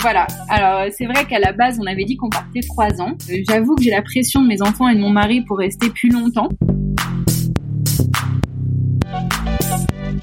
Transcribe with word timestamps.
Voilà. 0.00 0.26
Alors 0.48 0.86
c'est 0.96 1.06
vrai 1.06 1.24
qu'à 1.24 1.38
la 1.38 1.52
base 1.52 1.78
on 1.80 1.86
avait 1.86 2.04
dit 2.04 2.16
qu'on 2.16 2.30
partait 2.30 2.60
trois 2.60 3.00
ans. 3.00 3.16
Euh, 3.30 3.36
J'avoue 3.48 3.74
que 3.74 3.82
j'ai 3.82 3.90
la 3.90 4.02
pression 4.02 4.42
de 4.42 4.46
mes 4.46 4.62
enfants 4.62 4.88
et 4.88 4.94
de 4.94 5.00
mon 5.00 5.10
mari 5.10 5.42
pour 5.42 5.58
rester 5.58 5.90
plus 5.90 6.10
longtemps. 6.10 6.48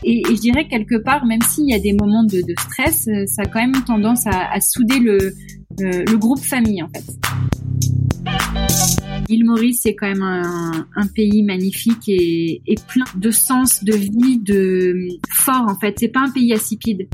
Et, 0.07 0.21
je 0.29 0.40
dirais 0.40 0.68
quelque 0.68 0.96
part, 0.96 1.26
même 1.26 1.41
s'il 1.41 1.68
y 1.68 1.73
a 1.73 1.79
des 1.79 1.93
moments 1.93 2.23
de, 2.23 2.43
stress, 2.59 3.07
euh, 3.07 3.26
ça 3.26 3.41
a 3.41 3.46
quand 3.46 3.59
même 3.59 3.84
tendance 3.85 4.27
à, 4.27 4.59
souder 4.62 4.99
le, 4.99 5.34
euh, 5.81 6.18
groupe 6.18 6.40
famille 6.40 6.84
en 6.84 6.90
fait. 6.90 7.03
L'île 9.27 9.46
Maurice, 9.46 9.81
c'est 9.81 9.96
quand 9.96 10.07
même 10.07 10.21
un, 10.21 11.07
pays 11.15 11.41
magnifique 11.43 12.07
et, 12.07 12.62
et 12.68 12.76
plein 12.87 13.05
de 13.15 13.31
sens, 13.31 13.84
de 13.84 13.96
vie, 13.96 14.37
de 14.37 15.07
fort 15.31 15.65
en 15.68 15.76
fait. 15.79 15.96
C'est 15.99 16.09
pas 16.09 16.21
un 16.21 16.31
pays 16.31 16.53
insipide. 16.53 17.07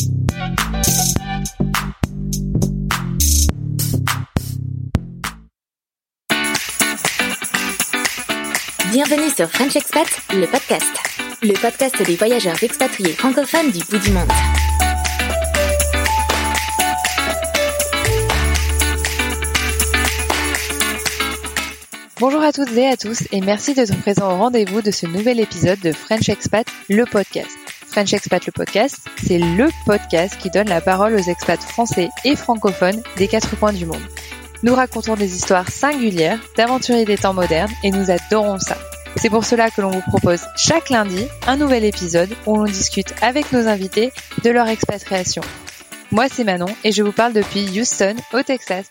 Bienvenue 8.92 9.30
sur 9.30 9.50
French 9.50 9.73
Expat, 9.78 10.06
le 10.34 10.45
podcast. 10.47 10.92
Le 11.42 11.53
podcast 11.53 12.06
des 12.06 12.17
voyageurs 12.17 12.61
expatriés 12.61 13.14
francophones 13.14 13.72
du 13.72 13.80
bout 13.86 13.98
du 13.98 14.11
monde. 14.11 14.28
Bonjour 22.20 22.42
à 22.42 22.52
toutes 22.52 22.75
et 22.75 22.88
à 22.88 22.98
tous 22.98 23.23
et 23.31 23.39
merci 23.39 23.73
d'être 23.73 23.98
présents 24.02 24.33
au 24.33 24.38
rendez-vous 24.38 24.81
de 24.81 24.92
ce 24.92 25.05
nouvel 25.05 25.39
épisode 25.39 25.80
de 25.80 25.94
French 25.94 26.28
Expat, 26.28 26.67
le 26.89 27.05
podcast. 27.05 27.58
French 27.88 28.11
Expat, 28.11 28.45
le 28.45 28.52
podcast, 28.52 28.98
c'est 29.23 29.39
le 29.39 29.70
podcast 29.86 30.38
qui 30.38 30.50
donne 30.50 30.67
la 30.67 30.81
parole 30.81 31.16
aux 31.16 31.30
expats 31.30 31.61
français 31.61 32.09
et 32.26 32.36
francophones 32.36 33.02
des 33.16 33.30
quatre 33.30 33.58
coins 33.58 33.72
du 33.72 33.86
monde. 33.86 34.03
Nous 34.64 34.76
racontons 34.76 35.16
des 35.16 35.36
histoires 35.36 35.70
singulières 35.70 36.40
d'aventuriers 36.56 37.06
des 37.06 37.17
temps 37.17 37.34
modernes 37.34 37.72
et 37.84 37.90
nous 37.90 38.12
adorons 38.12 38.59
ça. 38.59 38.78
C'est 39.16 39.30
pour 39.30 39.44
cela 39.44 39.72
que 39.72 39.81
l'on 39.81 39.90
vous 39.90 40.02
propose 40.02 40.42
chaque 40.56 40.90
lundi 40.90 41.28
un 41.48 41.58
nouvel 41.58 41.84
épisode 41.84 42.30
où 42.45 42.56
l'on 42.56 42.66
discute 42.66 43.14
avec 43.22 43.52
nos 43.52 43.67
invités 43.67 44.14
de 44.44 44.50
leur 44.52 44.67
expatriation. 44.67 45.42
Moi 46.12 46.28
c'est 46.32 46.44
Manon 46.44 46.73
et 46.84 46.92
je 46.92 47.02
vous 47.02 47.11
parle 47.11 47.33
depuis 47.33 47.80
Houston 47.80 48.16
au 48.33 48.44
Texas. 48.44 48.86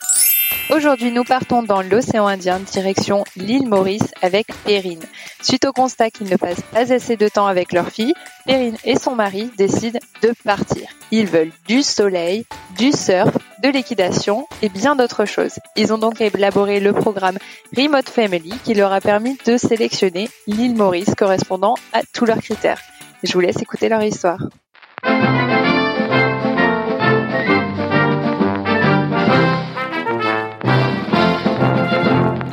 Aujourd'hui, 0.73 1.11
nous 1.11 1.25
partons 1.25 1.65
dans 1.65 1.83
l'océan 1.83 2.29
Indien 2.29 2.61
direction 2.61 3.25
l'île 3.35 3.67
Maurice 3.67 4.15
avec 4.23 4.47
Perrine. 4.65 5.03
Suite 5.43 5.65
au 5.65 5.73
constat 5.73 6.11
qu'ils 6.11 6.31
ne 6.31 6.37
passent 6.37 6.63
pas 6.73 6.93
assez 6.93 7.17
de 7.17 7.29
temps 7.29 7.49
avec 7.49 7.73
leur 7.73 7.89
fille, 7.89 8.15
Perrine 8.47 8.77
et 8.85 8.97
son 8.97 9.17
mari 9.17 9.51
décident 9.57 9.99
de 10.23 10.33
partir. 10.45 10.89
Ils 11.11 11.27
veulent 11.27 11.51
du 11.67 11.83
soleil, 11.83 12.47
du 12.79 12.93
surf, 12.93 13.37
de 13.65 13.69
l'équitation 13.69 14.47
et 14.63 14.69
bien 14.69 14.95
d'autres 14.95 15.25
choses. 15.25 15.59
Ils 15.75 15.93
ont 15.93 15.99
donc 15.99 16.21
élaboré 16.21 16.79
le 16.79 16.93
programme 16.93 17.39
Remote 17.77 18.09
Family 18.09 18.53
qui 18.63 18.75
leur 18.75 18.93
a 18.93 19.01
permis 19.01 19.37
de 19.45 19.57
sélectionner 19.57 20.29
l'île 20.47 20.77
Maurice 20.77 21.15
correspondant 21.17 21.75
à 21.93 22.03
tous 22.15 22.27
leurs 22.27 22.41
critères. 22.41 22.81
Je 23.25 23.33
vous 23.33 23.41
laisse 23.41 23.61
écouter 23.61 23.89
leur 23.89 24.03
histoire. 24.03 24.39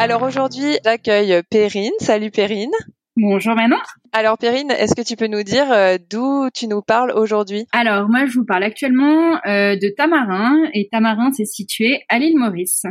Alors 0.09 0.23
aujourd'hui, 0.23 0.78
j'accueille 0.85 1.41
Perrine. 1.50 1.91
Salut 2.00 2.31
Perrine. 2.31 2.72
Bonjour 3.18 3.56
Manon. 3.56 3.75
Alors 4.13 4.38
Perrine, 4.38 4.72
est-ce 4.72 4.95
que 4.95 5.01
tu 5.01 5.18
peux 5.18 5.28
nous 5.28 5.44
dire 5.44 5.69
euh, 5.69 5.97
d'où 6.09 6.50
tu 6.53 6.69
nous 6.69 6.81
parles 6.81 7.12
aujourd'hui? 7.12 7.66
Alors 7.73 8.07
moi 8.07 8.25
je 8.25 8.31
vous 8.31 8.46
parle 8.46 8.63
actuellement 8.63 9.35
euh, 9.46 9.75
de 9.75 9.94
Tamarin 9.97 10.56
et 10.73 10.88
Tamarin 10.90 11.31
c'est 11.35 11.44
situé 11.44 12.06
à 12.07 12.19
l'île 12.19 12.38
Maurice. 12.38 12.85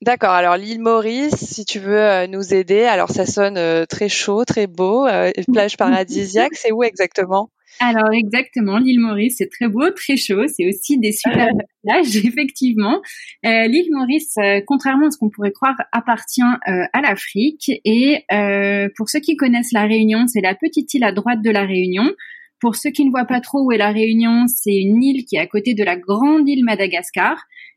D'accord, 0.00 0.30
alors 0.30 0.56
l'île 0.56 0.80
Maurice, 0.80 1.34
si 1.34 1.66
tu 1.66 1.80
veux 1.80 2.00
euh, 2.00 2.26
nous 2.28 2.54
aider, 2.54 2.84
alors 2.84 3.10
ça 3.10 3.26
sonne 3.26 3.86
très 3.86 4.08
chaud, 4.08 4.46
très 4.46 4.66
beau, 4.66 5.06
plage 5.52 5.76
paradisiaque, 5.76 6.54
c'est 6.54 6.72
où 6.72 6.82
exactement? 6.82 7.50
Alors 7.80 8.12
exactement, 8.12 8.78
l'île 8.78 9.00
Maurice 9.00 9.36
c'est 9.38 9.48
très 9.48 9.68
beau, 9.68 9.90
très 9.90 10.16
chaud, 10.16 10.46
c'est 10.46 10.66
aussi 10.68 10.98
des 10.98 11.12
super 11.12 11.48
plages 11.84 12.16
effectivement. 12.16 13.00
Euh, 13.44 13.66
l'île 13.66 13.88
Maurice, 13.90 14.34
euh, 14.38 14.60
contrairement 14.66 15.08
à 15.08 15.10
ce 15.10 15.18
qu'on 15.18 15.30
pourrait 15.30 15.52
croire, 15.52 15.76
appartient 15.92 16.42
euh, 16.42 16.84
à 16.92 17.00
l'Afrique 17.00 17.70
et 17.84 18.24
euh, 18.32 18.88
pour 18.96 19.08
ceux 19.08 19.20
qui 19.20 19.36
connaissent 19.36 19.72
la 19.72 19.86
Réunion, 19.86 20.26
c'est 20.26 20.40
la 20.40 20.54
petite 20.54 20.92
île 20.94 21.04
à 21.04 21.12
droite 21.12 21.42
de 21.42 21.50
la 21.50 21.64
Réunion. 21.64 22.12
Pour 22.64 22.76
ceux 22.76 22.88
qui 22.88 23.04
ne 23.04 23.10
voient 23.10 23.26
pas 23.26 23.42
trop 23.42 23.62
où 23.62 23.72
est 23.72 23.76
la 23.76 23.90
Réunion, 23.90 24.46
c'est 24.46 24.74
une 24.74 25.02
île 25.02 25.26
qui 25.26 25.36
est 25.36 25.38
à 25.38 25.46
côté 25.46 25.74
de 25.74 25.84
la 25.84 25.98
grande 25.98 26.48
île 26.48 26.64
Madagascar. 26.64 27.36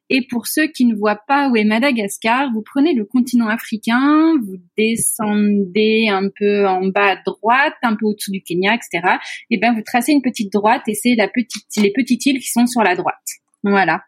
Et 0.09 0.25
pour 0.29 0.47
ceux 0.47 0.67
qui 0.67 0.85
ne 0.85 0.95
voient 0.95 1.19
pas 1.27 1.49
où 1.49 1.57
est 1.57 1.65
Madagascar, 1.65 2.49
vous 2.53 2.61
prenez 2.61 2.93
le 2.93 3.03
continent 3.03 3.49
africain, 3.49 4.35
vous 4.41 4.55
descendez 4.77 6.07
un 6.09 6.29
peu 6.33 6.65
en 6.65 6.87
bas 6.87 7.15
à 7.15 7.15
droite, 7.25 7.73
un 7.83 7.97
peu 7.97 8.05
au-dessous 8.05 8.31
du 8.31 8.41
Kenya, 8.41 8.75
etc. 8.75 9.17
Et 9.49 9.57
ben 9.57 9.73
vous 9.73 9.81
tracez 9.85 10.13
une 10.13 10.21
petite 10.21 10.53
droite 10.53 10.83
et 10.87 10.93
c'est 10.93 11.15
la 11.15 11.27
petite, 11.27 11.65
les 11.75 11.91
petites 11.91 12.25
îles 12.25 12.39
qui 12.39 12.49
sont 12.49 12.65
sur 12.65 12.81
la 12.81 12.95
droite. 12.95 13.27
Voilà. 13.63 14.03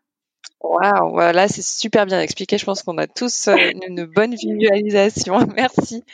Waouh, 0.61 1.11
voilà, 1.11 1.49
c'est 1.49 1.61
super 1.61 2.05
bien 2.05 2.21
expliqué. 2.21 2.57
Je 2.57 2.63
pense 2.63 2.83
qu'on 2.83 2.97
a 2.97 3.07
tous 3.07 3.49
euh, 3.49 3.55
une, 3.57 3.97
une 3.97 4.05
bonne 4.05 4.33
visualisation. 4.35 5.39
Merci. 5.57 6.05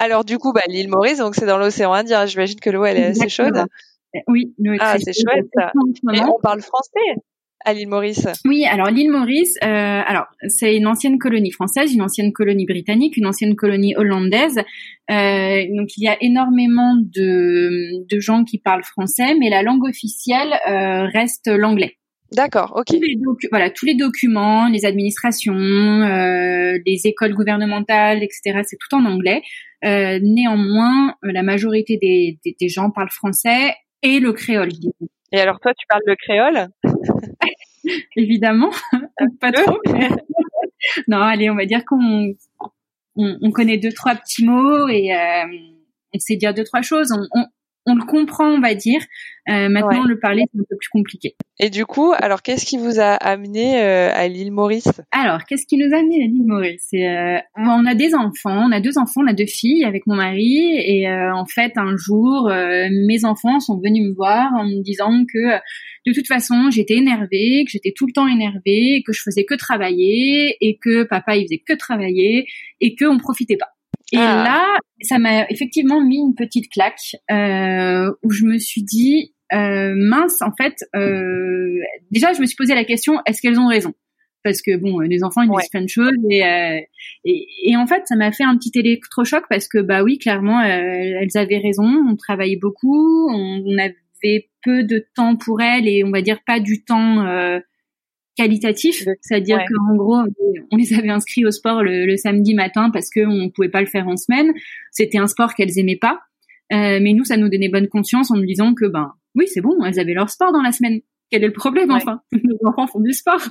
Alors 0.00 0.24
du 0.24 0.38
coup, 0.38 0.52
bah, 0.52 0.62
l'île 0.66 0.88
Maurice, 0.88 1.18
donc 1.18 1.36
c'est 1.36 1.46
dans 1.46 1.58
l'océan 1.58 1.92
Indien. 1.92 2.26
J'imagine 2.26 2.58
que 2.58 2.70
l'eau 2.70 2.84
elle 2.84 2.96
est 2.96 3.04
assez 3.04 3.28
chaude. 3.28 3.64
Oui, 4.26 4.54
nous, 4.58 4.74
Ah, 4.80 4.96
c'est 4.98 5.12
chouette, 5.12 5.46
ça. 5.54 5.72
on 5.74 6.40
parle 6.42 6.60
français 6.60 7.14
à 7.64 7.74
l'île 7.74 7.88
Maurice. 7.88 8.26
Oui, 8.44 8.64
alors 8.64 8.86
l'île 8.88 9.10
Maurice, 9.10 9.56
euh, 9.64 9.66
alors 10.06 10.26
c'est 10.46 10.76
une 10.76 10.86
ancienne 10.86 11.18
colonie 11.18 11.50
française, 11.50 11.92
une 11.92 12.02
ancienne 12.02 12.32
colonie 12.32 12.66
britannique, 12.66 13.16
une 13.16 13.26
ancienne 13.26 13.56
colonie 13.56 13.96
hollandaise. 13.96 14.58
Euh, 15.10 15.64
donc 15.76 15.96
il 15.96 16.04
y 16.04 16.08
a 16.08 16.16
énormément 16.20 16.94
de, 16.96 18.06
de 18.08 18.20
gens 18.20 18.44
qui 18.44 18.58
parlent 18.58 18.84
français, 18.84 19.34
mais 19.38 19.50
la 19.50 19.62
langue 19.62 19.84
officielle 19.84 20.52
euh, 20.68 21.06
reste 21.12 21.48
l'anglais. 21.48 21.94
D'accord, 22.32 22.74
ok. 22.76 22.84
Tous 22.86 23.00
les 23.00 23.16
docu- 23.16 23.48
voilà, 23.50 23.70
tous 23.70 23.86
les 23.86 23.94
documents, 23.94 24.68
les 24.68 24.84
administrations, 24.84 25.54
euh, 25.54 26.78
les 26.86 27.00
écoles 27.06 27.34
gouvernementales, 27.34 28.22
etc. 28.22 28.60
C'est 28.64 28.76
tout 28.78 28.94
en 28.96 29.04
anglais. 29.06 29.42
Euh, 29.84 30.18
néanmoins, 30.22 31.14
euh, 31.24 31.32
la 31.32 31.42
majorité 31.42 31.96
des, 32.00 32.38
des, 32.44 32.54
des 32.60 32.68
gens 32.68 32.90
parlent 32.90 33.10
français 33.10 33.74
et 34.02 34.20
le 34.20 34.32
créole, 34.32 34.70
Et 35.32 35.40
alors 35.40 35.60
toi, 35.60 35.72
tu 35.74 35.86
parles 35.88 36.02
le 36.06 36.16
créole? 36.16 36.68
Évidemment. 38.16 38.70
Pas 39.40 39.50
non, 41.08 41.18
allez, 41.18 41.50
on 41.50 41.56
va 41.56 41.66
dire 41.66 41.84
qu'on 41.84 42.34
on, 43.16 43.36
on 43.42 43.50
connaît 43.50 43.78
deux 43.78 43.92
trois 43.92 44.14
petits 44.14 44.44
mots 44.44 44.88
et 44.88 45.12
euh, 45.12 45.44
on 46.14 46.18
sait 46.18 46.36
dire 46.36 46.54
deux 46.54 46.64
trois 46.64 46.82
choses. 46.82 47.12
On, 47.12 47.26
on, 47.38 47.44
on 47.88 47.94
le 47.94 48.04
comprend, 48.04 48.46
on 48.48 48.60
va 48.60 48.74
dire. 48.74 49.00
Euh, 49.48 49.68
maintenant, 49.70 50.02
Ouais. 50.02 50.08
le 50.08 50.18
parler, 50.20 50.44
c'est 50.52 50.60
un 50.60 50.64
peu 50.68 50.76
plus 50.76 50.88
compliqué. 50.90 51.34
Et 51.58 51.70
du 51.70 51.86
coup, 51.86 52.12
alors 52.14 52.42
qu'est-ce 52.42 52.66
qui 52.66 52.76
vous 52.76 53.00
a 53.00 53.14
amené 53.14 53.80
euh, 53.82 54.10
à 54.12 54.28
l'île 54.28 54.52
Maurice? 54.52 55.00
Alors, 55.10 55.44
qu'est-ce 55.44 55.66
qui 55.66 55.78
nous 55.78 55.92
a 55.94 55.98
amené 55.98 56.16
à 56.16 56.26
l'île 56.26 56.44
Maurice? 56.46 56.86
C'est, 56.90 57.08
euh, 57.08 57.38
On 57.56 57.86
a 57.86 57.94
des 57.94 58.14
enfants, 58.14 58.62
on 58.68 58.72
a 58.72 58.80
deux 58.80 58.98
enfants, 58.98 59.22
on 59.24 59.26
a 59.26 59.32
deux 59.32 59.46
filles 59.46 59.84
avec 59.84 60.06
mon 60.06 60.16
mari. 60.16 60.76
Et 60.84 61.08
euh, 61.08 61.34
en 61.34 61.46
fait, 61.46 61.72
un 61.76 61.96
jour, 61.96 62.48
euh, 62.50 62.88
mes 63.06 63.24
enfants 63.24 63.58
sont 63.60 63.78
venus 63.80 64.06
me 64.10 64.14
voir 64.14 64.52
en 64.54 64.64
me 64.64 64.82
disant 64.82 65.24
que 65.32 65.38
euh, 65.54 65.58
de 66.06 66.12
toute 66.12 66.26
façon, 66.26 66.70
j'étais 66.70 66.94
énervée, 66.96 67.64
que 67.64 67.70
j'étais 67.70 67.92
tout 67.96 68.06
le 68.06 68.12
temps 68.12 68.28
énervée, 68.28 69.02
que 69.06 69.12
je 69.12 69.22
faisais 69.22 69.44
que 69.44 69.54
travailler 69.54 70.56
et 70.60 70.78
que 70.80 71.04
papa 71.04 71.36
il 71.36 71.44
faisait 71.44 71.62
que 71.66 71.74
travailler 71.74 72.46
et 72.80 72.94
que 72.94 73.06
on 73.06 73.18
profitait 73.18 73.56
pas. 73.56 73.68
Et 74.12 74.18
Ah. 74.18 74.44
là, 74.44 74.78
ça 75.02 75.18
m'a 75.18 75.44
effectivement 75.50 76.00
mis 76.04 76.16
une 76.18 76.34
petite 76.34 76.70
claque 76.72 77.16
euh, 77.30 78.10
où 78.22 78.30
je 78.30 78.44
me 78.44 78.58
suis 78.58 78.82
dit 78.82 79.34
euh, 79.52 79.94
mince, 79.96 80.40
en 80.42 80.52
fait, 80.56 80.74
euh, 80.94 81.78
déjà 82.10 82.32
je 82.34 82.40
me 82.40 82.46
suis 82.46 82.56
posé 82.56 82.74
la 82.74 82.84
question 82.84 83.14
est-ce 83.26 83.40
qu'elles 83.40 83.58
ont 83.58 83.68
raison? 83.68 83.94
Parce 84.44 84.62
que 84.62 84.76
bon, 84.76 85.00
les 85.00 85.24
enfants 85.24 85.42
ils 85.42 85.50
Ouais. 85.50 85.60
disent 85.62 85.70
plein 85.70 85.82
de 85.82 85.88
choses 85.88 86.12
et, 86.30 86.44
euh, 86.44 86.78
et 87.24 87.46
et 87.64 87.76
en 87.76 87.86
fait 87.86 88.02
ça 88.06 88.14
m'a 88.16 88.30
fait 88.32 88.44
un 88.44 88.56
petit 88.56 88.72
électrochoc 88.78 89.44
parce 89.50 89.68
que 89.68 89.78
bah 89.78 90.02
oui 90.02 90.18
clairement 90.18 90.60
euh, 90.60 90.64
elles 91.20 91.36
avaient 91.36 91.58
raison, 91.58 91.84
on 92.08 92.16
travaillait 92.16 92.58
beaucoup, 92.60 93.28
on, 93.30 93.62
on 93.66 93.78
avait 93.78 94.48
peu 94.62 94.84
de 94.84 95.04
temps 95.14 95.36
pour 95.36 95.60
elles 95.60 95.88
et 95.88 96.04
on 96.04 96.10
va 96.10 96.22
dire 96.22 96.38
pas 96.46 96.60
du 96.60 96.84
temps 96.84 97.26
euh, 97.26 97.58
qualitatif, 98.38 99.04
c'est-à-dire 99.20 99.58
ouais. 99.58 99.64
qu'en 99.68 99.96
gros 99.96 100.18
on 100.72 100.76
les 100.76 100.92
avait 100.94 101.10
inscrits 101.18 101.44
au 101.44 101.50
sport 101.50 101.82
le, 101.82 102.06
le 102.06 102.16
samedi 102.16 102.54
matin 102.54 102.90
parce 102.90 103.10
qu'on 103.10 103.50
pouvait 103.54 103.68
pas 103.76 103.80
le 103.80 103.86
faire 103.94 104.06
en 104.08 104.16
semaine. 104.16 104.52
C'était 104.92 105.18
un 105.18 105.26
sport 105.34 105.50
qu'elles 105.54 105.78
aimaient 105.82 105.98
pas, 106.08 106.16
Euh, 106.76 106.98
mais 107.02 107.12
nous 107.14 107.24
ça 107.24 107.36
nous 107.36 107.48
donnait 107.48 107.70
bonne 107.76 107.88
conscience 107.88 108.30
en 108.30 108.36
nous 108.36 108.46
disant 108.54 108.74
que 108.78 108.86
ben 108.96 109.08
oui 109.34 109.46
c'est 109.52 109.62
bon, 109.66 109.74
elles 109.86 109.98
avaient 110.02 110.14
leur 110.20 110.28
sport 110.30 110.52
dans 110.52 110.62
la 110.68 110.72
semaine. 110.72 111.00
Quel 111.30 111.42
est 111.44 111.52
le 111.54 111.58
problème 111.64 111.90
Ouais. 111.90 111.96
enfin? 112.02 112.16
Nos 112.50 112.58
enfants 112.68 112.86
font 112.92 113.00
du 113.08 113.12
sport. 113.12 113.44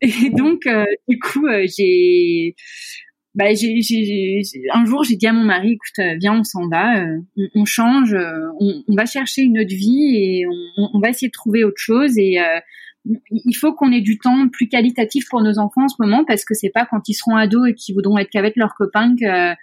Et 0.00 0.30
donc 0.42 0.60
euh, 0.66 0.84
du 1.08 1.18
coup 1.18 1.46
euh, 1.46 1.66
j'ai 1.76 2.54
bah, 3.36 3.52
j'ai, 3.60 3.80
j'ai, 3.88 4.04
j'ai- 4.04 4.62
un 4.72 4.84
jour, 4.84 5.02
j'ai 5.02 5.16
dit 5.16 5.26
à 5.26 5.32
mon 5.32 5.42
mari, 5.54 5.70
écoute, 5.72 5.98
euh, 5.98 6.14
viens, 6.20 6.38
on 6.38 6.44
s'en 6.44 6.68
va, 6.68 6.86
euh, 7.02 7.18
on, 7.36 7.62
on 7.62 7.64
change, 7.64 8.14
euh, 8.14 8.46
on, 8.60 8.84
on 8.86 8.94
va 8.94 9.06
chercher 9.06 9.42
une 9.42 9.58
autre 9.58 9.74
vie 9.74 10.04
et 10.16 10.46
on, 10.78 10.88
on 10.94 11.00
va 11.00 11.08
essayer 11.10 11.26
de 11.32 11.32
trouver 11.42 11.64
autre 11.64 11.82
chose. 11.90 12.16
Et 12.16 12.38
euh, 12.38 12.60
il 13.04 13.54
faut 13.54 13.74
qu'on 13.74 13.92
ait 13.92 14.00
du 14.00 14.18
temps 14.18 14.48
plus 14.48 14.68
qualitatif 14.68 15.28
pour 15.28 15.42
nos 15.42 15.58
enfants 15.58 15.84
en 15.84 15.88
ce 15.88 15.96
moment 15.98 16.24
parce 16.26 16.44
que 16.44 16.54
c'est 16.54 16.70
pas 16.70 16.86
quand 16.86 17.08
ils 17.08 17.14
seront 17.14 17.36
ados 17.36 17.68
et 17.68 17.74
qu'ils 17.74 17.94
voudront 17.94 18.18
être 18.18 18.30
qu'avec 18.30 18.56
leurs 18.56 18.74
copains 18.74 19.14
que, 19.14 19.54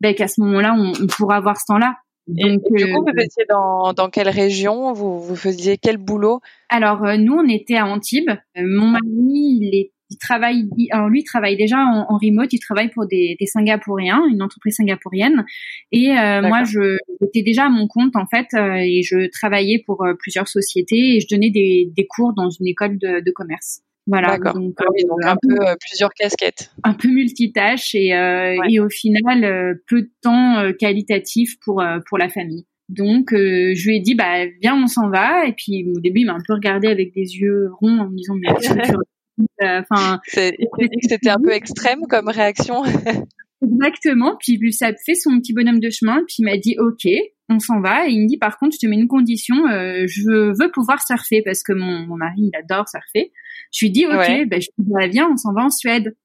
ben, 0.00 0.14
qu'à 0.14 0.28
ce 0.28 0.40
moment-là, 0.42 0.74
on, 0.78 0.92
on 1.02 1.06
pourra 1.06 1.36
avoir 1.36 1.56
ce 1.56 1.66
temps-là. 1.66 1.96
Et, 2.36 2.42
Donc, 2.42 2.62
et 2.70 2.84
du 2.84 2.92
coup, 2.92 3.00
euh, 3.00 3.12
vous 3.12 3.22
étiez 3.22 3.44
dans, 3.48 3.92
dans 3.92 4.08
quelle 4.08 4.28
région? 4.28 4.92
Vous, 4.92 5.20
vous 5.20 5.36
faisiez 5.36 5.76
quel 5.76 5.98
boulot? 5.98 6.40
Alors 6.68 7.04
euh, 7.04 7.16
nous, 7.16 7.34
on 7.34 7.48
était 7.48 7.76
à 7.76 7.86
Antibes. 7.86 8.30
Euh, 8.56 8.62
mon 8.64 8.86
mari, 8.86 9.02
il, 9.12 9.74
est, 9.74 9.92
il 10.10 10.18
travaille, 10.18 10.68
il- 10.76 10.88
alors 10.92 11.08
lui, 11.08 11.20
il 11.20 11.24
travaille 11.24 11.56
déjà 11.56 11.78
en, 11.78 12.06
en 12.08 12.18
remote. 12.18 12.52
Il 12.52 12.58
travaille 12.60 12.90
pour 12.90 13.06
des, 13.06 13.36
des 13.40 13.46
Singapouriens, 13.46 14.22
une 14.30 14.42
entreprise 14.42 14.76
singapourienne. 14.76 15.44
Et 15.92 16.10
euh, 16.10 16.42
moi, 16.42 16.64
je 16.64 16.96
j'étais 17.20 17.42
déjà 17.42 17.66
à 17.66 17.68
mon 17.70 17.86
compte 17.88 18.14
en 18.16 18.26
fait, 18.26 18.46
euh, 18.54 18.74
et 18.76 19.02
je 19.02 19.28
travaillais 19.30 19.82
pour 19.86 20.04
euh, 20.04 20.14
plusieurs 20.18 20.48
sociétés 20.48 21.16
et 21.16 21.20
je 21.20 21.26
donnais 21.30 21.50
des, 21.50 21.90
des 21.96 22.06
cours 22.06 22.32
dans 22.34 22.50
une 22.50 22.66
école 22.66 22.98
de, 22.98 23.24
de 23.24 23.30
commerce. 23.32 23.80
Voilà. 24.06 24.36
D'accord. 24.36 24.54
Donc, 24.54 24.74
Ah 24.78 24.84
oui, 24.92 25.02
donc 25.08 25.18
euh, 25.24 25.28
un 25.30 25.36
peu 25.40 25.66
euh, 25.66 25.74
plusieurs 25.80 26.10
casquettes. 26.12 26.70
un 26.84 26.92
peu 26.92 27.08
multitâche 27.08 27.94
et, 27.94 28.12
euh, 28.14 28.58
Ouais. 28.58 28.66
et 28.72 28.78
au 28.80 28.90
final 28.90 29.44
euh, 29.44 29.74
peu 29.88 30.02
de 30.02 30.10
temps 30.22 30.58
euh, 30.58 30.72
qualitatif 30.72 31.58
pour 31.64 31.80
euh, 31.80 32.00
pour 32.08 32.18
la 32.18 32.28
famille. 32.28 32.66
Donc 32.90 33.32
euh, 33.32 33.72
je 33.74 33.88
lui 33.88 33.96
ai 33.96 34.00
dit 34.00 34.14
bah 34.14 34.44
viens 34.60 34.76
on 34.76 34.86
s'en 34.88 35.08
va 35.08 35.46
et 35.46 35.54
puis 35.54 35.86
au 35.96 36.00
début 36.00 36.20
il 36.20 36.26
m'a 36.26 36.34
un 36.34 36.42
peu 36.46 36.52
regardé 36.52 36.88
avec 36.88 37.14
des 37.14 37.22
yeux 37.38 37.70
ronds 37.80 37.98
en 37.98 38.10
me 38.10 38.14
disant 38.16 38.34
mais 38.34 38.48
tu 38.60 38.68
enfin 39.62 40.20
C'est- 40.26 40.54
Il 40.58 40.66
s'est 40.78 40.88
dit 40.88 40.96
que 41.02 41.08
c'était 41.08 41.30
un 41.30 41.40
peu 41.42 41.52
extrême 41.52 42.00
comme 42.08 42.28
réaction. 42.28 42.82
exactement. 43.62 44.36
Puis 44.38 44.72
ça 44.72 44.90
fait 45.04 45.14
son 45.14 45.38
petit 45.38 45.52
bonhomme 45.52 45.80
de 45.80 45.90
chemin 45.90 46.18
puis 46.26 46.36
il 46.40 46.44
m'a 46.44 46.56
dit 46.56 46.76
ok 46.78 47.08
on 47.50 47.58
s'en 47.58 47.80
va. 47.80 48.06
Et 48.08 48.12
il 48.12 48.22
me 48.22 48.26
dit 48.28 48.38
par 48.38 48.58
contre 48.58 48.76
je 48.80 48.86
te 48.86 48.90
mets 48.90 48.96
une 48.96 49.08
condition 49.08 49.66
euh, 49.68 50.06
je 50.06 50.22
veux 50.58 50.70
pouvoir 50.72 51.04
surfer 51.06 51.42
parce 51.42 51.62
que 51.62 51.72
mon, 51.72 52.06
mon 52.06 52.16
mari 52.16 52.50
il 52.52 52.56
adore 52.56 52.88
surfer. 52.88 53.32
Je 53.72 53.84
lui 53.86 53.90
dis 53.90 54.06
ok 54.06 54.12
Ouais. 54.12 54.46
ben 54.46 54.60
je 54.60 54.68
dis 54.78 54.92
viens 55.10 55.28
on 55.30 55.36
s'en 55.36 55.52
va 55.52 55.64
en 55.64 55.70
Suède. 55.70 56.16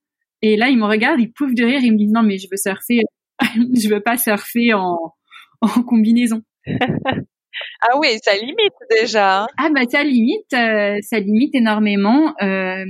Et 0.42 0.56
là 0.58 0.70
il 0.70 0.78
me 0.78 0.86
regarde 0.86 1.20
il 1.20 1.32
pouffe 1.32 1.54
de 1.56 1.64
rire 1.66 1.82
il 1.84 1.94
me 1.94 1.98
dit 1.98 2.08
non 2.08 2.24
mais 2.24 2.38
je 2.38 2.48
veux 2.52 2.58
surfer 2.58 3.02
je 3.76 3.90
veux 3.90 4.02
pas 4.02 4.18
surfer 4.18 4.74
en 4.74 4.98
en 5.62 5.84
combinaison 5.84 6.42
Ah 7.82 7.98
oui, 7.98 8.08
ça 8.24 8.36
limite 8.36 8.74
déjà. 9.02 9.44
hein. 9.44 9.48
ah 9.58 9.70
bah 9.74 9.82
ça 9.90 10.04
limite 10.04 10.54
euh, 10.54 10.98
ça 11.02 11.20
limite 11.20 11.56
énormément 11.56 12.34
euh, 12.42 12.86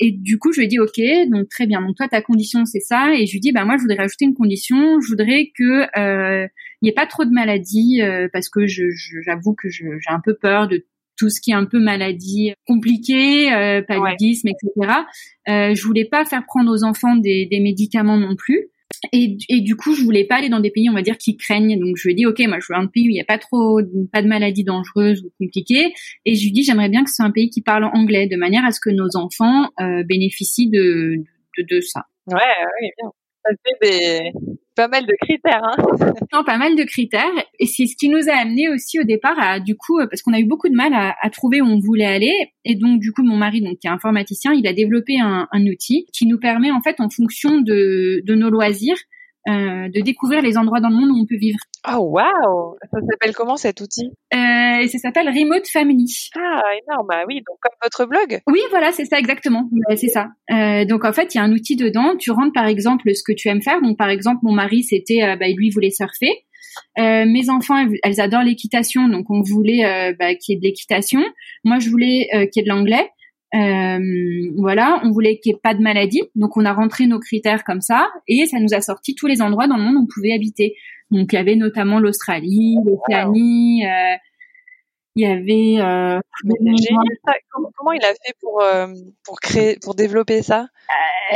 et 0.00 0.12
du 0.12 0.38
coup 0.38 0.52
je 0.52 0.58
lui 0.58 0.64
ai 0.66 0.68
dit 0.68 0.78
ok 0.78 1.00
donc 1.30 1.48
très 1.48 1.66
bien 1.66 1.80
donc 1.82 1.96
toi 1.96 2.08
ta 2.08 2.22
condition 2.22 2.64
c'est 2.64 2.80
ça 2.80 3.14
et 3.14 3.26
je 3.26 3.32
lui 3.32 3.40
dis 3.40 3.52
bah 3.52 3.64
moi 3.64 3.76
je 3.76 3.82
voudrais 3.82 3.96
rajouter 3.98 4.24
une 4.24 4.34
condition 4.34 5.00
je 5.00 5.08
voudrais 5.08 5.50
que 5.56 5.98
euh, 5.98 6.46
il 6.82 6.86
y 6.86 6.88
ait 6.90 6.94
pas 6.94 7.06
trop 7.06 7.24
de 7.24 7.30
maladies 7.30 8.00
euh, 8.02 8.28
parce 8.32 8.48
que 8.48 8.66
je 8.66 8.84
j'avoue 9.24 9.54
que 9.54 9.68
j'ai 9.68 9.86
un 10.08 10.20
peu 10.24 10.34
peur 10.34 10.68
de 10.68 10.84
tout 11.18 11.28
ce 11.28 11.40
qui 11.40 11.50
est 11.52 11.54
un 11.54 11.66
peu 11.66 11.78
maladie 11.78 12.52
compliquée, 12.66 13.52
euh, 13.52 13.82
paludisme, 13.82 14.48
etc. 14.48 14.92
Euh, 15.48 15.74
je 15.74 15.82
voulais 15.84 16.06
pas 16.06 16.24
faire 16.24 16.42
prendre 16.46 16.72
aux 16.72 16.84
enfants 16.84 17.14
des, 17.16 17.46
des 17.48 17.60
médicaments 17.60 18.16
non 18.16 18.34
plus. 18.34 18.68
Et, 19.12 19.60
du 19.60 19.76
coup, 19.76 19.94
je 19.94 20.02
voulais 20.02 20.24
pas 20.24 20.36
aller 20.36 20.48
dans 20.48 20.60
des 20.60 20.70
pays, 20.70 20.88
on 20.88 20.94
va 20.94 21.02
dire, 21.02 21.18
qui 21.18 21.36
craignent. 21.36 21.78
Donc, 21.78 21.96
je 21.96 22.04
lui 22.04 22.12
ai 22.12 22.14
dit, 22.14 22.26
OK, 22.26 22.38
moi, 22.40 22.58
je 22.60 22.66
veux 22.72 22.78
un 22.78 22.86
pays 22.86 23.06
où 23.06 23.10
il 23.10 23.14
n'y 23.14 23.20
a 23.20 23.24
pas 23.24 23.38
trop, 23.38 23.80
pas 24.12 24.22
de 24.22 24.28
maladies 24.28 24.64
dangereuses 24.64 25.24
ou 25.24 25.32
compliquées. 25.38 25.92
Et 26.24 26.34
je 26.34 26.42
lui 26.42 26.48
ai 26.48 26.52
dit, 26.52 26.62
j'aimerais 26.62 26.88
bien 26.88 27.04
que 27.04 27.10
ce 27.10 27.16
soit 27.16 27.24
un 27.24 27.30
pays 27.30 27.50
qui 27.50 27.62
parle 27.62 27.84
anglais, 27.84 28.26
de 28.26 28.36
manière 28.36 28.64
à 28.64 28.70
ce 28.70 28.80
que 28.80 28.90
nos 28.90 29.16
enfants 29.16 29.70
euh, 29.80 30.02
bénéficient 30.04 30.70
de, 30.70 31.16
de, 31.58 31.76
de 31.76 31.80
ça. 31.80 32.02
Ouais, 32.26 32.36
oui, 32.80 32.88
bien. 32.98 33.10
Ça 33.44 33.50
fait 33.64 33.76
des 33.82 34.32
pas 34.74 34.88
mal 34.88 35.04
de 35.06 35.14
critères. 35.20 35.62
Hein. 35.62 35.76
Non, 36.32 36.44
pas 36.44 36.56
mal 36.56 36.76
de 36.76 36.84
critères. 36.84 37.32
Et 37.58 37.66
c'est 37.66 37.86
ce 37.86 37.94
qui 37.96 38.08
nous 38.08 38.28
a 38.28 38.32
amené 38.32 38.68
aussi 38.68 38.98
au 38.98 39.04
départ 39.04 39.38
à, 39.38 39.60
du 39.60 39.76
coup, 39.76 39.98
euh, 39.98 40.06
parce 40.06 40.22
qu'on 40.22 40.32
a 40.32 40.40
eu 40.40 40.46
beaucoup 40.46 40.68
de 40.68 40.74
mal 40.74 40.94
à, 40.94 41.14
à 41.20 41.30
trouver 41.30 41.60
où 41.60 41.66
on 41.66 41.78
voulait 41.78 42.06
aller. 42.06 42.32
Et 42.64 42.74
donc, 42.74 43.00
du 43.00 43.12
coup, 43.12 43.22
mon 43.22 43.36
mari, 43.36 43.60
donc, 43.60 43.78
qui 43.78 43.86
est 43.86 43.90
informaticien, 43.90 44.52
il 44.52 44.66
a 44.66 44.72
développé 44.72 45.20
un, 45.20 45.46
un 45.50 45.66
outil 45.66 46.06
qui 46.12 46.26
nous 46.26 46.38
permet, 46.38 46.70
en 46.70 46.80
fait, 46.80 47.00
en 47.00 47.10
fonction 47.10 47.60
de, 47.60 48.22
de 48.24 48.34
nos 48.34 48.48
loisirs, 48.48 48.96
euh, 49.48 49.88
de 49.88 50.00
découvrir 50.02 50.40
les 50.42 50.56
endroits 50.56 50.80
dans 50.80 50.88
le 50.88 50.96
monde 50.96 51.10
où 51.10 51.20
on 51.20 51.26
peut 51.26 51.36
vivre. 51.36 51.58
Oh 51.92 52.10
waouh 52.12 52.76
Ça 52.92 52.98
s'appelle 53.10 53.34
comment 53.34 53.56
cet 53.56 53.80
outil? 53.80 54.12
Euh, 54.34 54.80
et 54.80 54.88
ça 54.88 54.98
s'appelle 54.98 55.28
Remote 55.28 55.66
Family. 55.66 56.30
Ah 56.36 56.62
énorme. 56.86 57.08
Ah 57.10 57.24
oui, 57.26 57.42
donc 57.46 57.58
comme 57.60 57.76
votre 57.82 58.06
blog. 58.06 58.40
Oui, 58.46 58.60
voilà, 58.70 58.92
c'est 58.92 59.04
ça 59.04 59.18
exactement. 59.18 59.68
C'est 59.96 60.08
ça. 60.08 60.28
Euh, 60.52 60.84
donc 60.84 61.04
en 61.04 61.12
fait, 61.12 61.34
il 61.34 61.38
y 61.38 61.40
a 61.40 61.44
un 61.44 61.52
outil 61.52 61.76
dedans. 61.76 62.16
Tu 62.16 62.30
rentres 62.30 62.52
par 62.52 62.66
exemple 62.66 63.12
ce 63.14 63.22
que 63.24 63.32
tu 63.32 63.48
aimes 63.48 63.62
faire. 63.62 63.80
Donc 63.82 63.98
par 63.98 64.10
exemple, 64.10 64.40
mon 64.42 64.52
mari, 64.52 64.84
c'était, 64.84 65.22
euh, 65.22 65.36
bah, 65.36 65.46
lui, 65.48 65.68
il 65.68 65.72
voulait 65.72 65.90
surfer. 65.90 66.30
Euh, 66.98 67.26
mes 67.26 67.50
enfants, 67.50 67.86
elles, 68.02 68.20
adorent 68.20 68.44
l'équitation, 68.44 69.08
donc 69.08 69.26
on 69.28 69.42
voulait 69.42 70.14
bah, 70.18 70.34
qu'il 70.34 70.54
y 70.54 70.56
ait 70.56 70.60
de 70.60 70.64
l'équitation. 70.64 71.20
Moi, 71.64 71.78
je 71.80 71.90
voulais 71.90 72.28
euh, 72.34 72.46
qu'il 72.46 72.60
y 72.60 72.60
ait 72.60 72.64
de 72.64 72.68
l'anglais. 72.68 73.10
Euh, 73.54 73.98
voilà, 74.56 75.00
on 75.04 75.10
voulait 75.10 75.38
qu'il 75.38 75.52
n'y 75.52 75.56
ait 75.56 75.60
pas 75.62 75.74
de 75.74 75.82
maladie, 75.82 76.22
donc 76.34 76.56
on 76.56 76.64
a 76.64 76.72
rentré 76.72 77.06
nos 77.06 77.18
critères 77.18 77.64
comme 77.64 77.82
ça, 77.82 78.08
et 78.26 78.46
ça 78.46 78.58
nous 78.58 78.72
a 78.72 78.80
sorti 78.80 79.14
tous 79.14 79.26
les 79.26 79.42
endroits 79.42 79.66
dans 79.66 79.76
le 79.76 79.82
monde 79.82 79.96
où 79.96 80.02
on 80.04 80.06
pouvait 80.06 80.32
habiter. 80.32 80.74
Donc 81.10 81.32
il 81.32 81.36
y 81.36 81.38
avait 81.38 81.56
notamment 81.56 81.98
l'Australie, 82.00 82.76
l'Océanie, 82.86 83.84
euh, 83.84 84.16
il 85.14 85.22
y 85.22 85.26
avait 85.26 85.84
euh, 85.84 86.18
ça. 87.26 87.32
Comment, 87.50 87.68
comment 87.76 87.92
il 87.92 88.02
a 88.02 88.14
fait 88.24 88.34
pour 88.40 88.62
euh, 88.62 88.86
pour 89.24 89.40
créer 89.40 89.76
pour 89.82 89.94
développer 89.94 90.40
ça? 90.40 90.68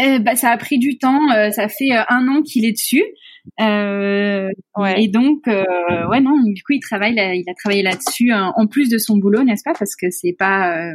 Euh, 0.00 0.18
bah, 0.18 0.34
ça 0.36 0.48
a 0.50 0.56
pris 0.56 0.78
du 0.78 0.96
temps. 0.96 1.30
euh, 1.34 1.50
ça 1.50 1.68
fait 1.68 1.90
un 1.92 2.26
an 2.28 2.40
qu'il 2.40 2.64
est 2.64 2.72
dessus. 2.72 3.04
Euh, 3.60 4.48
Ouais. 4.78 5.02
Et 5.02 5.08
donc, 5.08 5.46
euh, 5.48 5.64
ouais, 6.10 6.20
non, 6.20 6.42
du 6.44 6.62
coup, 6.62 6.72
il 6.72 6.80
travaille, 6.80 7.14
là, 7.14 7.34
il 7.34 7.44
a 7.48 7.54
travaillé 7.54 7.82
là-dessus 7.82 8.32
en 8.32 8.66
plus 8.66 8.88
de 8.90 8.98
son 8.98 9.16
boulot, 9.16 9.42
n'est-ce 9.42 9.62
pas? 9.64 9.72
Parce 9.78 9.94
que 9.96 10.10
c'est 10.10 10.34
pas, 10.38 10.76
euh, 10.76 10.94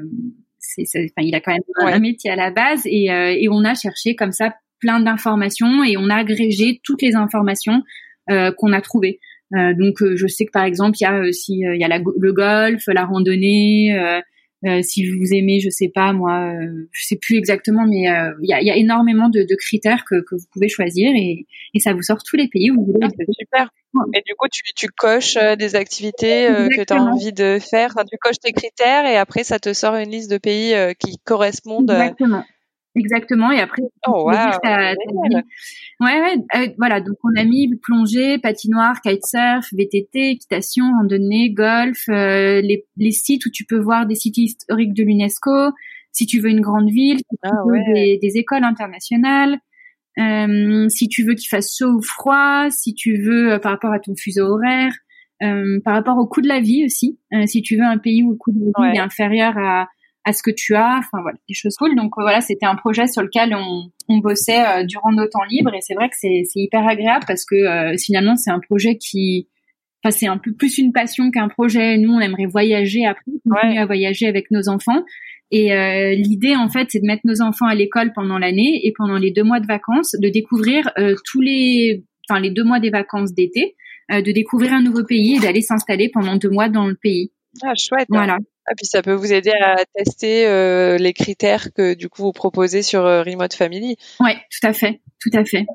enfin, 0.80 1.22
il 1.26 1.36
a 1.36 1.40
quand 1.42 1.52
même 1.52 1.62
un- 1.82 1.86
Ouais. 1.86 1.94
un 1.94 2.00
métier 2.00 2.30
à 2.32 2.36
la 2.36 2.52
base 2.52 2.82
et, 2.86 3.12
euh, 3.12 3.34
et 3.38 3.48
on 3.50 3.64
a 3.64 3.74
cherché 3.76 4.16
comme 4.16 4.32
ça 4.32 4.54
plein 4.80 5.00
d'informations 5.00 5.84
et 5.84 5.96
on 5.98 6.10
a 6.10 6.16
agrégé 6.16 6.80
toutes 6.84 7.02
les 7.02 7.16
informations 7.16 7.84
euh, 8.30 8.52
qu'on 8.58 8.74
a 8.74 8.82
trouvées. 8.82 9.20
Euh, 9.56 9.74
donc, 9.74 10.02
euh, 10.02 10.16
je 10.16 10.28
sais 10.28 10.46
que 10.46 10.52
par 10.52 10.64
exemple, 10.64 10.98
il 11.00 11.04
y 11.04 11.08
a 11.08 11.14
euh, 11.20 11.32
si 11.32 11.66
euh, 11.66 11.76
il 11.76 11.82
y 11.82 11.84
a 11.84 11.88
la 11.88 12.00
le 12.00 12.34
golf, 12.34 12.84
la 12.88 13.06
randonnée. 13.06 13.94
Euh, 14.66 14.70
euh, 14.70 14.82
si 14.82 15.10
vous 15.10 15.34
aimez, 15.34 15.60
je 15.60 15.70
sais 15.70 15.90
pas 15.94 16.14
moi, 16.14 16.54
euh, 16.54 16.88
je 16.92 17.06
sais 17.06 17.18
plus 17.18 17.38
exactement, 17.38 17.86
mais 17.88 18.10
euh, 18.10 18.32
il 18.42 18.50
y, 18.50 18.54
a, 18.54 18.62
y 18.62 18.70
a 18.70 18.76
énormément 18.78 19.30
de, 19.30 19.42
de 19.42 19.56
critères 19.56 20.06
que, 20.06 20.22
que 20.22 20.36
vous 20.36 20.46
pouvez 20.52 20.70
choisir 20.70 21.12
et, 21.16 21.46
et 21.74 21.80
ça 21.80 21.94
vous 21.94 22.02
sort 22.02 22.22
tous 22.24 22.36
les 22.36 22.48
pays 22.48 22.72
où 22.72 22.76
vous 22.76 22.86
voulez. 22.94 23.00
Ah, 23.02 23.24
super. 23.40 23.70
Et 24.14 24.22
du 24.26 24.34
coup, 24.38 24.48
tu, 24.52 24.62
tu 24.76 24.88
coches 24.88 25.36
euh, 25.36 25.56
des 25.56 25.76
activités 25.76 26.48
euh, 26.48 26.70
que 26.70 26.84
tu 26.84 26.94
as 26.94 27.02
envie 27.02 27.34
de 27.34 27.58
faire. 27.60 27.90
Enfin, 27.94 28.06
tu 28.10 28.18
coches 28.18 28.40
tes 28.40 28.54
critères 28.54 29.06
et 29.06 29.18
après, 29.18 29.44
ça 29.44 29.60
te 29.60 29.74
sort 29.74 29.96
une 29.96 30.10
liste 30.10 30.32
de 30.32 30.38
pays 30.38 30.74
euh, 30.74 30.94
qui 30.94 31.18
correspondent. 31.26 31.92
euh, 31.92 32.00
Exactement. 32.02 32.44
Exactement. 32.96 33.52
Et 33.52 33.60
après, 33.60 33.82
Oh 34.08 34.30
vie. 34.30 35.36
Ouais, 36.00 36.22
ouais. 36.22 36.36
euh, 36.56 36.68
voilà. 36.78 37.00
Donc, 37.02 37.16
on 37.24 37.40
a 37.40 37.44
mis 37.44 37.74
plongée, 37.78 38.38
patinoire, 38.40 39.02
kitesurf, 39.02 39.68
VTT, 39.74 40.32
équitation, 40.32 40.86
randonnée, 40.98 41.52
golf, 41.52 42.04
euh, 42.10 42.62
les, 42.62 42.86
les 42.98 43.12
sites 43.12 43.46
où 43.46 43.50
tu 43.50 43.66
peux 43.66 43.80
voir 43.80 44.06
des 44.06 44.16
sites 44.16 44.38
historiques 44.38 44.94
de 44.94 45.04
l'UNESCO. 45.04 45.72
Si 46.12 46.26
tu 46.26 46.40
veux 46.40 46.50
une 46.50 46.60
grande 46.62 46.90
ville, 46.90 47.18
si 47.20 47.24
tu 47.24 47.38
Ah 47.44 47.52
veux 47.66 47.72
ouais. 47.72 47.94
des, 47.94 48.18
des 48.22 48.38
écoles 48.38 48.64
internationales. 48.66 49.58
Euh, 50.20 50.90
si 50.90 51.08
tu 51.08 51.24
veux 51.24 51.36
qu'il 51.36 51.48
fasse 51.48 51.78
chaud 51.78 51.94
ou 51.94 52.02
froid, 52.02 52.68
si 52.70 52.94
tu 52.94 53.16
veux 53.22 53.54
euh, 53.54 53.60
par 53.60 53.72
rapport 53.72 53.94
à 53.94 54.00
ton 54.00 54.14
fuseau 54.16 54.46
horaire, 54.46 54.92
euh, 55.42 55.80
par 55.86 55.94
rapport 55.94 56.18
au 56.18 56.28
coût 56.28 56.42
de 56.42 56.50
la 56.50 56.60
vie 56.60 56.84
aussi. 56.84 57.18
Euh, 57.34 57.46
si 57.46 57.62
tu 57.62 57.78
veux 57.78 57.84
un 57.86 57.98
pays 57.98 58.22
où 58.22 58.32
le 58.32 58.36
coût 58.38 58.52
de 58.52 58.60
la 58.60 58.66
vie 58.66 58.92
Ouais. 58.92 58.98
est 58.98 59.00
inférieur 59.00 59.58
à, 59.58 59.88
à 60.24 60.34
ce 60.34 60.44
que 60.44 60.52
tu 60.52 60.76
as. 60.76 60.98
Enfin 61.00 61.22
voilà, 61.22 61.38
des 61.48 61.54
choses 61.54 61.76
cool. 61.76 61.96
Donc 61.96 62.14
voilà, 62.18 62.42
c'était 62.42 62.66
un 62.66 62.76
projet 62.76 63.08
sur 63.08 63.22
lequel 63.22 63.56
on, 63.56 63.92
on 64.08 64.18
bossait 64.20 64.86
durant 64.86 65.12
nos 65.12 65.28
temps 65.28 65.44
libres 65.50 65.74
et 65.74 65.82
c'est 65.82 65.96
vrai 65.96 66.10
que 66.10 66.16
c'est 66.16 66.44
hyper 66.56 66.88
agréable 66.88 67.26
parce 67.28 67.46
que 67.46 67.96
finalement 67.98 68.36
c'est 68.36 68.52
un 68.52 68.60
projet 68.60 68.98
qui 68.98 69.48
Enfin, 70.04 70.18
c'est 70.18 70.28
un 70.28 70.38
peu 70.38 70.52
plus 70.54 70.78
une 70.80 70.94
passion 70.94 71.30
qu'un 71.30 71.48
projet. 71.48 71.98
Nous, 71.98 72.12
on 72.12 72.20
aimerait 72.20 72.48
voyager 72.48 73.06
après, 73.06 73.24
continuer 73.48 73.78
à 73.78 73.86
voyager 73.86 74.28
avec 74.28 74.50
nos 74.50 74.68
enfants. 74.68 75.04
Et 75.52 75.74
euh, 75.74 76.16
l'idée, 76.16 76.56
en 76.56 76.70
fait, 76.70 76.88
c'est 76.90 77.02
de 77.02 77.06
mettre 77.06 77.22
nos 77.26 77.42
enfants 77.42 77.68
à 77.68 77.76
l'école 77.76 78.12
pendant 78.14 78.40
l'année 78.40 78.82
et 78.84 78.94
pendant 78.98 79.18
les 79.18 79.32
deux 79.32 79.44
mois 79.44 79.60
de 79.60 79.68
vacances, 79.68 80.16
de 80.20 80.30
découvrir 80.30 80.90
euh, 80.98 81.16
tous 81.26 81.42
les, 81.42 82.04
enfin 82.28 82.40
les 82.40 82.50
deux 82.50 82.64
mois 82.64 82.80
des 82.80 82.90
vacances 82.90 83.34
d'été, 83.34 83.76
euh, 84.12 84.22
de 84.22 84.32
découvrir 84.32 84.74
un 84.74 84.82
nouveau 84.82 85.04
pays 85.04 85.36
et 85.36 85.40
d'aller 85.40 85.62
s'installer 85.62 86.10
pendant 86.10 86.38
deux 86.38 86.50
mois 86.50 86.70
dans 86.70 86.88
le 86.88 86.96
pays. 86.96 87.32
Ah 87.62 87.74
chouette. 87.76 88.08
Hein. 88.12 88.18
Voilà. 88.18 88.38
Ah, 88.68 88.74
puis 88.78 88.86
ça 88.86 89.02
peut 89.02 89.14
vous 89.14 89.34
aider 89.34 89.52
à 89.52 89.84
tester 89.96 90.46
les 90.98 91.14
critères 91.14 91.74
que 91.74 91.94
du 91.94 92.10
coup 92.10 92.24
vous 92.24 92.32
proposez 92.32 92.84
sur 92.84 93.04
Remote 93.04 93.54
Family. 93.54 93.98
Ouais, 94.20 94.36
tout 94.36 94.68
à 94.68 94.74
fait, 94.74 95.02
tout 95.20 95.32
à 95.34 95.44
fait. 95.46 95.66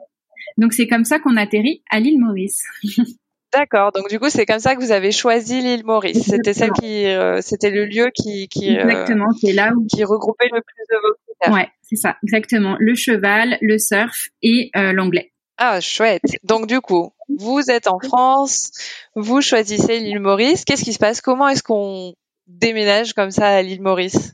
Donc 0.56 0.72
c'est 0.72 0.86
comme 0.86 1.04
ça 1.04 1.18
qu'on 1.18 1.36
atterrit 1.36 1.82
à 1.90 2.00
l'île 2.00 2.20
Maurice. 2.20 2.62
D'accord. 3.52 3.92
Donc 3.92 4.08
du 4.08 4.18
coup, 4.18 4.28
c'est 4.28 4.44
comme 4.44 4.58
ça 4.58 4.74
que 4.74 4.80
vous 4.80 4.92
avez 4.92 5.12
choisi 5.12 5.60
l'île 5.60 5.84
Maurice. 5.84 6.24
C'était 6.24 6.52
celle 6.52 6.72
qui, 6.72 7.06
euh, 7.06 7.40
c'était 7.40 7.70
le 7.70 7.86
lieu 7.86 8.10
qui, 8.14 8.48
qui 8.48 8.76
euh, 8.76 8.82
exactement, 8.82 9.30
c'est 9.40 9.52
là 9.52 9.72
où 9.74 9.86
qui 9.86 10.04
regroupait 10.04 10.48
le 10.52 10.60
plus 10.60 10.84
de 10.90 10.96
vos 11.00 11.14
critères. 11.26 11.54
Ouais, 11.54 11.68
c'est 11.82 11.96
ça, 11.96 12.16
exactement. 12.22 12.76
Le 12.78 12.94
cheval, 12.94 13.56
le 13.60 13.78
surf 13.78 14.28
et 14.42 14.70
euh, 14.76 14.92
l'anglais. 14.92 15.32
Ah, 15.58 15.80
chouette. 15.80 16.22
Donc 16.44 16.66
du 16.66 16.80
coup, 16.80 17.12
vous 17.38 17.70
êtes 17.70 17.86
en 17.86 17.98
France, 17.98 18.72
vous 19.14 19.40
choisissez 19.40 20.00
l'île 20.00 20.20
Maurice. 20.20 20.64
Qu'est-ce 20.64 20.84
qui 20.84 20.92
se 20.92 20.98
passe? 20.98 21.22
Comment 21.22 21.48
est-ce 21.48 21.62
qu'on 21.62 22.14
déménage 22.46 23.12
comme 23.12 23.30
ça 23.30 23.48
à 23.48 23.62
l'île 23.62 23.82
Maurice 23.82 24.32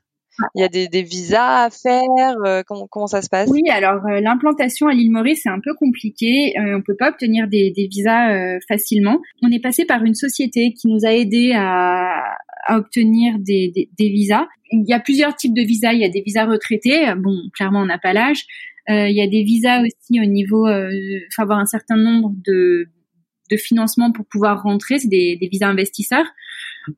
il 0.54 0.62
y 0.62 0.64
a 0.64 0.68
des, 0.68 0.88
des 0.88 1.02
visas 1.02 1.64
à 1.64 1.70
faire 1.70 2.34
euh, 2.46 2.62
comment, 2.66 2.86
comment, 2.90 3.06
ça 3.06 3.22
se 3.22 3.28
passe? 3.28 3.50
Oui, 3.50 3.68
alors 3.70 4.04
euh, 4.06 4.20
l'implantation 4.20 4.88
à 4.88 4.94
l'île 4.94 5.10
Maurice 5.10 5.40
c'est 5.42 5.50
un 5.50 5.60
peu 5.62 5.74
compliqué. 5.74 6.54
Euh, 6.58 6.78
on 6.78 6.82
peut 6.82 6.96
pas 6.96 7.10
obtenir 7.10 7.48
des, 7.48 7.70
des 7.70 7.86
visas 7.86 8.32
euh, 8.32 8.58
facilement. 8.66 9.20
On 9.42 9.50
est 9.50 9.60
passé 9.60 9.84
par 9.84 10.02
une 10.04 10.14
société 10.14 10.72
qui 10.72 10.88
nous 10.88 11.04
a 11.04 11.12
aidé 11.12 11.52
à, 11.54 12.22
à 12.66 12.78
obtenir 12.78 13.38
des, 13.38 13.72
des, 13.74 14.08
visas. 14.08 14.46
Il 14.70 14.84
y 14.88 14.94
a 14.94 15.00
plusieurs 15.00 15.36
types 15.36 15.54
de 15.54 15.62
visas. 15.62 15.92
Il 15.92 16.00
y 16.00 16.04
a 16.04 16.08
des 16.08 16.22
visas 16.22 16.46
retraités. 16.46 17.12
Bon, 17.16 17.36
clairement 17.54 17.80
on 17.80 17.86
n'a 17.86 17.98
pas 17.98 18.12
l'âge. 18.12 18.44
il 18.88 19.14
y 19.14 19.22
a 19.22 19.26
des 19.26 19.42
visas 19.42 19.82
aussi 19.82 20.20
au 20.20 20.24
niveau, 20.24 20.66
faut 21.34 21.42
avoir 21.42 21.58
un 21.58 21.66
certain 21.66 21.96
nombre 21.96 22.32
de 22.46 22.88
de 23.50 23.56
financement 23.58 24.12
pour 24.12 24.24
pouvoir 24.24 24.62
rentrer, 24.62 24.98
c'est 24.98 25.08
des 25.08 25.48
visas 25.52 25.68
investisseurs. 25.68 26.24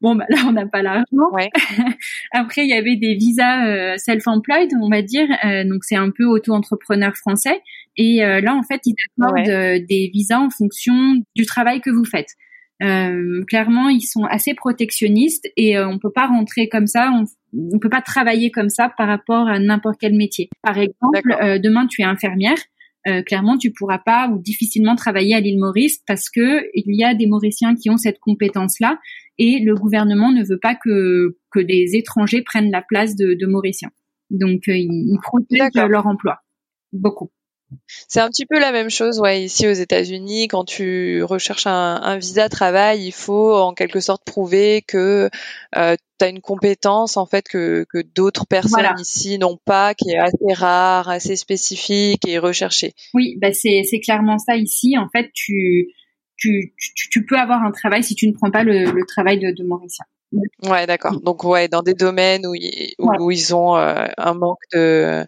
Bon, 0.00 0.14
bah, 0.14 0.26
là, 0.28 0.38
on 0.46 0.52
n'a 0.52 0.66
pas 0.66 0.82
l'argent. 0.82 1.04
Ouais. 1.32 1.50
Après, 2.32 2.64
il 2.64 2.70
y 2.70 2.74
avait 2.74 2.96
des 2.96 3.14
visas 3.14 3.66
euh, 3.66 3.96
self-employed, 3.96 4.70
on 4.80 4.88
va 4.88 5.02
dire. 5.02 5.28
Euh, 5.44 5.64
donc, 5.64 5.84
c'est 5.84 5.96
un 5.96 6.10
peu 6.10 6.24
auto-entrepreneur 6.24 7.14
français. 7.16 7.60
Et 7.96 8.24
euh, 8.24 8.40
là, 8.40 8.54
en 8.54 8.62
fait, 8.62 8.80
ils 8.86 8.94
accordent 9.18 9.84
des 9.86 10.10
visas 10.12 10.40
en 10.40 10.50
fonction 10.50 11.22
du 11.36 11.46
travail 11.46 11.80
que 11.80 11.90
vous 11.90 12.04
faites. 12.04 12.30
clairement, 13.46 13.88
ils 13.88 14.02
sont 14.02 14.24
assez 14.24 14.54
protectionnistes 14.54 15.46
et 15.56 15.78
on 15.78 15.98
peut 15.98 16.12
pas 16.12 16.26
rentrer 16.26 16.68
comme 16.68 16.86
ça. 16.86 17.10
On, 17.12 17.24
on 17.72 17.78
peut 17.78 17.88
pas 17.88 18.02
travailler 18.02 18.50
comme 18.50 18.68
ça 18.68 18.92
par 18.96 19.06
rapport 19.06 19.48
à 19.48 19.58
n'importe 19.58 19.96
quel 20.00 20.14
métier. 20.14 20.48
Par 20.62 20.76
exemple, 20.78 21.60
demain, 21.62 21.86
tu 21.86 22.02
es 22.02 22.04
infirmière. 22.04 22.58
Euh, 23.06 23.22
clairement 23.22 23.58
tu 23.58 23.70
pourras 23.70 23.98
pas 23.98 24.28
ou 24.28 24.38
difficilement 24.38 24.96
travailler 24.96 25.34
à 25.34 25.40
l'île 25.40 25.58
Maurice 25.58 26.00
parce 26.06 26.30
que 26.30 26.64
il 26.72 26.96
y 26.96 27.04
a 27.04 27.14
des 27.14 27.26
Mauriciens 27.26 27.74
qui 27.74 27.90
ont 27.90 27.98
cette 27.98 28.18
compétence 28.18 28.80
là 28.80 28.98
et 29.36 29.58
le 29.58 29.74
gouvernement 29.74 30.32
ne 30.32 30.42
veut 30.42 30.58
pas 30.58 30.74
que 30.74 31.36
que 31.50 31.60
des 31.60 31.96
étrangers 31.96 32.40
prennent 32.40 32.70
la 32.70 32.80
place 32.80 33.14
de, 33.14 33.34
de 33.34 33.46
Mauriciens. 33.46 33.90
Donc 34.30 34.68
euh, 34.68 34.76
ils, 34.76 35.18
protègent 35.22 35.86
leur 35.86 36.06
emploi 36.06 36.38
beaucoup. 36.94 37.30
C'est 38.08 38.20
un 38.20 38.28
petit 38.28 38.46
peu 38.46 38.58
la 38.58 38.72
même 38.72 38.90
chose, 38.90 39.20
ouais, 39.20 39.42
ici 39.42 39.66
aux 39.66 39.72
États-Unis, 39.72 40.48
quand 40.48 40.64
tu 40.64 41.22
recherches 41.22 41.66
un, 41.66 42.00
un, 42.02 42.18
visa 42.18 42.48
travail, 42.48 43.04
il 43.04 43.12
faut 43.12 43.54
en 43.54 43.74
quelque 43.74 44.00
sorte 44.00 44.24
prouver 44.24 44.82
que 44.82 45.28
euh, 45.76 45.96
tu 46.18 46.24
as 46.24 46.28
une 46.28 46.40
compétence 46.40 47.16
en 47.16 47.26
fait 47.26 47.46
que, 47.48 47.84
que 47.88 48.02
d'autres 48.14 48.46
personnes 48.46 48.86
ici 48.98 49.38
n'ont 49.38 49.58
pas, 49.64 49.94
qui 49.94 50.10
est 50.10 50.18
assez 50.18 50.52
rare, 50.54 51.08
assez 51.08 51.36
spécifique 51.36 52.26
et 52.26 52.38
recherchée. 52.38 52.92
Oui, 53.14 53.36
bah 53.40 53.52
c'est 53.52 54.00
clairement 54.02 54.38
ça 54.38 54.56
ici. 54.56 54.96
En 54.98 55.08
fait, 55.08 55.30
tu, 55.34 55.88
tu, 56.36 56.74
tu, 56.78 57.08
tu, 57.10 57.24
peux 57.26 57.36
avoir 57.36 57.62
un 57.62 57.72
travail 57.72 58.02
si 58.02 58.14
tu 58.14 58.28
ne 58.28 58.32
prends 58.32 58.50
pas 58.50 58.64
le, 58.64 58.84
le 58.84 59.06
travail 59.06 59.38
de, 59.38 59.50
de 59.50 59.64
Mauricien. 59.64 60.04
Ouais, 60.62 60.86
d'accord. 60.86 61.20
Donc 61.20 61.44
ouais, 61.44 61.68
dans 61.68 61.82
des 61.82 61.94
domaines 61.94 62.46
où 62.46 62.54
ils, 62.54 62.94
où, 62.98 63.30
ils 63.30 63.54
ont 63.54 63.76
euh, 63.76 64.06
un 64.18 64.34
manque 64.34 64.62
de, 64.72 65.24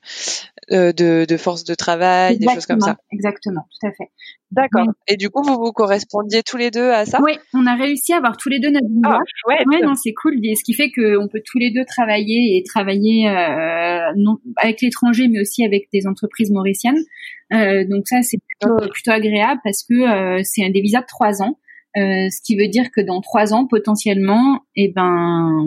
euh, 0.72 0.92
de, 0.92 1.24
de 1.24 1.36
force 1.36 1.64
de 1.64 1.74
travail, 1.74 2.38
des 2.38 2.46
choses 2.48 2.66
comme 2.66 2.80
ça. 2.80 2.96
Exactement, 3.12 3.66
tout 3.70 3.86
à 3.86 3.90
fait. 3.92 4.10
D'accord. 4.50 4.86
Et 5.08 5.16
du 5.16 5.28
coup, 5.28 5.42
vous 5.42 5.56
vous 5.56 5.72
correspondiez 5.72 6.42
tous 6.42 6.56
les 6.56 6.70
deux 6.70 6.90
à 6.90 7.04
ça? 7.04 7.18
Oui, 7.22 7.32
on 7.52 7.66
a 7.66 7.74
réussi 7.74 8.12
à 8.12 8.18
avoir 8.18 8.36
tous 8.36 8.48
les 8.48 8.60
deux 8.60 8.70
notre 8.70 8.86
visa. 8.86 9.00
Ah, 9.04 9.18
chouette. 9.26 9.66
Ouais, 9.66 9.80
non, 9.82 9.94
c'est 9.94 10.14
cool. 10.14 10.34
Ce 10.34 10.62
qui 10.64 10.72
fait 10.72 10.90
qu'on 10.90 11.28
peut 11.28 11.42
tous 11.44 11.58
les 11.58 11.72
deux 11.72 11.84
travailler 11.84 12.56
et 12.56 12.62
travailler 12.62 13.28
euh, 13.28 14.12
non, 14.16 14.38
avec 14.56 14.80
l'étranger, 14.80 15.28
mais 15.28 15.40
aussi 15.40 15.64
avec 15.64 15.88
des 15.92 16.06
entreprises 16.06 16.50
mauriciennes. 16.50 17.02
Donc 17.50 18.06
ça, 18.06 18.22
c'est 18.22 18.38
plutôt, 18.38 18.76
plutôt 18.88 19.10
agréable 19.10 19.60
parce 19.64 19.82
que 19.82 20.42
c'est 20.44 20.68
des 20.70 20.80
visas 20.80 21.00
de 21.00 21.06
trois 21.06 21.42
ans. 21.42 21.58
Euh, 21.96 22.28
ce 22.30 22.42
qui 22.42 22.56
veut 22.56 22.68
dire 22.68 22.90
que 22.90 23.00
dans 23.00 23.20
trois 23.20 23.54
ans, 23.54 23.66
potentiellement, 23.66 24.60
eh 24.74 24.88
ben, 24.88 25.66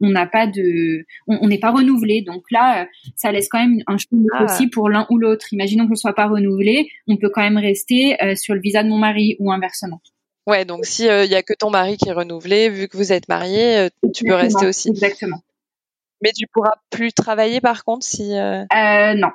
on 0.00 0.08
n'a 0.10 0.26
pas 0.26 0.46
de, 0.46 1.04
on 1.26 1.46
n'est 1.46 1.58
pas 1.58 1.70
renouvelé. 1.70 2.22
Donc 2.22 2.44
là, 2.50 2.82
euh, 2.82 2.86
ça 3.14 3.30
laisse 3.30 3.48
quand 3.48 3.58
même 3.58 3.82
un 3.86 3.98
chemin 3.98 4.24
ah. 4.32 4.44
aussi 4.44 4.68
pour 4.68 4.88
l'un 4.88 5.06
ou 5.10 5.18
l'autre. 5.18 5.52
Imaginons 5.52 5.84
que 5.84 5.90
ne 5.90 5.96
soit 5.96 6.14
pas 6.14 6.28
renouvelé, 6.28 6.88
on 7.08 7.16
peut 7.16 7.28
quand 7.28 7.42
même 7.42 7.58
rester 7.58 8.16
euh, 8.22 8.34
sur 8.36 8.54
le 8.54 8.60
visa 8.60 8.82
de 8.82 8.88
mon 8.88 8.98
mari 8.98 9.36
ou 9.38 9.52
inversement. 9.52 10.00
Ouais, 10.46 10.64
donc 10.64 10.84
si 10.84 11.04
il 11.04 11.30
y 11.30 11.34
a 11.34 11.42
que 11.42 11.54
ton 11.54 11.70
mari 11.70 11.96
qui 11.96 12.08
est 12.08 12.12
renouvelé, 12.12 12.68
vu 12.68 12.86
que 12.88 12.98
vous 12.98 13.12
êtes 13.12 13.28
marié, 13.28 13.88
tu 14.14 14.24
peux 14.24 14.34
rester 14.34 14.66
aussi. 14.66 14.90
Exactement. 14.90 15.40
Mais 16.22 16.32
tu 16.32 16.46
pourras 16.46 16.74
plus 16.90 17.12
travailler 17.14 17.60
par 17.62 17.84
contre 17.84 18.04
si. 18.04 18.30
non, 18.30 19.30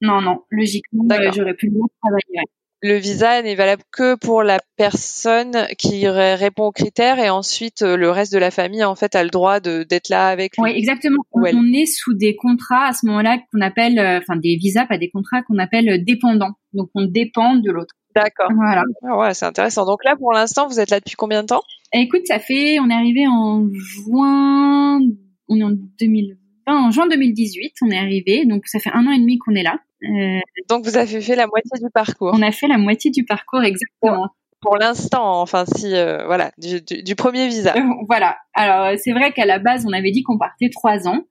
non, 0.00 0.22
non. 0.22 0.42
Logiquement, 0.50 1.04
j'aurais 1.34 1.54
plus 1.54 1.68
le 1.68 1.80
travailler 2.00 2.46
le 2.82 2.96
visa 2.96 3.42
n'est 3.42 3.54
valable 3.54 3.82
que 3.90 4.16
pour 4.16 4.42
la 4.42 4.58
personne 4.76 5.66
qui 5.78 6.06
répond 6.06 6.64
aux 6.64 6.72
critères 6.72 7.18
et 7.18 7.30
ensuite 7.30 7.82
euh, 7.82 7.96
le 7.96 8.10
reste 8.10 8.32
de 8.32 8.38
la 8.38 8.50
famille 8.50 8.84
en 8.84 8.94
fait 8.94 9.14
a 9.14 9.24
le 9.24 9.30
droit 9.30 9.60
d'être 9.60 10.08
là 10.08 10.28
avec 10.28 10.56
lui. 10.56 10.64
Oui, 10.64 10.72
exactement. 10.76 11.22
On, 11.32 11.44
est 11.44 11.86
sous 11.86 12.14
des 12.14 12.36
contrats 12.36 12.88
à 12.88 12.92
ce 12.92 13.06
moment-là 13.06 13.38
qu'on 13.50 13.60
appelle, 13.60 13.98
euh, 13.98 14.18
enfin 14.18 14.36
des 14.36 14.56
visas, 14.56 14.86
pas 14.86 14.98
des 14.98 15.10
contrats 15.10 15.42
qu'on 15.42 15.58
appelle 15.58 16.04
dépendants. 16.04 16.52
Donc 16.74 16.90
on 16.94 17.06
dépend 17.06 17.56
de 17.56 17.70
l'autre. 17.70 17.94
D'accord. 18.14 18.50
Voilà. 18.54 18.82
Ah 19.02 19.18
ouais, 19.18 19.34
c'est 19.34 19.44
intéressant. 19.44 19.84
Donc 19.84 20.02
là, 20.04 20.16
pour 20.16 20.32
l'instant, 20.32 20.66
vous 20.66 20.80
êtes 20.80 20.90
là 20.90 21.00
depuis 21.00 21.16
combien 21.16 21.42
de 21.42 21.48
temps? 21.48 21.62
Écoute, 21.92 22.22
ça 22.26 22.38
fait, 22.38 22.80
on 22.80 22.88
est 22.88 22.94
arrivé 22.94 23.26
en 23.28 23.68
juin, 23.72 25.00
on 25.48 25.58
est 25.58 25.62
en 25.62 25.72
2020, 26.00 26.34
en 26.66 26.90
juin 26.90 27.06
2018, 27.08 27.74
on 27.82 27.90
est 27.90 27.98
arrivé. 27.98 28.44
Donc 28.44 28.66
ça 28.66 28.78
fait 28.78 28.90
un 28.92 29.06
an 29.06 29.10
et 29.10 29.18
demi 29.18 29.38
qu'on 29.38 29.54
est 29.54 29.62
là. 29.62 29.78
Euh, 30.02 30.40
Donc 30.68 30.84
vous 30.84 30.96
avez 30.96 31.20
fait 31.20 31.36
la 31.36 31.46
moitié 31.46 31.70
du 31.80 31.90
parcours. 31.92 32.30
On 32.34 32.42
a 32.42 32.52
fait 32.52 32.68
la 32.68 32.78
moitié 32.78 33.10
du 33.10 33.24
parcours 33.24 33.62
exactement. 33.62 34.28
Pour, 34.62 34.78
l'instant, 34.78 35.40
enfin 35.42 35.64
si 35.64 35.94
euh, 35.94 36.26
voilà 36.26 36.50
du, 36.58 36.80
du, 36.80 37.14
premier 37.14 37.46
visa. 37.46 37.76
Euh, 37.76 37.82
voilà. 38.08 38.36
Alors 38.52 38.98
c'est 38.98 39.12
vrai 39.12 39.32
qu'à 39.32 39.46
la 39.46 39.60
base 39.60 39.86
on 39.86 39.92
avait 39.92 40.10
dit 40.10 40.24
qu'on 40.24 40.38
partait 40.38 40.70
trois 40.70 41.06
ans. 41.06 41.24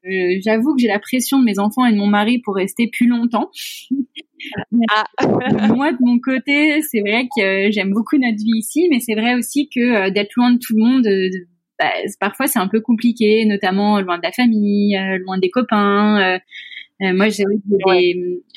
J'avoue 0.43 0.73
que 0.73 0.81
j'ai 0.81 0.87
la 0.87 0.99
pression 0.99 1.39
de 1.39 1.43
mes 1.43 1.59
enfants 1.59 1.85
et 1.85 1.91
de 1.91 1.97
mon 1.97 2.07
mari 2.07 2.39
pour 2.39 2.55
rester 2.55 2.87
plus 2.87 3.07
longtemps. 3.07 3.49
ah. 4.89 5.05
Moi 5.67 5.91
de 5.91 5.97
mon 5.99 6.19
côté, 6.19 6.81
c'est 6.81 7.01
vrai 7.01 7.27
que 7.35 7.71
j'aime 7.71 7.91
beaucoup 7.91 8.17
notre 8.17 8.37
vie 8.37 8.59
ici, 8.59 8.87
mais 8.89 8.99
c'est 8.99 9.15
vrai 9.15 9.35
aussi 9.35 9.69
que 9.73 10.09
d'être 10.11 10.31
loin 10.37 10.51
de 10.51 10.59
tout 10.59 10.73
le 10.77 10.83
monde. 10.83 11.05
Bah, 11.79 11.91
parfois 12.19 12.47
c'est 12.47 12.59
un 12.59 12.67
peu 12.67 12.81
compliqué, 12.81 13.45
notamment 13.45 13.99
loin 13.99 14.17
de 14.17 14.23
la 14.23 14.31
famille, 14.31 14.97
loin 15.25 15.37
des 15.37 15.49
copains. 15.49 16.39
Euh, 17.01 17.13
moi, 17.13 17.27
j'ai 17.29 17.43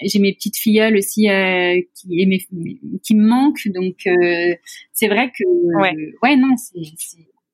j'ai 0.03 0.19
mes 0.21 0.33
petites 0.33 0.57
filleules 0.57 0.97
aussi 0.97 1.29
euh, 1.29 1.81
qui 1.95 2.47
qui 3.03 3.17
me 3.17 3.27
manquent, 3.27 3.67
donc 3.75 3.97
euh, 4.07 4.55
c'est 4.93 5.09
vrai 5.09 5.33
que 5.37 5.45
ouais, 5.81 6.13
ouais 6.23 6.37
non, 6.37 6.55
c'est 6.57 6.79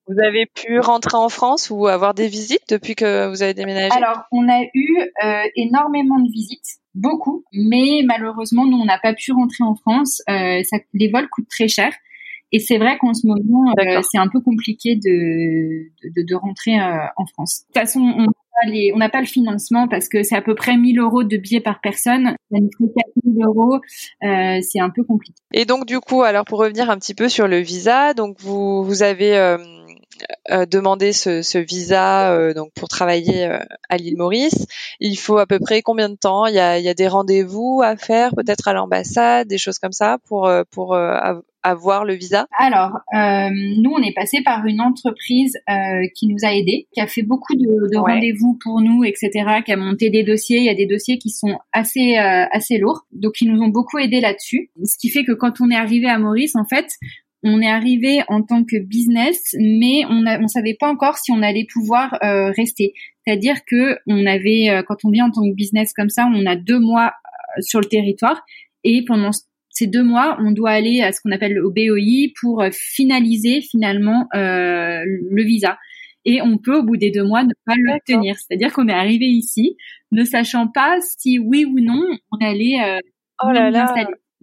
vous 0.06 0.22
avez 0.22 0.44
pu 0.44 0.80
rentrer 0.80 1.16
en 1.16 1.30
France 1.30 1.70
ou 1.70 1.86
avoir 1.86 2.12
des 2.12 2.28
visites 2.28 2.68
depuis 2.68 2.94
que 2.94 3.28
vous 3.30 3.42
avez 3.42 3.54
déménagé? 3.54 3.96
Alors, 3.96 4.24
on 4.32 4.46
a 4.50 4.62
eu 4.74 4.98
euh, 5.24 5.42
énormément 5.56 6.20
de 6.20 6.30
visites, 6.30 6.80
beaucoup, 6.94 7.42
mais 7.54 8.02
malheureusement, 8.04 8.66
nous, 8.66 8.76
on 8.76 8.84
n'a 8.84 8.98
pas 8.98 9.14
pu 9.14 9.32
rentrer 9.32 9.64
en 9.64 9.74
France. 9.74 10.20
Euh, 10.28 10.62
ça, 10.64 10.76
les 10.92 11.08
vols 11.08 11.30
coûtent 11.30 11.48
très 11.48 11.68
cher. 11.68 11.90
Et 12.52 12.60
c'est 12.60 12.78
vrai 12.78 12.98
qu'en 12.98 13.14
ce 13.14 13.26
moment, 13.26 13.74
euh, 13.80 14.00
c'est 14.10 14.18
un 14.18 14.28
peu 14.28 14.40
compliqué 14.40 14.96
de, 14.96 15.90
de, 16.08 16.22
de 16.22 16.34
rentrer 16.34 16.78
en 16.80 17.26
France. 17.26 17.62
De 17.62 17.66
toute 17.66 17.80
façon, 17.80 18.26
on 18.92 18.98
n'a 18.98 19.08
pas 19.08 19.20
le 19.20 19.26
financement 19.26 19.88
parce 19.88 20.08
que 20.08 20.22
c'est 20.22 20.36
à 20.36 20.42
peu 20.42 20.54
près 20.54 20.76
1000 20.76 20.98
euros 20.98 21.24
de 21.24 21.36
billets 21.36 21.60
par 21.60 21.80
personne. 21.80 22.36
Ça 22.50 22.58
nous 22.60 22.70
fait 22.78 22.92
4000 23.24 23.44
euros. 23.44 23.80
Euh, 24.22 24.60
c'est 24.62 24.80
un 24.80 24.90
peu 24.90 25.04
compliqué. 25.04 25.34
Et 25.52 25.64
donc, 25.64 25.86
du 25.86 26.00
coup, 26.00 26.22
alors 26.22 26.44
pour 26.44 26.58
revenir 26.58 26.90
un 26.90 26.98
petit 26.98 27.14
peu 27.14 27.28
sur 27.28 27.48
le 27.48 27.58
visa, 27.58 28.14
donc 28.14 28.36
vous, 28.40 28.84
vous 28.84 29.02
avez, 29.02 29.36
euh, 30.50 30.66
demander 30.66 31.12
ce, 31.12 31.42
ce 31.42 31.58
visa 31.58 32.52
donc 32.54 32.72
pour 32.74 32.88
travailler 32.88 33.48
à 33.88 33.96
l'île 33.96 34.16
Maurice, 34.16 34.66
il 35.00 35.16
faut 35.16 35.38
à 35.38 35.46
peu 35.46 35.58
près 35.58 35.82
combien 35.82 36.08
de 36.08 36.16
temps? 36.16 36.46
Il 36.46 36.54
y 36.54 36.60
a, 36.60 36.78
il 36.78 36.84
y 36.84 36.88
a 36.88 36.94
des 36.94 37.08
rendez-vous 37.08 37.82
à 37.84 37.96
faire, 37.96 38.30
peut-être 38.34 38.68
à 38.68 38.72
l'ambassade, 38.72 39.48
des 39.48 39.58
choses 39.58 39.78
comme 39.78 39.92
ça 39.92 40.18
pour 40.26 40.50
pour 40.70 40.96
avoir 41.64 42.04
le 42.04 42.14
visa? 42.14 42.46
Alors, 42.56 42.92
euh, 43.14 43.50
nous, 43.50 43.90
on 43.90 44.02
est 44.02 44.14
passé 44.14 44.42
par 44.44 44.64
une 44.66 44.80
entreprise 44.80 45.56
euh, 45.68 46.06
qui 46.14 46.28
nous 46.28 46.44
a 46.44 46.54
aidés, 46.54 46.86
qui 46.92 47.00
a 47.00 47.06
fait 47.06 47.22
beaucoup 47.22 47.54
de, 47.56 47.90
de 47.90 47.96
rendez-vous 47.96 48.58
pour 48.62 48.80
nous, 48.80 49.02
etc., 49.02 49.30
qui 49.64 49.72
a 49.72 49.76
monté 49.76 50.10
des 50.10 50.22
dossiers. 50.22 50.58
Il 50.58 50.64
y 50.64 50.70
a 50.70 50.74
des 50.74 50.86
dossiers 50.86 51.18
qui 51.18 51.30
sont 51.30 51.58
assez 51.72 52.18
euh, 52.18 52.44
assez 52.52 52.78
lourds, 52.78 53.06
donc 53.12 53.40
ils 53.40 53.50
nous 53.50 53.60
ont 53.62 53.68
beaucoup 53.68 53.98
aidés 53.98 54.20
là-dessus. 54.20 54.70
Ce 54.84 54.96
qui 54.98 55.08
fait 55.08 55.24
que 55.24 55.32
quand 55.32 55.60
on 55.60 55.70
est 55.70 55.76
arrivé 55.76 56.06
à 56.06 56.18
Maurice, 56.18 56.54
en 56.54 56.66
fait, 56.66 56.86
on 57.44 57.60
est 57.60 57.68
arrivé 57.68 58.22
en 58.28 58.42
tant 58.42 58.64
que 58.64 58.78
business, 58.82 59.54
mais 59.58 60.02
on 60.08 60.24
on 60.26 60.48
savait 60.48 60.76
pas 60.78 60.88
encore 60.88 61.18
si 61.18 61.30
on 61.30 61.42
allait 61.42 61.66
pouvoir 61.72 62.18
euh, 62.24 62.50
rester. 62.56 62.94
C'est-à-dire 63.24 63.56
que 63.66 63.98
on 64.06 64.26
avait, 64.26 64.70
euh, 64.70 64.82
quand 64.82 65.04
on 65.04 65.10
vient 65.10 65.26
en 65.26 65.30
tant 65.30 65.42
que 65.42 65.54
business 65.54 65.92
comme 65.92 66.08
ça, 66.08 66.26
on 66.26 66.46
a 66.46 66.56
deux 66.56 66.80
mois 66.80 67.12
sur 67.60 67.80
le 67.80 67.86
territoire 67.86 68.42
et 68.82 69.04
pendant 69.04 69.30
ces 69.74 69.88
deux 69.88 70.04
mois, 70.04 70.36
on 70.40 70.52
doit 70.52 70.70
aller 70.70 71.00
à 71.02 71.12
ce 71.12 71.20
qu'on 71.20 71.32
appelle 71.32 71.58
au 71.58 71.70
BOI 71.70 72.30
pour 72.40 72.62
euh, 72.62 72.70
finaliser 72.72 73.60
finalement 73.60 74.28
euh, 74.34 75.02
le 75.04 75.42
visa. 75.42 75.78
Et 76.24 76.40
on 76.40 76.58
peut, 76.58 76.78
au 76.78 76.82
bout 76.84 76.96
des 76.96 77.10
deux 77.10 77.24
mois, 77.24 77.42
ne 77.42 77.52
pas 77.66 77.74
l'obtenir. 77.76 78.36
C'est-à-dire 78.38 78.72
qu'on 78.72 78.88
est 78.88 78.94
arrivé 78.94 79.26
ici, 79.26 79.76
ne 80.12 80.24
sachant 80.24 80.68
pas 80.68 80.98
si 81.00 81.38
oui 81.38 81.64
ou 81.64 81.80
non 81.80 82.02
on 82.30 82.38
allait 82.44 82.80
euh, 82.82 82.98
oh 83.42 83.50
là 83.50 83.70
là. 83.70 83.92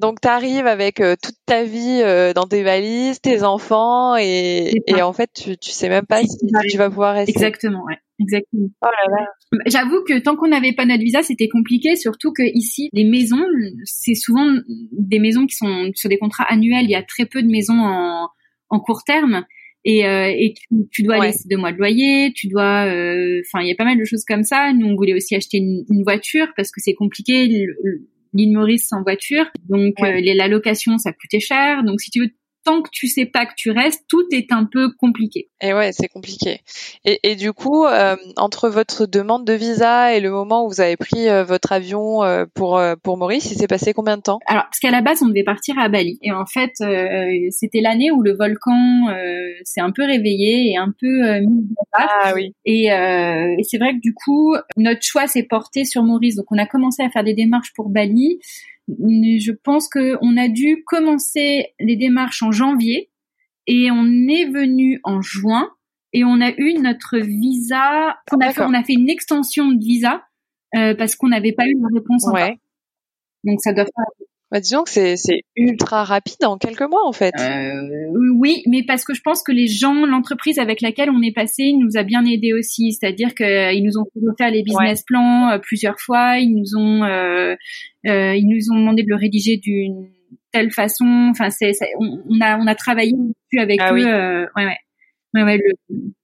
Donc 0.02 0.20
tu 0.20 0.28
arrives 0.28 0.68
avec 0.68 1.00
euh, 1.00 1.16
toute 1.22 1.38
ta 1.46 1.64
vie 1.64 2.02
dans 2.36 2.48
tes 2.48 2.64
valises, 2.64 3.22
tes 3.22 3.44
enfants, 3.44 4.18
et, 4.18 4.74
et 4.88 5.02
en 5.02 5.14
fait 5.14 5.30
tu, 5.34 5.58
tu 5.58 5.72
sais 5.72 5.90
même 5.90 6.06
pas 6.06 6.22
si 6.24 6.38
tu 6.70 6.78
vas 6.78 6.90
pouvoir 6.90 7.14
rester. 7.14 7.32
Exactement, 7.32 7.86
ouais. 7.86 7.98
Exactement. 8.22 8.68
Oh 8.82 8.86
là 8.86 9.20
là. 9.20 9.62
J'avoue 9.66 10.04
que 10.08 10.20
tant 10.20 10.36
qu'on 10.36 10.48
n'avait 10.48 10.74
pas 10.74 10.86
notre 10.86 11.04
visa, 11.04 11.22
c'était 11.24 11.48
compliqué, 11.48 11.96
surtout 11.96 12.32
que 12.34 12.44
ici, 12.44 12.90
les 12.94 13.04
maisons, 13.04 13.44
c'est 13.84 14.16
souvent 14.16 14.46
des 14.92 15.20
maisons 15.20 15.46
qui 15.48 15.56
sont 15.56 15.92
sur 15.96 16.10
des 16.10 16.18
contrats 16.18 16.46
annuels. 16.50 16.86
Il 16.86 16.92
y 16.92 16.96
a 16.96 17.04
très 17.04 17.26
peu 17.26 17.42
de 17.42 17.48
maisons 17.48 17.80
en, 17.80 18.30
en 18.70 18.80
court 18.80 19.04
terme. 19.04 19.46
Et, 19.84 20.06
euh, 20.06 20.28
et 20.28 20.54
tu, 20.54 20.68
tu, 20.92 21.02
dois 21.02 21.26
laisser 21.26 21.48
deux 21.50 21.58
mois 21.58 21.72
de 21.72 21.78
loyer, 21.78 22.32
tu 22.36 22.48
dois, 22.50 22.86
euh, 22.86 23.42
enfin, 23.48 23.64
il 23.64 23.68
y 23.68 23.72
a 23.72 23.76
pas 23.76 23.84
mal 23.84 23.98
de 23.98 24.06
choses 24.06 24.26
comme 24.26 24.44
ça. 24.44 24.72
Nous, 24.74 24.86
on 24.86 24.96
voulait 24.96 25.16
aussi 25.16 25.36
acheter 25.36 25.58
une, 25.58 25.84
une 25.90 26.04
voiture 26.04 26.48
parce 26.56 26.70
que 26.70 26.80
c'est 26.82 26.94
compliqué 26.94 27.48
l'île 28.34 28.54
Maurice 28.54 28.88
sans 28.88 29.04
voiture, 29.04 29.46
donc 29.70 29.96
euh, 30.02 30.20
les, 30.20 30.34
la 30.34 30.48
location 30.48 30.98
ça 30.98 31.12
coûtait 31.12 31.40
cher. 31.40 31.84
Donc 31.84 32.02
si 32.02 32.10
tu 32.12 32.22
veux 32.22 32.30
tant 32.64 32.82
que 32.82 32.90
tu 32.92 33.08
sais 33.08 33.26
pas 33.26 33.46
que 33.46 33.54
tu 33.56 33.72
restes, 33.72 34.04
tout 34.08 34.26
est 34.32 34.52
un 34.52 34.68
peu 34.72 34.92
compliqué. 34.98 35.50
Et 35.62 35.74
ouais, 35.74 35.92
c'est 35.92 36.08
compliqué. 36.08 36.62
Et, 37.06 37.20
et, 37.24 37.36
du 37.36 37.54
coup, 37.54 37.86
euh, 37.86 38.16
entre 38.38 38.70
votre 38.70 39.06
demande 39.06 39.46
de 39.46 39.54
visa 39.54 40.16
et 40.16 40.20
le 40.20 40.32
moment 40.32 40.66
où 40.66 40.70
vous 40.70 40.82
avez 40.82 40.98
pris 40.98 41.30
euh, 41.30 41.44
votre 41.44 41.72
avion 41.72 42.24
euh, 42.24 42.46
pour 42.54 42.82
pour 43.04 43.18
Maurice, 43.18 43.52
il 43.52 43.58
s'est 43.58 43.68
passé 43.68 43.94
combien 43.94 44.18
de 44.18 44.22
temps? 44.22 44.40
Alors, 44.48 44.64
parce 44.64 44.80
qu'à 44.80 44.92
la 44.92 45.02
base, 45.02 45.22
on 45.22 45.28
devait 45.28 45.44
partir 45.44 45.78
à 45.80 45.90
Bali, 45.90 46.18
et 46.22 46.32
en 46.32 46.46
fait, 46.46 46.72
c'était 47.50 47.82
l'année 47.82 48.12
où 48.12 48.22
le 48.22 48.34
volcan 48.34 49.08
s'est 49.64 49.82
un 49.82 49.92
peu 49.92 50.04
réveillé 50.04 50.72
et 50.72 50.78
un 50.78 50.94
peu 51.00 51.40
mis 51.40 51.68
Ah 51.94 52.34
oui. 52.36 52.54
Et, 52.66 52.86
et 52.88 53.64
c'est 53.64 53.78
vrai 53.78 53.94
que 53.94 54.00
du 54.00 54.14
coup, 54.14 54.56
notre 54.78 55.02
choix 55.04 55.28
s'est 55.28 55.44
porté 55.44 55.86
sur 55.86 56.04
Maurice. 56.04 56.36
Donc, 56.36 56.46
on 56.52 56.58
a 56.58 56.66
commencé 56.66 57.04
à 57.04 57.10
faire 57.10 57.24
des 57.24 57.34
démarches 57.34 57.74
pour 57.76 57.90
Bali 57.90 58.40
je 59.00 59.52
pense 59.52 59.90
qu'on 59.90 60.38
a 60.38 60.48
dû 60.48 60.84
commencer 60.86 61.74
les 61.80 61.96
démarches 61.96 62.44
en 62.44 62.52
janvier 62.52 63.10
et 63.68 63.92
on 63.92 64.06
est 64.28 64.46
venu 64.46 65.00
en 65.04 65.22
juin 65.22 65.70
et 66.14 66.24
on 66.24 66.42
a 66.42 66.52
eu 66.58 66.74
notre 66.74 67.18
visa. 67.18 68.18
On 68.32 68.40
a 68.40 68.52
fait, 68.52 68.64
on 68.64 68.74
a 68.74 68.84
fait 68.84 68.94
une 68.94 69.10
extension 69.10 69.72
de 69.72 69.80
visa 69.80 70.24
euh, 70.76 70.96
parce 70.96 71.16
qu'on 71.16 71.30
n'avait 71.30 71.54
pas 71.54 71.68
eu 71.68 71.76
de 71.76 71.94
réponse 71.94 72.28
encore. 72.28 72.56
Donc 73.44 73.62
ça 73.62 73.74
doit 73.74 73.86
faire 73.86 74.28
bah, 74.52 74.60
disons 74.60 74.84
que 74.84 74.90
c'est, 74.90 75.16
c'est 75.16 75.44
ultra 75.56 76.04
rapide 76.04 76.44
en 76.44 76.58
quelques 76.58 76.82
mois 76.82 77.08
en 77.08 77.14
fait. 77.14 77.34
Euh, 77.40 77.72
oui, 78.36 78.64
mais 78.68 78.84
parce 78.84 79.06
que 79.06 79.14
je 79.14 79.22
pense 79.22 79.44
que 79.44 79.54
les 79.54 79.68
gens, 79.68 80.06
l'entreprise 80.06 80.60
avec 80.60 80.82
laquelle 80.82 81.10
on 81.10 81.22
est 81.22 81.34
passé 81.34 81.72
nous 81.72 81.96
a 81.96 82.04
bien 82.04 82.26
aidé 82.26 82.54
aussi. 82.54 82.92
C'est-à-dire 82.92 83.34
qu'ils 83.34 83.84
nous 83.84 83.98
ont 83.98 84.06
fait 84.38 84.52
les 84.52 84.62
business 84.62 85.04
plans 85.04 85.52
euh, 85.52 85.58
plusieurs 85.58 86.00
fois. 86.02 86.38
Ils 86.40 86.54
nous 86.54 86.76
ont, 86.76 87.04
euh, 87.04 87.56
euh, 88.08 88.36
ils 88.36 88.48
nous 88.48 88.76
ont 88.76 88.80
demandé 88.80 89.04
de 89.04 89.10
le 89.10 89.16
rédiger 89.16 89.56
d'une 89.56 90.10
telle 90.52 90.72
façon. 90.72 91.30
Enfin, 91.32 91.50
c'est, 91.50 91.72
on, 91.98 92.42
a, 92.42 92.58
on 92.58 92.68
a 92.68 92.76
travaillé 92.76 93.14
avec 93.58 93.80
ah 93.82 93.94
eux. 93.94 94.06
Euh, 94.06 94.46
ouais, 94.58 94.66
ouais. 94.66 94.78
Ouais, 95.34 95.44
ouais, 95.44 95.58
le... 95.58 95.72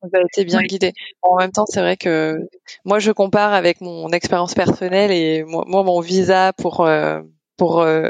Vous 0.02 0.10
avez 0.14 0.26
été 0.26 0.44
bien 0.44 0.62
guidé. 0.64 0.92
En 1.22 1.38
même 1.38 1.52
temps, 1.52 1.66
c'est 1.66 1.80
vrai 1.80 1.96
que 1.96 2.40
moi, 2.84 3.00
je 3.00 3.14
compare 3.14 3.54
avec 3.54 3.80
mon 3.80 4.10
expérience 4.10 4.54
personnelle 4.54 5.12
et 5.12 5.46
moi, 5.46 5.64
moi 5.66 5.84
mon 5.84 6.02
visa 6.02 6.52
pour 6.52 6.86
euh, 6.86 7.22
pour 7.58 7.82
euh, 7.82 8.10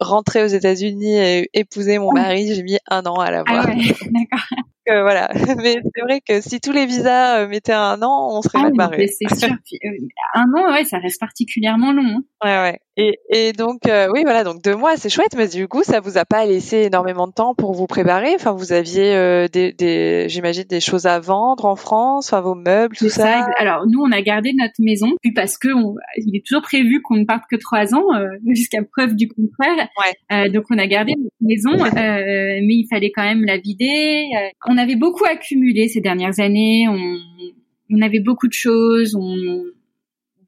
rentrer 0.00 0.42
aux 0.42 0.48
États-Unis 0.48 1.16
et 1.16 1.50
épouser 1.54 1.98
mon 1.98 2.12
mari, 2.12 2.52
j'ai 2.52 2.62
mis 2.62 2.78
un 2.90 3.02
an 3.04 3.14
à 3.14 3.30
l'avoir. 3.30 3.66
Ah 3.66 3.70
ouais, 3.70 3.76
d'accord 4.12 4.58
voilà. 4.90 5.28
Mais 5.62 5.76
c'est 5.94 6.02
vrai 6.02 6.20
que 6.20 6.40
si 6.40 6.60
tous 6.60 6.72
les 6.72 6.86
visas 6.86 7.40
euh, 7.40 7.48
mettaient 7.48 7.72
un 7.72 8.00
an, 8.02 8.28
on 8.36 8.42
serait 8.42 8.58
ah, 8.64 8.70
mal 8.72 9.06
C'est 9.08 9.34
sûr. 9.34 9.48
Euh, 9.50 9.88
un 10.34 10.46
an, 10.56 10.72
ouais, 10.72 10.84
ça 10.84 10.98
reste 10.98 11.20
particulièrement 11.20 11.92
long. 11.92 12.02
Hein. 12.04 12.22
Ouais, 12.44 12.70
ouais. 12.70 12.80
Et, 12.98 13.18
et 13.30 13.52
donc, 13.52 13.86
euh, 13.86 14.08
oui, 14.12 14.22
voilà, 14.22 14.42
donc 14.42 14.62
deux 14.62 14.74
mois, 14.74 14.96
c'est 14.96 15.08
chouette, 15.08 15.34
mais 15.36 15.46
du 15.46 15.68
coup, 15.68 15.82
ça 15.84 16.00
vous 16.00 16.18
a 16.18 16.24
pas 16.24 16.46
laissé 16.46 16.78
énormément 16.78 17.28
de 17.28 17.32
temps 17.32 17.54
pour 17.54 17.72
vous 17.72 17.86
préparer? 17.86 18.34
Enfin, 18.34 18.52
vous 18.52 18.72
aviez 18.72 19.48
des, 19.52 19.72
des 19.72 20.28
j'imagine, 20.28 20.64
des 20.64 20.80
choses 20.80 21.06
à 21.06 21.20
vendre 21.20 21.66
en 21.66 21.76
France, 21.76 22.32
enfin 22.32 22.40
vos 22.40 22.54
meubles, 22.54 22.96
tout 22.96 23.08
ça. 23.08 23.46
Alors, 23.58 23.86
nous, 23.86 24.00
on 24.00 24.10
a 24.10 24.20
gardé 24.22 24.52
notre 24.58 24.74
maison, 24.80 25.08
puis 25.22 25.32
parce 25.32 25.58
que 25.58 25.68
il 26.16 26.34
est 26.34 26.44
toujours 26.44 26.62
prévu 26.62 27.00
qu'on 27.02 27.16
ne 27.16 27.24
parte 27.24 27.44
que 27.50 27.56
trois 27.56 27.94
ans, 27.94 28.06
jusqu'à 28.46 28.82
preuve 28.82 29.14
du 29.14 29.28
contraire. 29.28 29.88
Ouais. 30.30 30.50
donc, 30.50 30.64
on 30.70 30.78
a 30.78 30.86
gardé 30.86 31.12
notre 31.16 31.36
maison, 31.40 31.72
mais 31.94 32.74
il 32.74 32.86
fallait 32.90 33.12
quand 33.14 33.24
même 33.24 33.44
la 33.44 33.58
vider. 33.58 34.24
on 34.66 34.78
on 34.78 34.80
avait 34.80 34.94
beaucoup 34.94 35.24
accumulé 35.24 35.88
ces 35.88 36.00
dernières 36.00 36.38
années. 36.38 36.86
On, 36.88 38.00
avait 38.00 38.20
beaucoup 38.20 38.46
de 38.46 38.52
choses. 38.52 39.16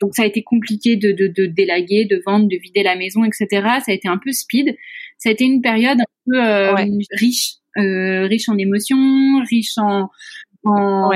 Donc 0.01 0.15
ça 0.15 0.23
a 0.23 0.27
été 0.27 0.43
compliqué 0.43 0.97
de, 0.97 1.13
de, 1.13 1.47
délaguer, 1.47 2.07
de 2.07 2.23
vendre, 2.27 2.49
de 2.49 2.57
vider 2.57 2.83
la 2.83 2.97
maison, 2.97 3.25
etc. 3.25 3.47
Ça 3.85 3.85
a 3.89 3.93
été 3.93 4.09
un 4.09 4.19
peu 4.19 4.33
speed. 4.33 4.77
Ça 5.19 5.29
a 5.29 5.33
été 5.33 5.45
une 5.45 5.61
période 5.61 6.01
un 6.01 6.05
peu 6.27 6.43
euh, 6.43 6.75
riche, 7.13 7.57
euh, 7.77 8.27
riche 8.27 8.49
en 8.49 8.57
émotions, 8.57 9.43
riche 9.49 9.77
en 9.77 10.09
en, 10.63 11.11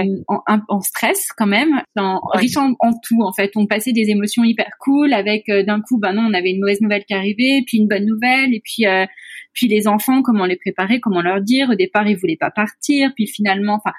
en, 0.68 0.81
stress 0.81 1.29
quand 1.37 1.47
même, 1.47 1.83
en, 1.97 2.18
riche 2.33 2.57
en, 2.57 2.75
tout 3.03 3.23
en 3.23 3.33
fait. 3.35 3.51
On 3.57 3.66
passait 3.66 3.92
des 3.92 4.09
émotions 4.09 4.42
hyper 4.42 4.70
cool 4.81 5.12
avec 5.12 5.51
euh, 5.51 5.62
d'un 5.62 5.83
coup, 5.83 5.99
ben 5.99 6.14
non, 6.14 6.23
on 6.31 6.35
avait 6.35 6.51
une 6.51 6.61
mauvaise 6.61 6.81
nouvelle 6.81 7.05
qui 7.05 7.12
arrivait, 7.12 7.62
puis 7.66 7.77
une 7.79 7.87
bonne 7.87 8.07
nouvelle, 8.07 8.55
et 8.55 8.62
puis 8.64 8.87
puis 9.55 9.69
les 9.69 9.88
enfants, 9.88 10.23
comment 10.23 10.45
les 10.45 10.57
préparer, 10.57 11.01
comment 11.01 11.23
leur 11.23 11.40
dire? 11.40 11.71
Au 11.71 11.75
départ, 11.75 12.07
ils 12.09 12.17
voulaient 12.17 12.37
pas 12.37 12.51
partir, 12.51 13.12
puis 13.14 13.27
finalement, 13.27 13.75
enfin, 13.75 13.95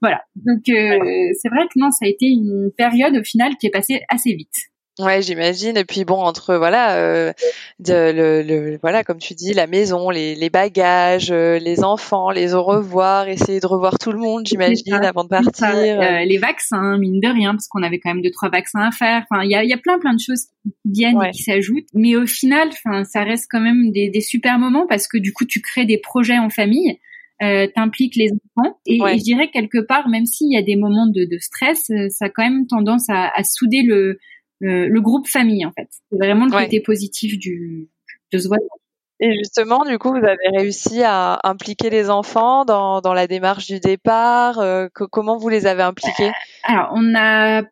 voilà. 0.00 0.22
Donc 0.36 0.68
euh, 0.68 0.98
c'est 1.40 1.48
vrai 1.48 1.66
que 1.72 1.78
non, 1.78 1.90
ça 1.90 2.04
a 2.04 2.08
été 2.08 2.26
une 2.26 2.70
période 2.76 3.16
au 3.16 3.24
final 3.24 3.56
qui 3.56 3.66
est 3.66 3.70
passée 3.70 4.02
assez 4.08 4.34
vite. 4.34 4.70
Ouais, 4.98 5.22
j'imagine. 5.22 5.76
Et 5.76 5.84
puis 5.84 6.04
bon, 6.04 6.16
entre 6.16 6.56
voilà, 6.56 6.96
euh, 6.96 7.32
de, 7.78 7.92
le, 7.92 8.42
le, 8.42 8.78
voilà, 8.82 9.04
comme 9.04 9.18
tu 9.18 9.34
dis, 9.34 9.54
la 9.54 9.68
maison, 9.68 10.10
les, 10.10 10.34
les 10.34 10.50
bagages, 10.50 11.30
euh, 11.30 11.58
les 11.58 11.84
enfants, 11.84 12.30
les 12.30 12.54
au 12.54 12.64
revoir, 12.64 13.28
essayer 13.28 13.60
de 13.60 13.66
revoir 13.66 13.98
tout 13.98 14.10
le 14.10 14.18
monde, 14.18 14.46
j'imagine, 14.46 14.94
avant 14.94 15.22
de 15.22 15.28
partir. 15.28 15.68
Euh, 15.68 16.24
les 16.24 16.38
vaccins, 16.38 16.98
mine 16.98 17.20
de 17.20 17.28
rien, 17.28 17.52
parce 17.52 17.68
qu'on 17.68 17.82
avait 17.84 18.00
quand 18.00 18.12
même 18.12 18.22
deux 18.22 18.32
trois 18.32 18.48
vaccins 18.48 18.80
à 18.80 18.90
faire. 18.90 19.24
Enfin, 19.30 19.44
il 19.44 19.50
y 19.50 19.54
a, 19.54 19.62
y 19.62 19.72
a 19.72 19.78
plein 19.78 19.98
plein 20.00 20.14
de 20.14 20.20
choses 20.20 20.46
qui 20.64 20.72
viennent 20.84 21.22
et 21.22 21.30
qui 21.30 21.42
s'ajoutent. 21.44 21.88
Mais 21.94 22.16
au 22.16 22.26
final, 22.26 22.68
enfin, 22.72 23.04
ça 23.04 23.22
reste 23.22 23.46
quand 23.48 23.60
même 23.60 23.92
des, 23.92 24.10
des 24.10 24.20
super 24.20 24.58
moments 24.58 24.86
parce 24.88 25.06
que 25.06 25.18
du 25.18 25.32
coup, 25.32 25.44
tu 25.44 25.60
crées 25.60 25.84
des 25.86 25.98
projets 25.98 26.38
en 26.38 26.50
famille. 26.50 26.98
Euh, 27.40 27.68
t'impliques 27.72 28.16
les 28.16 28.30
enfants 28.32 28.80
et, 28.84 28.98
je 28.98 29.22
dirais 29.22 29.48
quelque 29.52 29.78
part 29.78 30.08
même 30.08 30.26
s'il 30.26 30.50
y 30.50 30.56
a 30.56 30.62
des 30.62 30.74
moments 30.74 31.06
de, 31.06 31.24
de 31.24 31.38
stress 31.38 31.88
euh, 31.90 32.08
ça 32.08 32.24
a 32.24 32.30
quand 32.30 32.42
même 32.42 32.66
tendance 32.66 33.08
à, 33.08 33.30
à 33.32 33.44
souder 33.44 33.82
le 33.82 34.18
le, 34.60 35.00
groupe 35.00 35.28
famille 35.28 35.64
en 35.64 35.72
fait. 35.72 35.88
C'est 36.10 36.18
vraiment 36.18 36.46
le 36.46 36.50
côté 36.50 36.80
positif 36.80 37.38
du 37.38 37.88
de 38.32 38.38
ce 38.38 38.48
voyage. 38.48 38.68
Et 39.20 39.32
justement, 39.36 39.84
du 39.84 39.98
coup, 39.98 40.10
vous 40.10 40.24
avez 40.24 40.56
réussi 40.56 41.02
à 41.02 41.40
impliquer 41.42 41.90
les 41.90 42.08
enfants 42.08 42.64
dans, 42.64 43.00
dans 43.00 43.14
la 43.14 43.26
démarche 43.26 43.66
du 43.66 43.80
départ. 43.80 44.60
Euh, 44.60 44.86
comment 44.92 45.36
vous 45.36 45.48
les 45.48 45.66
avez 45.66 45.82
impliqués? 45.82 46.30
Alors, 46.62 46.92
on 46.94 47.16
a, 47.16 47.62
euh, 47.62 47.64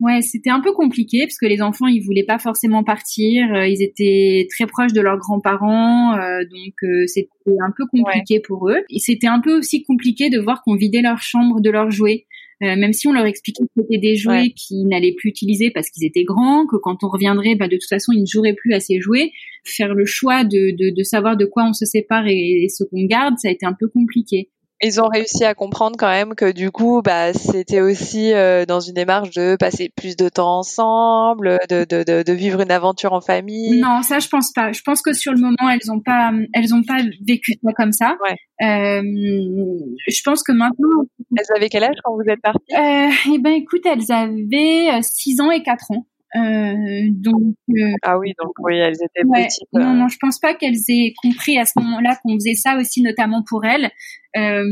ouais, 0.00 0.20
c'était 0.20 0.50
un 0.50 0.60
peu 0.60 0.74
compliqué 0.74 1.20
parce 1.20 1.38
que 1.38 1.46
les 1.46 1.62
enfants, 1.62 1.86
ils 1.86 2.04
voulaient 2.04 2.26
pas 2.26 2.38
forcément 2.38 2.84
partir. 2.84 3.50
Euh, 3.54 3.66
ils 3.66 3.82
étaient 3.82 4.46
très 4.54 4.66
proches 4.66 4.92
de 4.92 5.00
leurs 5.00 5.16
grands-parents, 5.16 6.16
donc 6.16 7.06
c'était 7.06 7.30
un 7.66 7.72
peu 7.74 7.86
compliqué 7.86 8.40
pour 8.40 8.68
eux. 8.68 8.84
Et 8.90 8.98
c'était 8.98 9.28
un 9.28 9.40
peu 9.40 9.56
aussi 9.56 9.84
compliqué 9.84 10.28
de 10.28 10.38
voir 10.38 10.62
qu'on 10.62 10.74
vidait 10.76 11.00
leur 11.02 11.22
chambre 11.22 11.62
de 11.62 11.70
leurs 11.70 11.90
jouets. 11.90 12.26
Euh, 12.62 12.74
même 12.76 12.94
si 12.94 13.06
on 13.06 13.12
leur 13.12 13.26
expliquait 13.26 13.64
que 13.64 13.82
c'était 13.82 13.98
des 13.98 14.16
jouets 14.16 14.50
qu'ils 14.56 14.88
n'allaient 14.88 15.14
plus 15.14 15.28
utiliser 15.28 15.70
parce 15.70 15.90
qu'ils 15.90 16.06
étaient 16.06 16.24
grands, 16.24 16.66
que 16.66 16.76
quand 16.76 17.04
on 17.04 17.08
reviendrait, 17.08 17.54
bah, 17.54 17.68
de 17.68 17.76
toute 17.76 17.88
façon, 17.88 18.12
ils 18.12 18.22
ne 18.22 18.26
joueraient 18.26 18.54
plus 18.54 18.72
à 18.72 18.80
ces 18.80 18.98
jouets. 18.98 19.30
Faire 19.64 19.94
le 19.94 20.06
choix 20.06 20.44
de, 20.44 20.70
de, 20.70 20.94
de 20.94 21.02
savoir 21.02 21.36
de 21.36 21.44
quoi 21.44 21.66
on 21.68 21.74
se 21.74 21.84
sépare 21.84 22.26
et, 22.28 22.68
ce 22.70 22.84
qu'on 22.84 23.04
garde, 23.04 23.34
ça 23.38 23.48
a 23.48 23.50
été 23.50 23.66
un 23.66 23.74
peu 23.74 23.88
compliqué. 23.88 24.48
Ils 24.82 25.00
ont 25.00 25.08
réussi 25.08 25.44
à 25.44 25.54
comprendre 25.54 25.96
quand 25.98 26.08
même 26.08 26.34
que 26.34 26.52
du 26.52 26.70
coup, 26.70 27.00
bah, 27.02 27.32
c'était 27.32 27.80
aussi 27.80 28.32
euh, 28.32 28.66
dans 28.66 28.80
une 28.80 28.94
démarche 28.94 29.30
de 29.30 29.56
passer 29.56 29.90
plus 29.94 30.16
de 30.16 30.28
temps 30.28 30.58
ensemble, 30.58 31.58
de, 31.70 31.84
de, 31.84 32.02
de, 32.02 32.22
de, 32.22 32.32
vivre 32.32 32.60
une 32.60 32.70
aventure 32.70 33.12
en 33.12 33.20
famille. 33.20 33.80
Non, 33.80 34.02
ça 34.02 34.18
je 34.18 34.28
pense 34.28 34.52
pas. 34.52 34.72
Je 34.72 34.82
pense 34.82 35.00
que 35.00 35.12
sur 35.12 35.32
le 35.32 35.40
moment, 35.40 35.70
elles 35.70 35.90
ont 35.90 36.00
pas, 36.00 36.30
elles 36.52 36.74
ont 36.74 36.82
pas 36.82 36.98
vécu 37.26 37.52
ça 37.62 37.72
comme 37.74 37.92
ça. 37.92 38.16
Ouais. 38.22 38.36
Euh, 38.66 39.02
je 39.02 40.22
pense 40.24 40.42
que 40.42 40.52
maintenant. 40.52 41.04
Elles 41.36 41.56
avaient 41.56 41.68
quel 41.68 41.84
âge 41.84 41.96
quand 42.04 42.14
vous 42.14 42.30
êtes 42.30 42.40
partie 42.42 42.74
euh, 42.74 43.32
Eh 43.34 43.38
ben, 43.38 43.52
écoute, 43.52 43.82
elles 43.84 44.12
avaient 44.12 45.02
6 45.02 45.40
ans 45.40 45.50
et 45.50 45.62
4 45.62 45.90
ans. 45.92 46.06
Euh, 46.34 47.08
donc 47.12 47.54
euh, 47.70 47.92
ah 48.02 48.18
oui, 48.18 48.34
donc 48.42 48.52
oui, 48.58 48.76
elles 48.76 48.96
étaient 48.96 49.22
petites. 49.22 49.68
Non, 49.72 49.94
non, 49.94 50.08
je 50.08 50.16
pense 50.20 50.38
pas 50.40 50.54
qu'elles 50.54 50.78
aient 50.88 51.14
compris 51.22 51.56
à 51.56 51.64
ce 51.64 51.72
moment-là 51.80 52.18
qu'on 52.22 52.34
faisait 52.34 52.54
ça 52.54 52.76
aussi, 52.76 53.02
notamment 53.02 53.42
pour 53.48 53.64
elles. 53.64 53.90
Euh, 54.36 54.64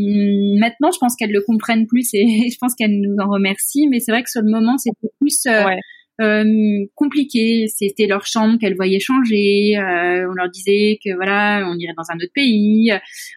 maintenant, 0.58 0.90
je 0.90 0.98
pense 0.98 1.14
qu'elles 1.16 1.32
le 1.32 1.42
comprennent 1.42 1.86
plus 1.86 2.12
et 2.12 2.50
je 2.52 2.58
pense 2.58 2.74
qu'elles 2.74 3.00
nous 3.00 3.16
en 3.18 3.28
remercient. 3.30 3.88
Mais 3.88 4.00
c'est 4.00 4.12
vrai 4.12 4.22
que 4.22 4.30
sur 4.30 4.42
le 4.42 4.50
moment, 4.50 4.78
c'était 4.78 5.08
plus 5.20 5.46
euh, 6.20 6.84
compliqué. 6.96 7.66
C'était 7.68 8.06
leur 8.06 8.26
chambre 8.26 8.58
qu'elles 8.58 8.76
voyaient 8.76 9.00
changer. 9.00 9.76
on 9.78 10.34
leur 10.34 10.50
disait 10.50 10.98
que 11.04 11.14
voilà, 11.14 11.66
on 11.70 11.78
irait 11.78 11.94
dans 11.96 12.10
un 12.10 12.16
autre 12.16 12.32
pays. 12.34 12.92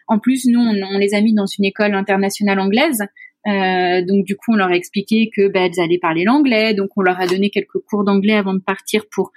En 0.08 0.18
plus, 0.18 0.44
nous, 0.46 0.60
on, 0.60 0.74
on 0.74 0.98
les 0.98 1.14
a 1.14 1.20
mis 1.20 1.34
dans 1.34 1.46
une 1.46 1.64
école 1.64 1.94
internationale 1.94 2.58
anglaise. 2.58 3.00
Euh, 3.48 4.02
donc 4.04 4.24
du 4.24 4.36
coup, 4.36 4.52
on 4.52 4.56
leur 4.56 4.68
a 4.68 4.76
expliqué 4.76 5.30
que 5.34 5.48
bah, 5.48 5.60
elles 5.60 5.80
allaient 5.80 5.98
parler 5.98 6.24
l'anglais, 6.24 6.74
donc 6.74 6.90
on 6.96 7.02
leur 7.02 7.20
a 7.20 7.26
donné 7.26 7.50
quelques 7.50 7.78
cours 7.88 8.04
d'anglais 8.04 8.34
avant 8.34 8.54
de 8.54 8.60
partir 8.60 9.04
pour 9.10 9.32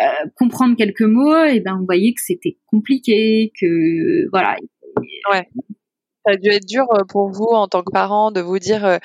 euh, 0.00 0.28
comprendre 0.36 0.76
quelques 0.76 1.02
mots. 1.02 1.44
Et 1.44 1.60
ben, 1.60 1.78
on 1.80 1.84
voyait 1.84 2.12
que 2.12 2.20
c'était 2.20 2.58
compliqué, 2.66 3.52
que 3.58 4.28
voilà. 4.30 4.56
Ouais. 5.30 5.48
Ça 6.24 6.32
a 6.32 6.36
dû 6.36 6.50
être 6.50 6.66
dur 6.66 6.84
euh, 6.92 7.04
pour 7.08 7.30
vous 7.30 7.50
en 7.50 7.68
tant 7.68 7.82
que 7.82 7.92
parent 7.92 8.30
de 8.30 8.40
vous 8.40 8.58
dire, 8.58 8.98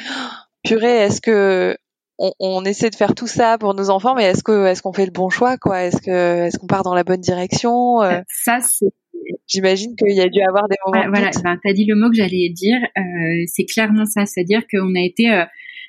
purée, 0.64 1.04
est-ce 1.04 1.22
que 1.22 1.78
on, 2.18 2.34
on, 2.40 2.66
essaie 2.66 2.90
de 2.90 2.96
faire 2.96 3.16
tout 3.16 3.28
ça 3.28 3.58
pour 3.58 3.74
nos 3.74 3.90
enfants, 3.90 4.16
mais 4.16 4.26
est-ce 4.26 4.44
que 4.44 4.68
est-ce 4.68 4.82
qu'on 4.82 4.94
fait 4.94 5.06
le 5.06 5.12
bon 5.12 5.30
choix, 5.30 5.58
quoi? 5.58 5.84
Est-ce 5.84 6.02
que 6.02 6.46
est-ce 6.46 6.60
qu'on 6.60 6.68
part 6.68 6.84
dans 6.84 6.94
la 6.94 7.04
bonne 7.04 7.22
direction 7.22 8.00
Ça, 8.28 8.60
c'est 8.62 8.92
j'imagine 9.48 9.96
qu'il 9.96 10.16
y 10.16 10.22
a 10.22 10.30
dû 10.30 10.42
avoir 10.42 10.68
des 10.68 10.76
moments. 10.86 11.10
voilà, 11.10 11.32
ben, 11.44 11.58
tu 11.64 11.70
as 11.70 11.74
dit 11.74 11.86
le 11.86 11.96
mot 11.96 12.10
que 12.10 12.16
j'allais 12.16 12.50
dire. 12.50 12.80
Euh, 12.98 13.44
c'est 13.48 13.66
clairement 13.66 14.06
ça, 14.06 14.26
c'est-à-dire 14.26 14.62
qu'on 14.72 14.96
a 14.96 15.02
été 15.02 15.32
euh, 15.32 15.46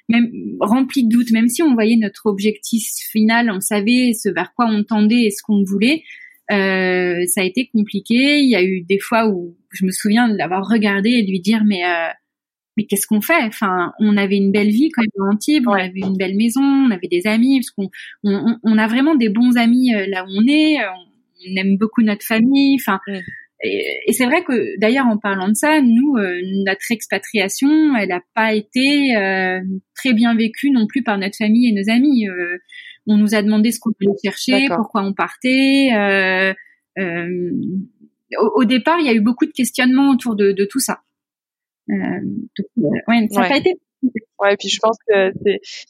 même 0.08 0.30
rempli 0.60 1.04
de 1.04 1.08
doutes, 1.08 1.30
même 1.30 1.48
si 1.48 1.62
on 1.62 1.74
voyait 1.74 1.96
notre 1.96 2.26
objectif 2.26 2.84
final, 3.10 3.50
on 3.50 3.60
savait 3.60 4.12
ce 4.12 4.28
vers 4.28 4.52
quoi 4.54 4.66
on 4.66 4.84
tendait 4.84 5.24
et 5.24 5.30
ce 5.30 5.42
qu'on 5.42 5.62
voulait. 5.64 6.02
Euh, 6.50 7.24
ça 7.26 7.40
a 7.40 7.44
été 7.44 7.68
compliqué. 7.72 8.40
Il 8.40 8.50
y 8.50 8.56
a 8.56 8.62
eu 8.62 8.82
des 8.82 8.98
fois 8.98 9.28
où 9.28 9.56
je 9.70 9.84
me 9.84 9.90
souviens 9.90 10.28
de 10.28 10.36
l'avoir 10.36 10.68
regardé 10.68 11.10
et 11.10 11.22
de 11.22 11.30
lui 11.30 11.40
dire 11.40 11.62
mais 11.64 11.84
euh, 11.84 12.08
mais 12.76 12.84
qu'est-ce 12.86 13.06
qu'on 13.06 13.20
fait? 13.20 13.42
Enfin, 13.42 13.92
on 14.00 14.16
avait 14.16 14.36
une 14.36 14.50
belle 14.50 14.70
vie 14.70 14.90
quand 14.90 15.02
même 15.02 15.28
Antibes, 15.30 15.68
on 15.68 15.72
avait 15.72 16.00
une 16.00 16.16
belle 16.16 16.36
maison, 16.36 16.62
on 16.62 16.90
avait 16.90 17.08
des 17.08 17.26
amis, 17.26 17.60
parce 17.60 17.70
qu'on 17.70 17.90
on, 18.24 18.56
on, 18.62 18.78
a 18.78 18.86
vraiment 18.86 19.14
des 19.14 19.28
bons 19.28 19.58
amis 19.58 19.94
euh, 19.94 20.06
là 20.08 20.24
où 20.24 20.28
on 20.30 20.46
est. 20.46 20.78
On 20.78 21.11
aime 21.56 21.76
beaucoup 21.76 22.02
notre 22.02 22.24
famille. 22.24 22.76
Enfin, 22.80 23.00
mm. 23.06 23.20
Et, 23.62 24.12
c'est 24.12 24.26
vrai 24.26 24.42
que 24.42 24.78
d'ailleurs 24.78 25.06
en 25.06 25.18
parlant 25.18 25.48
de 25.48 25.54
ça, 25.54 25.80
nous, 25.80 26.16
euh, 26.16 26.40
notre 26.66 26.90
expatriation, 26.90 27.94
elle 27.96 28.08
n'a 28.08 28.22
pas 28.34 28.54
été 28.54 29.16
euh, 29.16 29.60
très 29.94 30.12
bien 30.12 30.34
vécue 30.34 30.70
non 30.70 30.86
plus 30.86 31.02
par 31.02 31.16
notre 31.18 31.36
famille 31.36 31.68
et 31.68 31.72
nos 31.72 31.88
amis. 31.88 32.28
Euh, 32.28 32.58
on 33.06 33.16
nous 33.16 33.34
a 33.34 33.42
demandé 33.42 33.70
ce 33.70 33.80
qu'on 33.80 33.92
voulait 34.00 34.18
chercher, 34.22 34.66
pourquoi 34.68 35.02
on 35.04 35.12
partait. 35.12 35.90
Au, 38.38 38.46
au, 38.54 38.64
départ, 38.64 38.98
il 38.98 39.06
y 39.06 39.10
a 39.10 39.12
eu 39.12 39.20
beaucoup 39.20 39.44
de 39.44 39.52
questionnements 39.52 40.10
autour 40.10 40.34
de, 40.36 40.52
de 40.52 40.64
tout 40.64 40.80
ça. 40.80 41.02
ouais, 41.88 43.28
ça 43.30 43.42
n'a 43.42 43.48
pas 43.48 43.58
été 43.58 43.76
Ouais, 44.42 44.54
et 44.54 44.56
puis 44.56 44.68
je 44.68 44.80
pense 44.80 44.96
que 45.06 45.32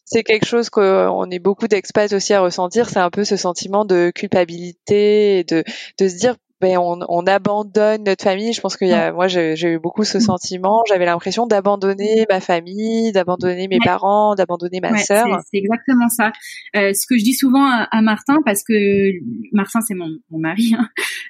c'est 0.05 0.23
quelque 0.23 0.47
chose 0.47 0.69
qu'on 0.69 1.31
est 1.31 1.39
beaucoup 1.39 1.69
d'expats 1.69 2.13
aussi 2.13 2.35
à 2.35 2.41
ressentir, 2.41 2.91
c'est 2.91 2.99
un 2.99 3.11
peu 3.11 3.25
ce 3.25 3.37
sentiment 3.37 3.85
de 3.85 4.13
culpabilité 4.15 5.39
et 5.39 5.45
de 5.45 5.65
de 5.99 6.09
se 6.09 6.17
dire 6.17 6.37
ben 6.63 6.79
on, 6.79 7.01
on, 7.09 7.27
abandonne 7.27 8.05
notre 8.05 8.23
famille. 8.23 8.53
Je 8.53 8.61
pense 8.61 8.77
y 8.81 8.93
a, 8.93 9.13
moi, 9.13 9.27
j'ai 9.27 9.55
eu 9.65 9.79
beaucoup 9.81 10.05
ce 10.05 10.19
mm. 10.19 10.21
sentiment. 10.21 10.85
J'avais 10.89 11.07
l'impression 11.07 11.47
d'abandonner 11.47 12.25
ma 12.31 12.41
famille, 12.41 13.11
d'abandonner 13.11 13.67
mes 13.67 13.81
parents, 13.85 14.37
d'abandonner 14.37 14.81
ma 14.81 14.97
sœur. 14.99 15.27
C'est 15.51 15.59
exactement 15.59 16.09
ça. 16.09 16.31
Euh, 16.77 16.93
ce 16.95 17.05
que 17.09 17.19
je 17.19 17.25
dis 17.25 17.35
souvent 17.35 17.67
à, 17.67 18.01
Martin, 18.01 18.39
parce 18.45 18.63
que 18.63 19.11
Martin, 19.53 19.81
c'est 19.81 19.95
mon, 19.95 20.11
mon, 20.31 20.39
mari, 20.39 20.73
hein, 20.79 20.89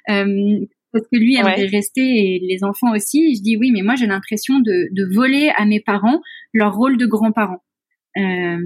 euh, 0.09 0.65
parce 0.93 1.05
que 1.11 1.17
lui 1.17 1.35
aimerait 1.35 1.65
rester 1.65 2.01
et 2.01 2.39
les 2.41 2.63
enfants 2.63 2.93
aussi. 2.93 3.35
Je 3.35 3.41
dis 3.41 3.57
oui, 3.57 3.71
mais 3.71 3.81
moi, 3.81 3.95
j'ai 3.95 4.07
l'impression 4.07 4.59
de, 4.59 4.87
de, 4.91 5.13
voler 5.13 5.51
à 5.57 5.65
mes 5.65 5.79
parents 5.81 6.21
leur 6.53 6.75
rôle 6.75 6.97
de 6.97 7.05
grands-parents. 7.05 7.63
Euh, 8.17 8.59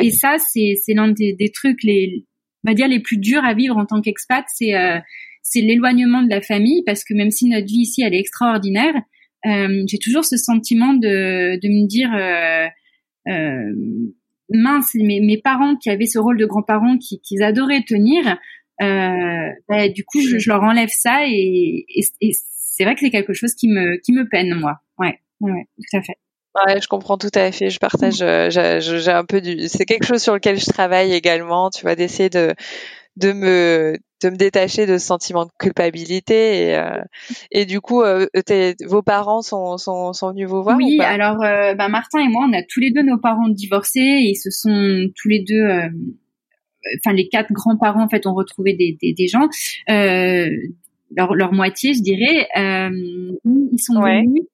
et, 0.00 0.10
ça, 0.10 0.36
c'est 0.38 0.74
l'un 0.88 1.08
des, 1.08 1.32
des, 1.32 1.50
trucs 1.50 1.82
les, 1.84 2.26
on 2.64 2.70
va 2.70 2.74
dire 2.74 2.88
les 2.88 3.00
plus 3.00 3.16
durs 3.16 3.44
à 3.44 3.54
vivre 3.54 3.76
en 3.76 3.86
tant 3.86 4.00
qu'expat, 4.00 4.44
c'est 4.52 4.74
euh, 4.74 4.98
c'est 5.44 5.60
l'éloignement 5.60 6.22
de 6.22 6.30
la 6.30 6.40
famille 6.40 6.82
parce 6.84 7.04
que 7.04 7.14
même 7.14 7.30
si 7.30 7.46
notre 7.46 7.66
vie 7.66 7.82
ici 7.82 8.02
elle 8.02 8.14
est 8.14 8.18
extraordinaire, 8.18 8.94
euh, 9.46 9.84
j'ai 9.86 9.98
toujours 9.98 10.24
ce 10.24 10.36
sentiment 10.36 10.94
de, 10.94 11.60
de 11.60 11.68
me 11.68 11.86
dire 11.86 12.10
euh, 12.14 12.66
euh, 13.30 13.72
mince, 14.50 14.94
mes, 14.94 15.20
mes, 15.20 15.38
parents 15.38 15.76
qui 15.76 15.90
avaient 15.90 16.06
ce 16.06 16.18
rôle 16.18 16.38
de 16.38 16.46
grands-parents 16.46 16.96
qu'ils 16.96 17.20
qui 17.20 17.42
adoraient 17.42 17.84
tenir, 17.86 18.38
bah, 18.80 19.88
du 19.88 20.04
coup 20.04 20.20
je, 20.20 20.38
je, 20.38 20.50
leur 20.50 20.62
enlève 20.62 20.90
ça 20.90 21.26
et, 21.26 21.84
et, 21.88 22.04
et 22.20 22.32
c'est 22.74 22.84
vrai 22.84 22.94
que 22.94 23.00
c'est 23.00 23.10
quelque 23.10 23.32
chose 23.32 23.54
qui 23.54 23.68
me 23.68 23.96
qui 24.02 24.12
me 24.12 24.28
peine 24.28 24.54
moi. 24.54 24.80
Ouais, 24.98 25.20
ouais, 25.40 25.66
tout 25.76 25.96
à 25.96 26.02
fait. 26.02 26.16
Ouais, 26.54 26.80
je 26.80 26.86
comprends 26.86 27.18
tout 27.18 27.30
à 27.34 27.50
fait. 27.50 27.70
Je 27.70 27.78
partage. 27.78 28.22
Euh, 28.22 28.48
j'ai 28.50 29.10
un 29.10 29.24
peu 29.24 29.40
du. 29.40 29.68
C'est 29.68 29.84
quelque 29.84 30.06
chose 30.06 30.22
sur 30.22 30.34
lequel 30.34 30.58
je 30.58 30.66
travaille 30.66 31.12
également. 31.12 31.70
Tu 31.70 31.82
vois, 31.82 31.96
d'essayer 31.96 32.30
de 32.30 32.54
de 33.16 33.32
me 33.32 33.96
de 34.22 34.30
me 34.30 34.36
détacher 34.36 34.86
de 34.86 34.98
ce 34.98 35.06
sentiment 35.06 35.44
de 35.44 35.50
culpabilité 35.58 36.68
et, 36.68 36.76
euh, 36.76 37.02
et 37.50 37.66
du 37.66 37.80
coup 37.80 38.02
euh, 38.02 38.26
vos 38.86 39.02
parents 39.02 39.42
sont, 39.42 39.76
sont, 39.76 40.12
sont 40.12 40.30
venus 40.30 40.48
vous 40.48 40.62
voir 40.62 40.76
oui 40.76 40.98
alors 41.00 41.42
euh, 41.42 41.74
bah, 41.74 41.88
Martin 41.88 42.20
et 42.20 42.28
moi 42.28 42.46
on 42.48 42.52
a 42.54 42.62
tous 42.68 42.80
les 42.80 42.90
deux 42.90 43.02
nos 43.02 43.18
parents 43.18 43.48
divorcés 43.48 44.00
et 44.00 44.30
ils 44.30 44.36
se 44.36 44.50
sont 44.50 45.08
tous 45.14 45.28
les 45.28 45.44
deux 45.46 45.62
euh, 45.62 45.88
enfin 46.98 47.14
les 47.14 47.28
quatre 47.28 47.52
grands-parents 47.52 48.04
en 48.04 48.08
fait 48.08 48.26
ont 48.26 48.34
retrouvé 48.34 48.74
des, 48.74 48.96
des, 49.00 49.12
des 49.12 49.26
gens 49.28 49.48
leur, 49.88 51.34
leur 51.34 51.52
moitié 51.52 51.94
je 51.94 52.02
dirais 52.02 52.48
ils 52.54 53.78
sont 53.78 54.00
venus 54.00 54.46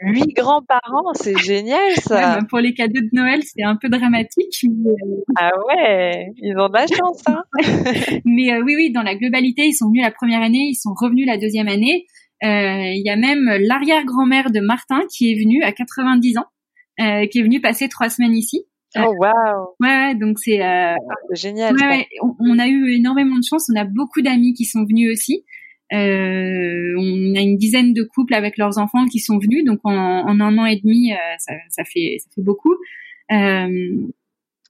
Huit 0.00 0.34
grands-parents, 0.34 1.12
c'est 1.14 1.36
génial 1.44 1.92
ça. 1.96 2.38
Bah, 2.38 2.46
pour 2.48 2.58
les 2.58 2.74
cadeaux 2.74 3.00
de 3.00 3.10
Noël, 3.12 3.40
c'est 3.42 3.62
un 3.62 3.76
peu 3.76 3.88
dramatique. 3.88 4.64
Euh, 4.64 4.90
ah 5.38 5.50
ouais, 5.68 6.32
ils 6.36 6.56
ont 6.58 6.68
de 6.68 6.74
la 6.74 6.86
chance. 6.86 7.22
Hein 7.26 7.42
mais 8.24 8.52
euh, 8.52 8.62
oui, 8.64 8.74
oui, 8.76 8.92
dans 8.92 9.02
la 9.02 9.14
globalité, 9.14 9.66
ils 9.66 9.74
sont 9.74 9.88
venus 9.88 10.02
la 10.02 10.10
première 10.10 10.42
année, 10.42 10.68
ils 10.70 10.76
sont 10.76 10.94
revenus 10.94 11.26
la 11.26 11.36
deuxième 11.36 11.68
année. 11.68 12.06
Euh, 12.42 12.92
il 12.94 13.02
y 13.04 13.10
a 13.10 13.16
même 13.16 13.44
l'arrière-grand-mère 13.60 14.50
de 14.50 14.60
Martin 14.60 15.00
qui 15.14 15.30
est 15.30 15.34
venue 15.34 15.62
à 15.62 15.72
90 15.72 16.38
ans, 16.38 16.46
qui 16.98 17.38
est 17.38 17.42
venue 17.42 17.60
passer 17.60 17.88
trois 17.88 18.08
semaines 18.08 18.34
ici. 18.34 18.64
Oh 18.96 19.14
wow. 19.18 19.74
Ouais, 19.80 20.14
donc 20.16 20.38
c'est 20.38 20.60
ah, 20.60 20.96
génial. 21.32 21.74
Ouais, 21.76 22.08
on, 22.22 22.34
on, 22.40 22.58
a 22.58 22.66
eu 22.66 22.92
énormément 22.92 23.36
de 23.36 23.44
chance. 23.48 23.70
On 23.72 23.78
a 23.78 23.84
beaucoup 23.84 24.20
d'amis 24.20 24.52
qui 24.54 24.64
sont 24.64 24.84
venus 24.84 25.12
aussi. 25.12 25.44
Euh, 25.92 26.94
on 26.98 27.34
a 27.34 27.40
une 27.40 27.56
dizaine 27.56 27.92
de 27.92 28.04
couples 28.04 28.34
avec 28.34 28.56
leurs 28.58 28.78
enfants 28.78 29.06
qui 29.06 29.18
sont 29.18 29.38
venus, 29.38 29.64
donc 29.64 29.80
en, 29.82 29.92
en 29.92 30.40
un 30.40 30.58
an 30.58 30.66
et 30.66 30.76
demi, 30.76 31.12
euh, 31.12 31.16
ça, 31.38 31.52
ça, 31.68 31.84
fait 31.84 32.18
ça 32.20 32.30
fait 32.34 32.42
beaucoup. 32.42 32.74
Euh, 33.32 33.96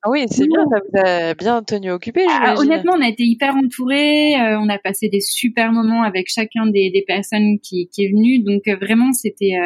ah 0.02 0.09
oui, 0.09 0.24
c'est 0.30 0.46
bien, 0.46 0.64
ça 0.70 0.78
vous 0.78 0.98
a 0.98 1.35
bien 1.35 1.62
tenu 1.62 1.90
occupé. 1.90 2.24
Ah, 2.26 2.54
honnêtement, 2.56 2.94
on 2.96 3.02
a 3.02 3.09
été 3.09 3.22
hyper 3.24 3.54
entourés, 3.54 4.35
euh, 4.40 4.59
on 4.59 4.70
a 4.70 4.78
passé 4.78 5.11
des 5.11 5.20
super 5.20 5.72
moments 5.72 6.02
avec 6.02 6.30
chacun 6.30 6.64
des, 6.64 6.90
des 6.90 7.04
personnes 7.06 7.59
qui, 7.61 7.90
qui 7.92 8.06
est 8.06 8.09
venu, 8.09 8.38
donc 8.38 8.62
euh, 8.66 8.76
vraiment 8.76 9.12
c'était, 9.12 9.59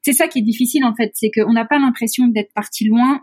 c'est 0.00 0.14
ça 0.14 0.28
qui 0.28 0.38
est 0.38 0.42
difficile 0.42 0.82
en 0.84 0.94
fait, 0.94 1.10
c'est 1.12 1.30
qu'on 1.30 1.52
n'a 1.52 1.66
pas 1.66 1.78
l'impression 1.78 2.26
d'être 2.26 2.54
parti 2.54 2.86
loin 2.86 3.20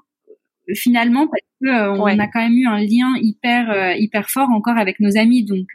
finalement 0.73 1.27
parce 1.27 1.41
que 1.61 1.99
on 1.99 2.19
a 2.19 2.27
quand 2.27 2.41
même 2.41 2.57
eu 2.57 2.67
un 2.67 2.79
lien 2.79 3.15
hyper 3.21 3.95
hyper 3.97 4.29
fort 4.29 4.49
encore 4.49 4.77
avec 4.77 4.99
nos 4.99 5.17
amis, 5.17 5.43
donc 5.43 5.67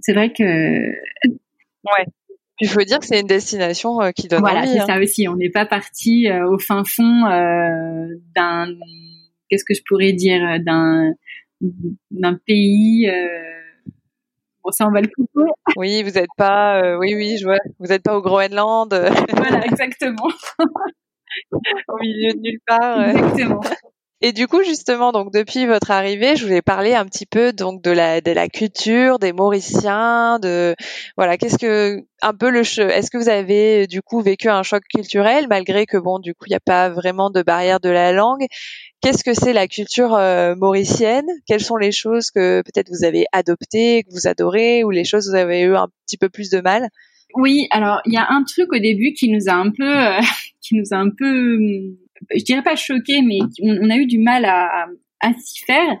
c'est 0.00 0.12
vrai 0.12 0.32
que. 0.32 0.42
Ouais. 0.42 2.06
Il 2.60 2.68
faut 2.68 2.82
dire 2.82 2.98
que 2.98 3.06
c'est 3.06 3.20
une 3.20 3.26
destination 3.26 4.00
euh, 4.00 4.10
qui 4.10 4.26
donne. 4.26 4.40
Voilà, 4.40 4.66
c'est 4.66 4.80
hein. 4.80 4.86
ça 4.86 4.98
aussi. 4.98 5.28
On 5.28 5.36
n'est 5.36 5.50
pas 5.50 5.64
parti 5.64 6.28
euh, 6.28 6.48
au 6.48 6.58
fin 6.58 6.82
fond 6.84 7.26
euh, 7.26 8.06
d'un. 8.34 8.66
Qu'est-ce 9.48 9.64
que 9.64 9.74
je 9.74 9.82
pourrais 9.86 10.12
dire 10.12 10.58
d'un 10.60 11.12
d'un 11.60 12.34
pays. 12.34 13.10
Bon, 14.64 14.70
ça, 14.70 14.86
on 14.86 14.90
va 14.90 15.00
le 15.00 15.08
couper. 15.08 15.50
Oui, 15.76 16.02
vous 16.02 16.10
n'êtes 16.10 16.26
pas. 16.36 16.98
oui, 16.98 17.14
oui, 17.14 17.38
je 17.38 17.44
vois. 17.44 17.58
Vous 17.78 17.86
n'êtes 17.86 18.02
pas 18.02 18.16
au 18.16 18.22
Groenland. 18.22 18.92
voilà, 19.36 19.64
exactement. 19.64 20.28
au 21.88 21.98
milieu 22.00 22.32
de 22.32 22.38
nulle 22.40 22.60
part. 22.66 23.08
Exactement. 23.08 23.60
Et 24.20 24.32
du 24.32 24.48
coup, 24.48 24.64
justement, 24.64 25.12
donc 25.12 25.32
depuis 25.32 25.66
votre 25.66 25.92
arrivée, 25.92 26.34
je 26.34 26.44
voulais 26.44 26.60
parler 26.60 26.92
un 26.94 27.04
petit 27.04 27.24
peu 27.24 27.52
donc 27.52 27.82
de 27.82 27.92
la 27.92 28.20
de 28.20 28.32
la 28.32 28.48
culture 28.48 29.20
des 29.20 29.32
Mauriciens, 29.32 30.40
de 30.40 30.74
voilà, 31.16 31.36
qu'est-ce 31.36 31.56
que 31.56 32.02
un 32.20 32.34
peu 32.34 32.50
le 32.50 32.62
est-ce 32.62 33.10
que 33.12 33.16
vous 33.18 33.28
avez 33.28 33.86
du 33.86 34.02
coup 34.02 34.20
vécu 34.20 34.48
un 34.48 34.64
choc 34.64 34.82
culturel 34.92 35.46
malgré 35.48 35.86
que 35.86 35.96
bon, 35.98 36.18
du 36.18 36.34
coup, 36.34 36.46
il 36.46 36.50
n'y 36.50 36.56
a 36.56 36.60
pas 36.60 36.88
vraiment 36.88 37.30
de 37.30 37.42
barrière 37.42 37.78
de 37.78 37.90
la 37.90 38.10
langue? 38.10 38.46
Qu'est-ce 39.00 39.22
que 39.22 39.34
c'est 39.34 39.52
la 39.52 39.68
culture 39.68 40.14
euh, 40.16 40.56
mauricienne? 40.56 41.26
Quelles 41.46 41.62
sont 41.62 41.76
les 41.76 41.92
choses 41.92 42.32
que 42.32 42.62
peut-être 42.62 42.88
vous 42.90 43.04
avez 43.04 43.26
adoptées, 43.32 44.02
que 44.02 44.10
vous 44.12 44.26
adorez, 44.26 44.82
ou 44.82 44.90
les 44.90 45.04
choses 45.04 45.26
que 45.26 45.30
vous 45.30 45.36
avez 45.36 45.60
eu 45.60 45.76
un 45.76 45.86
petit 46.06 46.16
peu 46.16 46.28
plus 46.28 46.50
de 46.50 46.60
mal? 46.60 46.88
Oui, 47.34 47.66
alors 47.70 48.00
il 48.06 48.12
y 48.12 48.16
a 48.16 48.26
un 48.30 48.42
truc 48.44 48.72
au 48.72 48.78
début 48.78 49.12
qui 49.12 49.28
nous 49.28 49.48
a 49.48 49.52
un 49.52 49.70
peu, 49.70 49.84
euh, 49.84 50.20
qui 50.60 50.74
nous 50.74 50.92
a 50.92 50.96
un 50.96 51.10
peu 51.10 51.58
je 52.34 52.42
dirais 52.42 52.62
pas 52.62 52.76
choqué, 52.76 53.22
mais 53.22 53.38
on, 53.62 53.90
a 53.90 53.96
eu 53.96 54.06
du 54.06 54.18
mal 54.18 54.44
à, 54.44 54.86
à, 55.20 55.32
s'y 55.34 55.64
faire, 55.64 55.96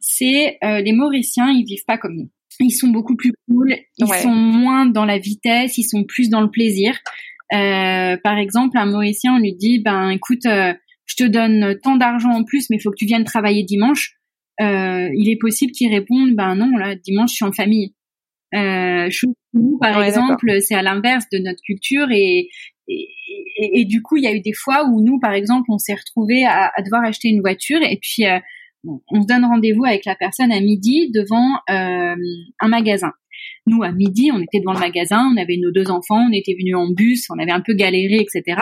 c'est 0.00 0.58
euh, 0.64 0.80
les 0.80 0.92
Mauriciens, 0.92 1.50
ils 1.50 1.64
vivent 1.64 1.84
pas 1.86 1.98
comme 1.98 2.16
nous. 2.16 2.30
Ils 2.60 2.70
sont 2.70 2.88
beaucoup 2.88 3.16
plus 3.16 3.32
cool, 3.48 3.74
ils 3.98 4.06
sont 4.06 4.30
moins 4.30 4.86
dans 4.86 5.04
la 5.04 5.18
vitesse, 5.18 5.78
ils 5.78 5.84
sont 5.84 6.04
plus 6.04 6.28
dans 6.28 6.40
le 6.40 6.50
plaisir. 6.50 6.94
Euh, 7.54 8.16
par 8.22 8.38
exemple, 8.38 8.78
un 8.78 8.86
Mauricien, 8.86 9.34
on 9.34 9.38
lui 9.38 9.54
dit, 9.54 9.78
ben 9.78 10.10
écoute, 10.10 10.46
euh, 10.46 10.72
je 11.06 11.16
te 11.16 11.24
donne 11.24 11.78
tant 11.82 11.96
d'argent 11.96 12.30
en 12.30 12.44
plus, 12.44 12.68
mais 12.70 12.76
il 12.76 12.80
faut 12.80 12.90
que 12.90 12.96
tu 12.96 13.06
viennes 13.06 13.24
travailler 13.24 13.64
dimanche. 13.64 14.16
Euh, 14.60 15.08
il 15.16 15.28
est 15.30 15.38
possible 15.38 15.72
qu'il 15.72 15.90
réponde, 15.92 16.34
ben 16.34 16.54
non, 16.54 16.76
là 16.76 16.94
dimanche 16.94 17.30
je 17.30 17.36
suis 17.36 17.44
en 17.44 17.52
famille. 17.52 17.94
Euh, 18.54 19.08
nous, 19.54 19.78
par 19.78 20.02
exemple, 20.02 20.60
c'est 20.60 20.74
à 20.74 20.82
l'inverse 20.82 21.26
de 21.32 21.38
notre 21.38 21.60
culture 21.62 22.10
et, 22.10 22.48
et, 22.88 23.08
et, 23.56 23.84
du 23.84 24.02
coup, 24.02 24.16
il 24.16 24.24
y 24.24 24.26
a 24.26 24.34
eu 24.34 24.40
des 24.40 24.52
fois 24.52 24.84
où 24.86 25.02
nous, 25.02 25.18
par 25.18 25.32
exemple, 25.32 25.66
on 25.70 25.78
s'est 25.78 25.94
retrouvé 25.94 26.44
à, 26.44 26.70
à, 26.76 26.82
devoir 26.82 27.04
acheter 27.04 27.28
une 27.28 27.40
voiture 27.40 27.80
et 27.82 27.98
puis 28.00 28.26
euh, 28.26 28.38
on 28.84 29.22
se 29.22 29.26
donne 29.26 29.44
rendez-vous 29.44 29.84
avec 29.84 30.04
la 30.04 30.14
personne 30.14 30.52
à 30.52 30.60
midi 30.60 31.10
devant 31.12 31.54
euh, 31.70 32.16
un 32.60 32.68
magasin. 32.68 33.12
Nous, 33.66 33.82
à 33.82 33.92
midi, 33.92 34.30
on 34.32 34.40
était 34.40 34.60
devant 34.60 34.72
le 34.72 34.80
magasin, 34.80 35.30
on 35.32 35.40
avait 35.40 35.56
nos 35.56 35.70
deux 35.70 35.90
enfants, 35.90 36.28
on 36.28 36.32
était 36.32 36.54
venus 36.58 36.76
en 36.76 36.90
bus, 36.90 37.28
on 37.30 37.38
avait 37.38 37.52
un 37.52 37.60
peu 37.60 37.74
galéré, 37.74 38.16
etc. 38.16 38.60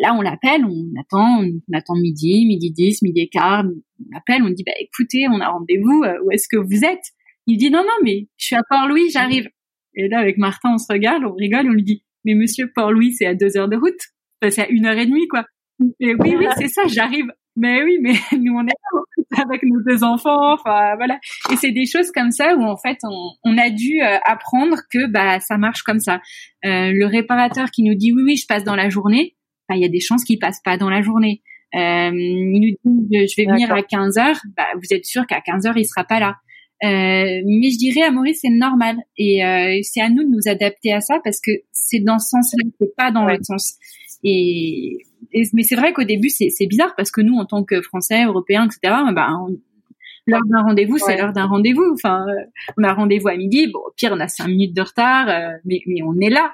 Là, 0.00 0.14
on 0.14 0.20
l'appelle, 0.20 0.64
on 0.64 1.00
attend, 1.00 1.44
on 1.44 1.76
attend 1.76 1.94
midi, 1.94 2.44
midi 2.46 2.72
10, 2.72 3.02
midi 3.02 3.20
et 3.20 3.28
quart, 3.28 3.64
on 3.64 4.04
l'appelle, 4.12 4.42
on 4.42 4.50
dit, 4.50 4.64
bah, 4.64 4.72
écoutez, 4.80 5.26
on 5.28 5.40
a 5.40 5.48
rendez-vous, 5.48 6.02
euh, 6.04 6.18
où 6.24 6.32
est-ce 6.32 6.48
que 6.50 6.56
vous 6.56 6.84
êtes? 6.84 7.12
Il 7.50 7.56
dit, 7.56 7.68
non, 7.68 7.82
non, 7.82 7.96
mais 8.04 8.28
je 8.36 8.46
suis 8.46 8.54
à 8.54 8.62
Port-Louis, 8.68 9.10
j'arrive. 9.10 9.48
Et 9.94 10.06
là, 10.06 10.20
avec 10.20 10.38
Martin, 10.38 10.74
on 10.74 10.78
se 10.78 10.86
regarde, 10.88 11.24
on 11.24 11.34
rigole, 11.34 11.66
on 11.68 11.72
lui 11.72 11.82
dit, 11.82 12.04
mais 12.24 12.34
monsieur 12.34 12.70
Port-Louis, 12.72 13.12
c'est 13.14 13.26
à 13.26 13.34
deux 13.34 13.56
heures 13.56 13.68
de 13.68 13.76
route. 13.76 13.98
c'est 14.40 14.62
à 14.62 14.68
une 14.68 14.86
heure 14.86 14.96
et 14.96 15.06
demie, 15.06 15.26
quoi. 15.26 15.44
Et 15.98 16.14
oui, 16.14 16.36
oui, 16.38 16.46
c'est 16.58 16.68
ça, 16.68 16.82
j'arrive. 16.86 17.26
Mais 17.56 17.82
oui, 17.82 17.98
mais 18.00 18.12
nous, 18.38 18.54
on 18.54 18.62
est 18.62 18.76
là 19.32 19.42
avec 19.42 19.64
nos 19.64 19.80
deux 19.82 20.04
enfants, 20.04 20.52
enfin, 20.52 20.94
voilà. 20.94 21.18
Et 21.50 21.56
c'est 21.56 21.72
des 21.72 21.86
choses 21.86 22.12
comme 22.12 22.30
ça 22.30 22.54
où, 22.54 22.62
en 22.62 22.76
fait, 22.76 22.98
on, 23.02 23.32
on 23.42 23.58
a 23.58 23.68
dû 23.70 24.00
euh, 24.00 24.18
apprendre 24.24 24.76
que, 24.92 25.08
bah, 25.08 25.40
ça 25.40 25.58
marche 25.58 25.82
comme 25.82 25.98
ça. 25.98 26.20
Euh, 26.64 26.92
le 26.94 27.06
réparateur 27.06 27.72
qui 27.72 27.82
nous 27.82 27.96
dit, 27.96 28.12
oui, 28.12 28.22
oui, 28.24 28.36
je 28.36 28.46
passe 28.46 28.62
dans 28.62 28.76
la 28.76 28.90
journée, 28.90 29.34
bah, 29.68 29.74
il 29.74 29.82
y 29.82 29.84
a 29.84 29.88
des 29.88 29.98
chances 29.98 30.22
qu'il 30.22 30.38
passe 30.38 30.60
pas 30.62 30.76
dans 30.76 30.88
la 30.88 31.02
journée. 31.02 31.42
Euh, 31.74 32.12
il 32.14 32.76
nous 32.84 33.06
dit, 33.08 33.26
je 33.26 33.34
vais 33.36 33.50
venir 33.50 33.72
à 33.72 33.82
15 33.82 34.18
heures, 34.18 34.40
bah, 34.56 34.68
vous 34.76 34.94
êtes 34.94 35.04
sûr 35.04 35.26
qu'à 35.26 35.40
15 35.40 35.66
heures, 35.66 35.76
il 35.76 35.84
sera 35.84 36.04
pas 36.04 36.20
là. 36.20 36.36
Euh, 36.82 37.42
mais 37.44 37.70
je 37.70 37.78
dirais 37.78 38.02
à 38.02 38.10
Maurice 38.10 38.38
c'est 38.40 38.48
normal 38.48 38.96
et 39.18 39.44
euh, 39.44 39.78
c'est 39.82 40.00
à 40.00 40.08
nous 40.08 40.22
de 40.22 40.28
nous 40.28 40.48
adapter 40.48 40.94
à 40.94 41.02
ça 41.02 41.18
parce 41.22 41.38
que 41.38 41.50
c'est 41.72 42.00
dans 42.00 42.18
ce 42.18 42.30
sens-là, 42.30 42.64
c'est 42.80 42.96
pas 42.96 43.10
dans 43.10 43.26
l'autre 43.26 43.44
sens. 43.44 43.74
Et, 44.24 44.96
mais 45.52 45.62
c'est 45.62 45.76
vrai 45.76 45.92
qu'au 45.92 46.04
début 46.04 46.30
c'est 46.30 46.66
bizarre 46.66 46.94
parce 46.96 47.10
que 47.10 47.20
nous 47.20 47.36
en 47.36 47.44
tant 47.44 47.64
que 47.64 47.82
Français, 47.82 48.24
Européens, 48.24 48.66
etc. 48.66 48.94
Ben 49.14 49.46
l'heure 50.26 50.42
d'un 50.46 50.62
rendez-vous, 50.62 50.96
c'est 50.98 51.16
l'heure 51.16 51.32
d'un 51.32 51.46
rendez-vous. 51.46 51.92
Enfin, 51.94 52.24
euh, 52.28 52.44
on 52.78 52.84
a 52.84 52.94
rendez-vous 52.94 53.28
à 53.28 53.36
midi. 53.36 53.66
Bon, 53.66 53.80
au 53.80 53.90
pire, 53.96 54.12
on 54.14 54.20
a 54.20 54.28
cinq 54.28 54.48
minutes 54.48 54.74
de 54.74 54.82
retard, 54.82 55.26
mais, 55.64 55.80
mais 55.86 56.02
on 56.02 56.18
est 56.20 56.30
là 56.30 56.52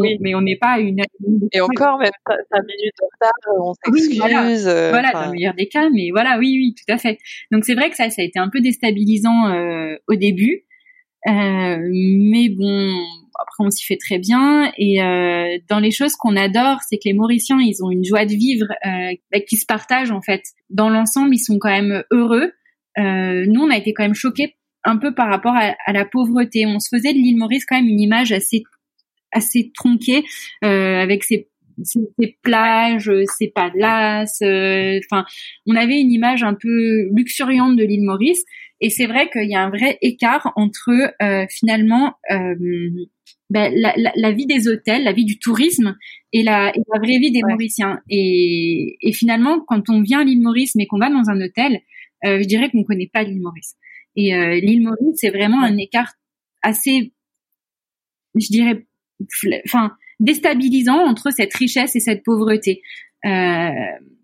oui. 0.00 0.16
mais 0.20 0.34
on 0.34 0.42
n'est 0.42 0.56
pas 0.56 0.78
une 0.78 1.00
et 1.52 1.60
encore 1.60 1.98
même 1.98 2.10
5 2.26 2.34
minutes 2.62 2.94
de 3.00 3.04
retard 3.04 3.32
on 3.60 3.74
s'excuse 3.74 4.68
euh, 4.68 4.90
voilà, 4.90 5.12
dans 5.12 5.26
le 5.26 5.32
meilleur 5.32 5.54
des 5.54 5.68
cas 5.68 5.88
mais 5.90 6.10
voilà 6.10 6.38
oui 6.38 6.56
oui 6.58 6.74
tout 6.74 6.92
à 6.92 6.98
fait. 6.98 7.18
Donc 7.50 7.64
c'est 7.64 7.74
vrai 7.74 7.90
que 7.90 7.96
ça 7.96 8.10
ça 8.10 8.22
a 8.22 8.24
été 8.24 8.38
un 8.38 8.48
peu 8.48 8.60
déstabilisant 8.60 9.48
euh, 9.48 9.96
au 10.08 10.14
début. 10.14 10.64
Euh, 11.28 11.78
mais 11.90 12.50
bon 12.50 12.94
après 13.38 13.64
on 13.64 13.70
s'y 13.70 13.84
fait 13.84 13.96
très 13.96 14.18
bien. 14.18 14.72
Et 14.78 15.02
euh, 15.02 15.58
dans 15.68 15.80
les 15.80 15.90
choses 15.90 16.14
qu'on 16.14 16.36
adore 16.36 16.78
c'est 16.88 16.96
que 16.96 17.04
les 17.06 17.14
Mauriciens 17.14 17.58
ils 17.60 17.82
ont 17.82 17.90
une 17.90 18.04
joie 18.04 18.26
de 18.26 18.32
vivre 18.32 18.66
euh, 18.86 19.40
qui 19.48 19.56
se 19.56 19.66
partagent 19.66 20.12
en 20.12 20.22
fait. 20.22 20.42
Dans 20.70 20.88
l'ensemble 20.88 21.34
ils 21.34 21.40
sont 21.40 21.58
quand 21.58 21.70
même 21.70 22.02
heureux. 22.10 22.52
Nous 22.98 23.60
on 23.60 23.70
a 23.70 23.76
été 23.76 23.92
quand 23.92 24.04
même 24.04 24.14
choqués 24.14 24.56
un 24.84 24.96
peu 24.98 25.14
par 25.14 25.28
rapport 25.28 25.54
à, 25.54 25.74
à, 25.84 25.92
la 25.92 26.04
pauvreté. 26.04 26.64
On 26.64 26.78
se 26.78 26.88
faisait 26.94 27.12
de 27.12 27.18
l'île 27.18 27.36
Maurice 27.36 27.66
quand 27.66 27.76
même 27.76 27.88
une 27.88 28.00
image 28.00 28.30
assez 28.30 28.62
assez 29.36 29.70
tronqué 29.74 30.24
euh, 30.64 30.98
avec 31.00 31.24
ses 31.24 31.48
ses, 31.82 32.38
plages, 32.42 33.10
ses 33.36 33.48
palaces. 33.48 34.40
Euh, 34.40 34.98
enfin, 35.04 35.26
on 35.66 35.76
avait 35.76 36.00
une 36.00 36.10
image 36.10 36.42
un 36.42 36.54
peu 36.54 37.06
luxuriante 37.14 37.76
de 37.76 37.84
l'île 37.84 38.04
Maurice. 38.04 38.42
Et 38.80 38.88
c'est 38.88 39.06
vrai 39.06 39.28
qu'il 39.30 39.50
y 39.50 39.54
a 39.54 39.62
un 39.62 39.68
vrai 39.68 39.98
écart 40.00 40.52
entre 40.56 40.90
euh, 41.22 41.44
finalement 41.50 42.14
ben, 42.30 43.72
la, 43.76 43.92
la, 43.96 44.12
la, 44.16 44.32
vie 44.32 44.46
des 44.46 44.68
hôtels, 44.68 45.04
la 45.04 45.12
vie 45.12 45.26
du 45.26 45.38
tourisme 45.38 45.96
et 46.32 46.42
la, 46.42 46.70
et 46.74 46.80
la 46.92 46.98
vraie 46.98 47.18
vie 47.18 47.30
des 47.30 47.42
Mauriciens. 47.46 48.00
Et, 48.08 48.96
et, 49.02 49.12
finalement, 49.12 49.60
quand 49.60 49.90
on 49.90 50.00
vient 50.00 50.20
à 50.20 50.24
l'île 50.24 50.42
Maurice 50.42 50.76
mais 50.76 50.86
qu'on 50.86 50.98
va 50.98 51.10
dans 51.10 51.28
un 51.28 51.40
hôtel, 51.42 51.80
je 52.24 52.46
dirais 52.46 52.70
qu'on 52.70 52.84
connaît 52.84 53.10
pas 53.12 53.22
l'île 53.22 53.42
Maurice. 53.42 53.76
Et 54.16 54.32
l'île 54.60 54.82
Maurice, 54.82 55.16
c'est 55.16 55.30
vraiment 55.30 55.62
un 55.62 55.76
écart 55.76 56.12
assez, 56.62 57.12
je 58.34 58.48
dirais, 58.48 58.86
enfin 59.66 59.92
déstabilisant 60.20 60.98
entre 60.98 61.30
cette 61.30 61.54
richesse 61.54 61.96
et 61.96 62.00
cette 62.00 62.22
pauvreté. 62.22 62.82
Euh, 63.24 63.70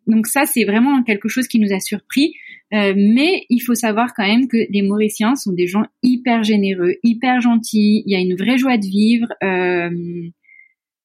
donc 0.07 0.26
ça, 0.26 0.46
c'est 0.46 0.64
vraiment 0.64 1.02
quelque 1.02 1.28
chose 1.28 1.46
qui 1.48 1.59
nous 1.59 1.72
a 1.72 1.81
surpris. 1.81 2.35
Euh, 2.72 2.94
mais 2.96 3.44
il 3.50 3.61
faut 3.61 3.74
savoir 3.74 4.14
quand 4.14 4.26
même 4.26 4.48
que 4.48 4.57
les 4.70 4.83
Mauriciens 4.83 5.37
sont 5.37 5.52
des 5.52 5.66
gens 5.66 5.85
hyper 6.02 6.42
généreux, 6.42 6.94
hyper 7.02 7.40
gentils. 7.40 8.02
Il 8.07 8.12
y 8.12 8.16
a 8.16 8.18
une 8.18 8.35
vraie 8.35 8.57
joie 8.57 8.78
de 8.78 8.87
vivre. 8.87 9.26
Euh, 9.42 9.90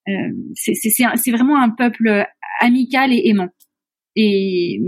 euh 0.07 0.31
c'est 0.55 1.31
vraiment 1.31 1.61
un 1.61 1.69
peuple 1.69 2.25
amical 2.61 3.11
et 3.11 3.21
aimant. 3.25 3.49
Et 4.15 4.79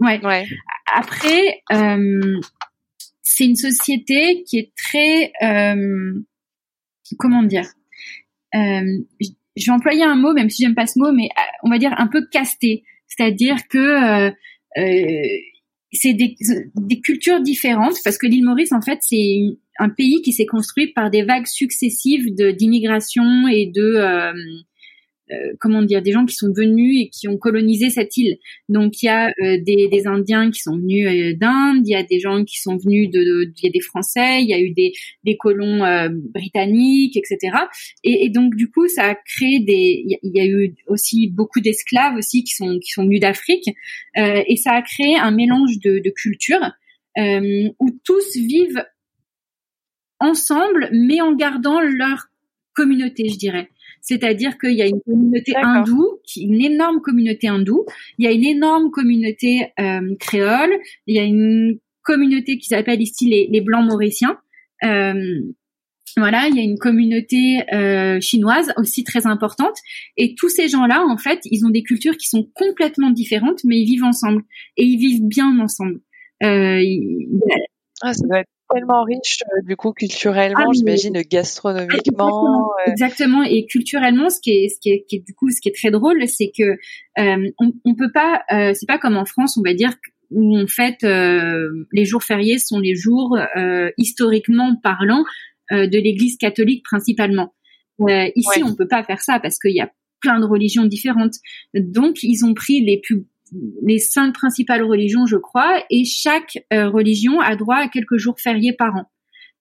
ouais. 0.00 0.24
ouais. 0.24 0.46
Après, 0.92 1.60
euh, 1.72 2.40
c'est 3.22 3.44
une 3.44 3.56
société 3.56 4.42
qui 4.44 4.58
est 4.58 4.72
très 4.74 5.32
comment 7.18 7.42
dire? 7.42 7.66
euh, 7.66 7.85
je 9.56 9.66
vais 9.66 9.72
employer 9.72 10.04
un 10.04 10.16
mot, 10.16 10.32
même 10.34 10.50
si 10.50 10.62
j'aime 10.62 10.74
pas 10.74 10.86
ce 10.86 10.98
mot, 10.98 11.12
mais 11.12 11.24
euh, 11.24 11.42
on 11.62 11.70
va 11.70 11.78
dire 11.78 11.94
un 11.98 12.06
peu 12.06 12.26
casté. 12.30 12.84
C'est-à-dire 13.08 13.56
que 13.68 13.78
euh, 13.78 14.30
euh, 14.78 15.22
c'est 15.92 16.12
des, 16.12 16.36
des, 16.74 17.00
cultures 17.00 17.40
différentes 17.40 17.96
parce 18.04 18.18
que 18.18 18.26
l'île 18.26 18.44
Maurice, 18.44 18.72
en 18.72 18.82
fait, 18.82 18.98
c'est 19.00 19.38
un 19.78 19.88
pays 19.88 20.20
qui 20.22 20.32
s'est 20.32 20.46
construit 20.46 20.88
par 20.92 21.10
des 21.10 21.22
vagues 21.22 21.46
successives 21.46 22.34
d'immigration 22.34 23.48
et 23.48 23.70
de 23.74 24.32
euh, 25.30 25.46
euh, 25.46 25.52
comment 25.60 25.82
dire, 25.82 26.02
des 26.02 26.12
gens 26.12 26.24
qui 26.24 26.34
sont 26.34 26.52
venus 26.52 27.02
et 27.02 27.08
qui 27.08 27.28
ont 27.28 27.36
colonisé 27.36 27.90
cette 27.90 28.16
île. 28.16 28.38
Donc 28.68 29.02
il 29.02 29.06
y 29.06 29.08
a 29.08 29.28
euh, 29.28 29.58
des, 29.60 29.88
des, 29.88 30.06
Indiens 30.06 30.50
qui 30.50 30.60
sont 30.60 30.76
venus 30.76 31.06
euh, 31.06 31.34
d'Inde, 31.34 31.86
il 31.86 31.90
y 31.90 31.94
a 31.94 32.02
des 32.02 32.20
gens 32.20 32.44
qui 32.44 32.60
sont 32.60 32.76
venus 32.76 33.10
de, 33.10 33.52
il 33.56 33.64
y 33.64 33.68
a 33.68 33.70
des 33.70 33.80
Français, 33.80 34.42
il 34.42 34.48
y 34.48 34.54
a 34.54 34.60
eu 34.60 34.70
des, 34.70 34.92
des 35.24 35.36
colons 35.36 35.82
britanniques, 36.32 37.16
etc. 37.16 37.56
Et, 38.04 38.26
et, 38.26 38.30
donc 38.30 38.54
du 38.54 38.70
coup 38.70 38.88
ça 38.88 39.10
a 39.10 39.14
créé 39.14 39.60
des, 39.60 40.04
il 40.22 40.32
y, 40.32 40.40
a 40.40 40.46
eu 40.46 40.74
aussi 40.86 41.28
beaucoup 41.28 41.60
d'esclaves 41.60 42.16
aussi 42.16 42.44
qui 42.44 42.54
sont 42.54 42.78
qui 42.78 42.90
sont 42.90 43.02
venus 43.04 43.20
d'Afrique 43.20 43.68
et 44.16 44.56
ça 44.56 44.72
a 44.72 44.82
créé 44.82 45.16
un 45.16 45.30
mélange 45.30 45.78
de, 45.80 45.98
de 45.98 46.10
cultures 46.10 46.72
où 47.18 47.90
tous 48.04 48.36
vivent 48.36 48.84
ensemble 50.20 50.88
mais 50.92 51.20
en 51.20 51.34
gardant 51.34 51.80
leur 51.80 52.26
communauté, 52.74 53.28
je 53.28 53.38
dirais. 53.38 53.70
C'est-à-dire 54.06 54.56
qu'il 54.56 54.74
y 54.74 54.82
a 54.82 54.86
une 54.86 55.00
communauté 55.00 55.52
hindoue, 55.56 56.20
une 56.36 56.62
énorme 56.62 57.00
communauté 57.00 57.48
hindoue, 57.48 57.84
il 58.18 58.24
y 58.24 58.28
a 58.28 58.32
une 58.32 58.44
énorme 58.44 58.90
communauté 58.92 59.72
euh, 59.80 60.14
créole, 60.20 60.70
il 61.08 61.16
y 61.16 61.18
a 61.18 61.24
une 61.24 61.80
communauté 62.02 62.56
qui 62.56 62.68
s'appelle 62.68 63.02
ici 63.02 63.26
les, 63.26 63.48
les 63.50 63.60
Blancs 63.60 63.84
Mauriciens. 63.84 64.38
Euh, 64.84 65.40
voilà, 66.16 66.46
il 66.48 66.54
y 66.54 66.60
a 66.60 66.62
une 66.62 66.78
communauté 66.78 67.62
euh, 67.74 68.20
chinoise 68.20 68.72
aussi 68.76 69.02
très 69.02 69.26
importante. 69.26 69.76
Et 70.16 70.36
tous 70.36 70.48
ces 70.48 70.68
gens-là, 70.68 71.04
en 71.04 71.18
fait, 71.18 71.40
ils 71.44 71.66
ont 71.66 71.70
des 71.70 71.82
cultures 71.82 72.16
qui 72.16 72.28
sont 72.28 72.48
complètement 72.54 73.10
différentes, 73.10 73.64
mais 73.64 73.80
ils 73.80 73.86
vivent 73.86 74.04
ensemble. 74.04 74.42
Et 74.76 74.84
ils 74.84 74.98
vivent 74.98 75.24
bien 75.24 75.58
ensemble. 75.58 76.00
Euh, 76.44 76.80
ah, 78.02 78.14
ça 78.14 78.26
doit 78.26 78.38
être 78.38 78.55
tellement 78.72 79.04
riche 79.04 79.38
euh, 79.42 79.62
du 79.66 79.76
coup 79.76 79.92
culturellement, 79.92 80.68
ah, 80.68 80.72
j'imagine 80.72 81.20
gastronomiquement. 81.22 82.70
Euh. 82.86 82.90
Exactement, 82.90 83.42
et 83.42 83.66
culturellement, 83.66 84.30
ce 84.30 84.40
qui 84.40 84.50
est, 84.50 84.68
ce 84.68 84.80
qui 84.80 84.90
est, 84.90 85.24
du 85.24 85.34
coup, 85.34 85.50
ce 85.50 85.60
qui 85.60 85.68
est 85.68 85.74
très 85.74 85.90
drôle, 85.90 86.26
c'est 86.28 86.50
que 86.56 86.62
euh, 87.18 87.50
on, 87.58 87.72
on 87.84 87.94
peut 87.94 88.12
pas, 88.12 88.42
c'est 88.74 88.86
pas 88.86 88.98
comme 88.98 89.16
en 89.16 89.24
France, 89.24 89.56
on 89.58 89.62
va 89.62 89.74
dire 89.74 89.92
où 90.30 90.58
en 90.58 90.66
fait 90.66 91.02
les 91.02 92.04
jours 92.04 92.24
fériés 92.24 92.58
sont 92.58 92.80
les 92.80 92.96
jours 92.96 93.38
historiquement 93.96 94.74
parlant 94.82 95.24
de 95.70 95.98
l'Église 95.98 96.36
catholique 96.36 96.84
principalement. 96.84 97.54
ici, 98.08 98.62
on 98.64 98.74
peut 98.74 98.88
pas 98.88 99.04
faire 99.04 99.20
ça 99.20 99.38
parce 99.40 99.58
qu'il 99.58 99.74
y 99.74 99.80
a 99.80 99.90
plein 100.20 100.40
de 100.40 100.46
religions 100.46 100.84
différentes. 100.84 101.34
Donc, 101.74 102.22
ils 102.22 102.44
ont 102.44 102.54
pris 102.54 102.80
les 102.84 103.00
plus 103.00 103.26
les 103.82 103.98
cinq 103.98 104.32
principales 104.32 104.82
religions, 104.82 105.26
je 105.26 105.36
crois, 105.36 105.82
et 105.90 106.04
chaque 106.04 106.58
religion 106.70 107.40
a 107.40 107.56
droit 107.56 107.76
à 107.76 107.88
quelques 107.88 108.16
jours 108.16 108.38
fériés 108.40 108.72
par 108.72 108.96
an. 108.96 109.06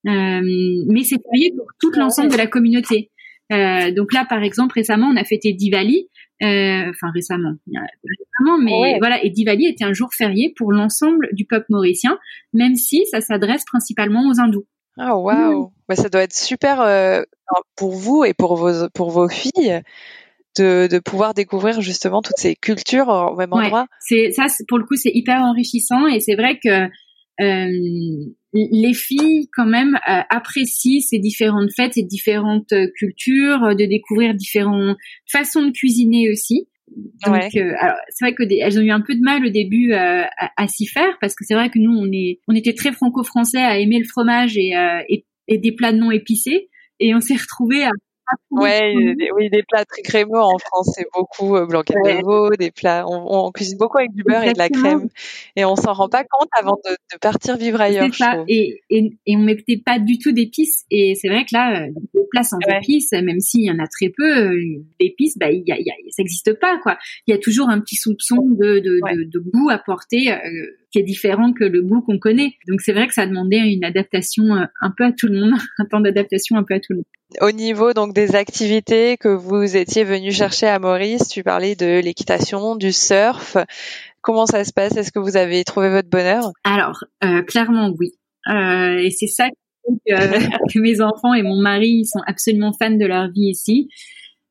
Euh, 0.07 0.41
mais 0.87 1.03
c'est 1.03 1.19
férié 1.21 1.51
pour 1.55 1.67
tout 1.79 1.91
l'ensemble 1.97 2.31
de 2.31 2.37
la 2.37 2.47
communauté. 2.47 3.11
Euh, 3.51 3.91
donc 3.91 4.13
là, 4.13 4.25
par 4.27 4.43
exemple, 4.43 4.73
récemment, 4.75 5.07
on 5.07 5.17
a 5.17 5.23
fêté 5.23 5.53
Diwali. 5.53 6.09
Euh, 6.43 6.89
enfin 6.89 7.11
récemment, 7.13 7.53
récemment, 7.65 8.57
mais 8.61 8.97
voilà. 8.99 9.23
Et 9.23 9.29
Diwali 9.29 9.67
était 9.67 9.85
un 9.85 9.93
jour 9.93 10.09
férié 10.13 10.53
pour 10.57 10.73
l'ensemble 10.73 11.29
du 11.31 11.45
peuple 11.45 11.67
mauricien, 11.69 12.19
même 12.51 12.75
si 12.75 13.05
ça 13.09 13.21
s'adresse 13.21 13.63
principalement 13.63 14.27
aux 14.27 14.41
hindous. 14.41 14.65
Ah 14.97 15.17
waouh, 15.17 15.71
bah, 15.87 15.95
ça 15.95 16.09
doit 16.09 16.23
être 16.23 16.33
super 16.33 16.81
euh, 16.81 17.21
pour 17.77 17.93
vous 17.93 18.25
et 18.25 18.33
pour 18.33 18.57
vos 18.57 18.89
pour 18.93 19.11
vos 19.11 19.29
filles. 19.29 19.81
De, 20.57 20.87
de, 20.89 20.99
pouvoir 20.99 21.33
découvrir 21.33 21.81
justement 21.81 22.21
toutes 22.21 22.37
ces 22.37 22.55
cultures 22.55 23.09
au 23.09 23.35
même 23.35 23.51
endroit. 23.51 23.87
C'est 23.99 24.31
ça, 24.31 24.45
pour 24.67 24.77
le 24.77 24.85
coup, 24.85 24.95
c'est 24.95 25.11
hyper 25.13 25.41
enrichissant 25.41 26.07
et 26.07 26.19
c'est 26.21 26.35
vrai 26.35 26.59
que 26.63 26.89
euh, 27.41 27.67
les 28.53 28.93
filles 28.93 29.49
quand 29.53 29.65
même 29.65 29.95
euh, 29.95 30.21
apprécient 30.29 31.01
ces 31.01 31.19
différentes 31.19 31.71
fêtes, 31.75 31.95
ces 31.95 32.03
différentes 32.03 32.71
euh, 32.71 32.87
cultures, 32.97 33.75
de 33.75 33.85
découvrir 33.85 34.33
différentes 34.33 34.97
façons 35.29 35.63
de 35.63 35.71
cuisiner 35.71 36.29
aussi. 36.31 36.67
Donc, 37.25 37.55
alors 37.55 37.95
c'est 38.09 38.25
vrai 38.25 38.35
que 38.35 38.43
elles 38.61 38.79
ont 38.79 38.83
eu 38.83 38.91
un 38.91 39.01
peu 39.01 39.15
de 39.15 39.21
mal 39.21 39.43
au 39.43 39.49
début 39.49 39.91
à, 39.93 40.29
à 40.55 40.67
s'y 40.67 40.85
faire 40.85 41.17
parce 41.19 41.33
que 41.33 41.43
c'est 41.43 41.55
vrai 41.55 41.69
que 41.69 41.79
nous 41.79 41.91
on 41.91 42.09
est 42.13 42.39
on 42.47 42.53
était 42.53 42.73
très 42.73 42.91
franco-français 42.91 43.57
à 43.57 43.79
aimer 43.79 43.97
le 43.97 44.05
fromage 44.05 44.55
et, 44.55 44.73
et, 45.09 45.25
et 45.47 45.57
des 45.57 45.71
plats 45.71 45.91
non 45.91 46.11
épicés 46.11 46.69
et 46.99 47.15
on 47.15 47.19
s'est 47.19 47.35
retrouvés 47.35 47.83
à 47.83 47.89
Ouais, 48.49 48.93
des, 49.17 49.29
oui, 49.35 49.49
des 49.49 49.63
plats 49.63 49.85
très 49.85 50.01
crémeux 50.01 50.39
en 50.39 50.57
France, 50.57 50.91
c'est 50.95 51.05
beaucoup 51.13 51.55
euh, 51.55 51.65
blanc 51.65 51.83
de 51.85 52.23
veau, 52.23 52.49
des 52.57 52.71
plats. 52.71 53.05
On, 53.07 53.47
on, 53.47 53.51
cuisine 53.51 53.77
beaucoup 53.77 53.97
avec 53.97 54.13
du 54.13 54.23
beurre 54.23 54.43
et 54.43 54.53
de 54.53 54.57
la 54.57 54.69
crème, 54.69 55.09
et 55.55 55.65
on 55.65 55.75
s'en 55.75 55.93
rend 55.93 56.09
pas 56.09 56.23
compte 56.23 56.49
avant 56.57 56.79
de, 56.85 56.91
de 56.91 57.19
partir 57.19 57.57
vivre 57.57 57.79
ailleurs. 57.81 58.07
C'est 58.11 58.23
ça. 58.23 58.43
Et, 58.47 58.81
et, 58.89 59.11
et 59.25 59.35
on 59.35 59.41
mettait 59.41 59.81
pas 59.83 59.99
du 59.99 60.17
tout 60.17 60.31
d'épices, 60.31 60.85
et 60.89 61.15
c'est 61.15 61.27
vrai 61.27 61.43
que 61.43 61.53
là, 61.53 61.83
euh, 61.83 61.88
les 62.13 62.21
plats 62.31 62.43
sans 62.43 62.57
épices, 62.67 63.11
même 63.11 63.39
s'il 63.39 63.63
y 63.63 63.71
en 63.71 63.79
a 63.79 63.88
très 63.88 64.09
peu, 64.09 64.23
euh, 64.23 64.83
d'épices, 64.99 65.38
bah, 65.38 65.51
il 65.51 65.63
y 65.65 65.71
a, 65.71 65.79
y 65.79 65.89
a, 65.89 65.93
ça 66.09 66.23
n'existe 66.23 66.53
pas, 66.59 66.79
quoi. 66.81 66.97
Il 67.27 67.31
y 67.31 67.38
a 67.38 67.39
toujours 67.39 67.69
un 67.69 67.79
petit 67.79 67.95
soupçon 67.95 68.38
de, 68.38 68.79
de, 68.79 68.99
de, 69.15 69.23
de 69.23 69.39
goût 69.39 69.69
apporté. 69.69 70.31
Euh, 70.31 70.38
qui 70.91 70.99
est 70.99 71.03
différent 71.03 71.51
que 71.51 71.65
le 71.65 71.81
goût 71.81 71.99
qu'on 71.99 72.19
connaît. 72.19 72.53
Donc 72.69 72.79
c'est 72.79 72.93
vrai 72.93 73.05
que 73.07 73.13
ça 73.13 73.27
demandait 73.27 73.59
une 73.59 73.83
adaptation 73.83 74.45
un 74.53 74.93
peu 74.95 75.03
à 75.03 75.11
tout 75.11 75.27
le 75.27 75.41
monde, 75.41 75.59
un 75.77 75.85
temps 75.85 75.99
d'adaptation 75.99 76.55
un 76.55 76.63
peu 76.63 76.75
à 76.75 76.79
tout 76.79 76.93
le 76.93 76.97
monde. 76.97 77.05
Au 77.41 77.51
niveau 77.51 77.93
donc 77.93 78.13
des 78.13 78.35
activités 78.35 79.17
que 79.17 79.29
vous 79.29 79.75
étiez 79.75 80.03
venu 80.03 80.31
chercher 80.31 80.67
à 80.67 80.79
Maurice, 80.79 81.27
tu 81.27 81.43
parlais 81.43 81.75
de 81.75 81.99
l'équitation, 81.99 82.75
du 82.75 82.91
surf. 82.91 83.57
Comment 84.21 84.45
ça 84.45 84.63
se 84.63 84.73
passe? 84.73 84.95
Est-ce 84.97 85.11
que 85.11 85.19
vous 85.19 85.37
avez 85.37 85.63
trouvé 85.63 85.89
votre 85.89 86.09
bonheur? 86.09 86.51
Alors 86.63 87.03
euh, 87.23 87.41
clairement 87.43 87.91
oui. 87.99 88.11
Euh, 88.47 88.97
et 88.97 89.11
c'est 89.11 89.27
ça 89.27 89.47
que, 90.07 90.79
mes 90.79 91.01
enfants 91.01 91.33
et 91.33 91.43
mon 91.43 91.61
mari 91.61 92.05
sont 92.05 92.21
absolument 92.25 92.73
fans 92.73 92.91
de 92.91 93.05
leur 93.05 93.29
vie 93.29 93.49
ici. 93.49 93.87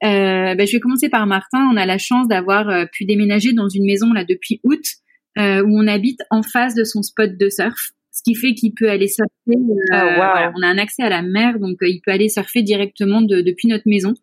Euh, 0.04 0.54
ben, 0.54 0.66
je 0.66 0.72
vais 0.72 0.80
commencer 0.80 1.08
par 1.08 1.26
Martin. 1.26 1.68
On 1.72 1.76
a 1.76 1.86
la 1.86 1.98
chance 1.98 2.28
d'avoir 2.28 2.68
euh, 2.68 2.84
pu 2.92 3.04
déménager 3.04 3.52
dans 3.52 3.68
une 3.68 3.84
maison 3.84 4.12
là 4.12 4.24
depuis 4.24 4.60
août 4.64 4.84
euh, 5.38 5.62
où 5.62 5.78
on 5.78 5.86
habite 5.86 6.20
en 6.30 6.42
face 6.42 6.74
de 6.74 6.84
son 6.84 7.02
spot 7.02 7.36
de 7.38 7.48
surf 7.48 7.92
ce 8.14 8.22
qui 8.22 8.36
fait 8.36 8.54
qu'il 8.54 8.72
peut 8.72 8.88
aller 8.88 9.08
surfer. 9.08 9.28
Euh, 9.48 9.90
ah, 9.92 10.52
on 10.56 10.62
a 10.62 10.68
un 10.68 10.78
accès 10.78 11.02
à 11.02 11.08
la 11.08 11.20
mer, 11.20 11.58
donc 11.58 11.82
euh, 11.82 11.88
il 11.88 12.00
peut 12.00 12.12
aller 12.12 12.28
surfer 12.28 12.62
directement 12.62 13.20
depuis 13.20 13.68
notre 13.68 13.84
maison. 13.86 14.14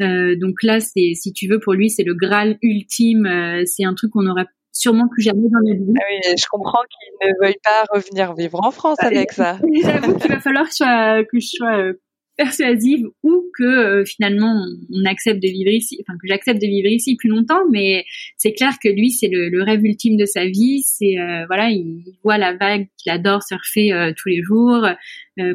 Euh, 0.00 0.36
donc 0.36 0.62
là, 0.62 0.78
c'est 0.78 1.12
si 1.14 1.32
tu 1.32 1.48
veux, 1.48 1.58
pour 1.58 1.74
lui, 1.74 1.90
c'est 1.90 2.04
le 2.04 2.14
Graal 2.14 2.56
ultime. 2.62 3.28
c'est 3.66 3.84
un 3.84 3.94
truc 3.94 4.12
qu'on 4.12 4.22
n'aura 4.22 4.46
sûrement 4.70 5.08
plus 5.08 5.22
jamais 5.22 5.48
dans 5.50 5.58
notre 5.60 5.84
vie. 5.84 5.94
Ah 5.98 6.04
oui, 6.08 6.36
je 6.40 6.46
comprends 6.48 6.82
qu'il 6.88 7.28
ne 7.28 7.44
veuille 7.44 7.58
pas 7.62 7.84
revenir 7.92 8.32
vivre 8.34 8.64
en 8.64 8.70
France 8.70 8.98
avec 9.00 9.32
ça. 9.32 9.58
J'avoue 9.82 10.16
qu'il 10.18 10.30
va 10.30 10.40
falloir 10.40 10.68
que, 10.68 11.22
que 11.22 11.40
je 11.40 11.46
sois 11.46 11.92
persuasive 12.36 13.06
ou 13.22 13.44
que 13.56 13.64
euh, 13.64 14.04
finalement 14.04 14.64
on 14.90 15.04
accepte 15.04 15.42
de 15.42 15.48
vivre 15.48 15.70
ici, 15.70 15.98
enfin 16.00 16.16
que 16.20 16.26
j'accepte 16.26 16.60
de 16.60 16.66
vivre 16.66 16.88
ici 16.88 17.16
plus 17.16 17.28
longtemps, 17.28 17.62
mais 17.70 18.04
c'est 18.36 18.52
clair 18.52 18.72
que 18.82 18.88
lui 18.88 19.10
c'est 19.10 19.28
le, 19.28 19.62
rêve 19.62 19.84
ultime 19.84 20.16
de 20.16 20.24
sa 20.24 20.46
vie, 20.46 20.82
c'est 20.84 21.18
euh, 21.18 21.44
voilà 21.46 21.70
il 21.70 22.02
voit 22.24 22.38
la 22.38 22.54
vague 22.54 22.88
qu'il 22.96 23.12
adore 23.12 23.42
surfer 23.42 23.92
euh, 23.92 24.12
tous 24.16 24.28
les 24.28 24.42
jours. 24.42 24.86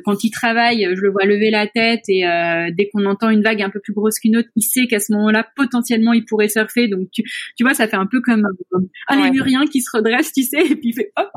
quand 0.05 0.23
il 0.23 0.31
travaille, 0.31 0.87
je 0.95 1.01
le 1.01 1.11
vois 1.11 1.25
lever 1.25 1.51
la 1.51 1.67
tête 1.67 2.03
et 2.09 2.23
dès 2.75 2.89
qu'on 2.89 3.05
entend 3.05 3.29
une 3.29 3.43
vague 3.43 3.61
un 3.61 3.69
peu 3.69 3.79
plus 3.79 3.93
grosse 3.93 4.19
qu'une 4.19 4.37
autre, 4.37 4.49
il 4.55 4.63
sait 4.63 4.87
qu'à 4.87 4.99
ce 4.99 5.13
moment-là 5.13 5.47
potentiellement 5.55 6.13
il 6.13 6.25
pourrait 6.25 6.49
surfer. 6.49 6.87
Donc 6.87 7.09
tu 7.11 7.23
tu 7.55 7.63
vois 7.63 7.75
ça 7.75 7.87
fait 7.87 7.95
un 7.97 8.07
peu 8.07 8.21
comme 8.21 8.47
un 9.07 9.23
lémurien 9.23 9.65
qui 9.65 9.81
se 9.81 9.89
redresse, 9.93 10.31
tu 10.33 10.43
sais, 10.43 10.65
et 10.65 10.75
puis 10.75 10.89
il 10.89 10.93
fait 10.93 11.11
hop 11.17 11.29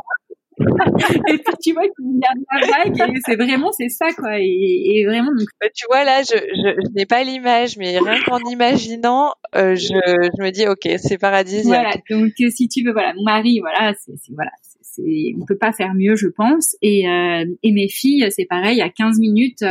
et 1.28 1.38
puis 1.38 1.54
tu 1.62 1.72
vois 1.72 1.84
qu'il 1.84 2.20
y 2.20 2.24
a 2.24 2.60
la 2.60 2.66
vague 2.66 3.14
et 3.14 3.20
c'est 3.24 3.36
vraiment 3.36 3.72
c'est 3.72 3.88
ça 3.88 4.12
quoi 4.12 4.38
et, 4.38 5.04
vraiment 5.06 5.30
donc 5.30 5.48
bah, 5.60 5.68
tu 5.74 5.86
vois 5.88 6.04
là 6.04 6.22
je, 6.22 6.36
je, 6.36 6.92
n'ai 6.94 7.06
pas 7.06 7.24
l'image 7.24 7.76
mais 7.76 7.98
rien 7.98 8.20
qu'en 8.26 8.38
imaginant 8.50 9.32
euh, 9.54 9.74
je, 9.74 9.94
je 9.94 10.42
me 10.42 10.50
dis 10.50 10.66
ok 10.66 10.98
c'est 10.98 11.18
paradisiaque 11.18 11.64
voilà 11.64 11.94
donc 12.10 12.32
euh, 12.40 12.50
si 12.50 12.68
tu 12.68 12.84
veux 12.84 12.92
voilà 12.92 13.14
mon 13.14 13.24
mari 13.24 13.60
voilà 13.60 13.94
c'est 13.98 14.14
voilà 14.34 14.52
c'est 14.82 15.34
on 15.40 15.44
peut 15.46 15.58
pas 15.58 15.72
faire 15.72 15.94
mieux 15.94 16.16
je 16.16 16.28
pense 16.28 16.76
et 16.82 17.08
euh, 17.08 17.44
et 17.62 17.72
mes 17.72 17.88
filles 17.88 18.26
c'est 18.30 18.46
pareil 18.46 18.80
à 18.82 18.90
15 18.90 19.18
minutes 19.18 19.62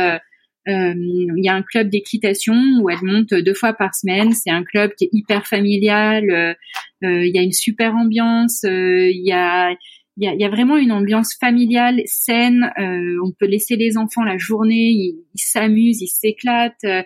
euh, 0.68 0.94
il 0.94 1.42
y 1.44 1.48
a 1.48 1.54
un 1.54 1.62
club 1.62 1.88
d'équitation 1.88 2.54
où 2.80 2.90
elles 2.90 3.02
montent 3.02 3.32
deux 3.32 3.54
fois 3.54 3.72
par 3.72 3.94
semaine. 3.94 4.32
C'est 4.32 4.50
un 4.50 4.62
club 4.62 4.92
qui 4.94 5.06
est 5.06 5.08
hyper 5.10 5.46
familial. 5.46 6.56
Il 7.00 7.32
y 7.34 7.38
a 7.38 7.42
une 7.42 7.50
super 7.50 7.94
ambiance. 7.94 8.60
Il 8.64 9.22
y 9.24 9.32
a 9.32 9.70
il 10.16 10.36
y 10.38 10.44
a, 10.44 10.48
vraiment 10.50 10.76
une 10.76 10.92
ambiance 10.92 11.34
familiale 11.38 12.02
saine. 12.04 12.70
Euh, 12.78 13.16
on 13.24 13.32
peut 13.32 13.46
laisser 13.46 13.76
les 13.76 13.96
enfants 13.96 14.22
la 14.22 14.38
journée, 14.38 14.90
ils 14.90 15.24
s'amusent, 15.36 16.02
ils 16.02 16.08
s'éclatent. 16.08 16.84
Euh, 16.84 17.02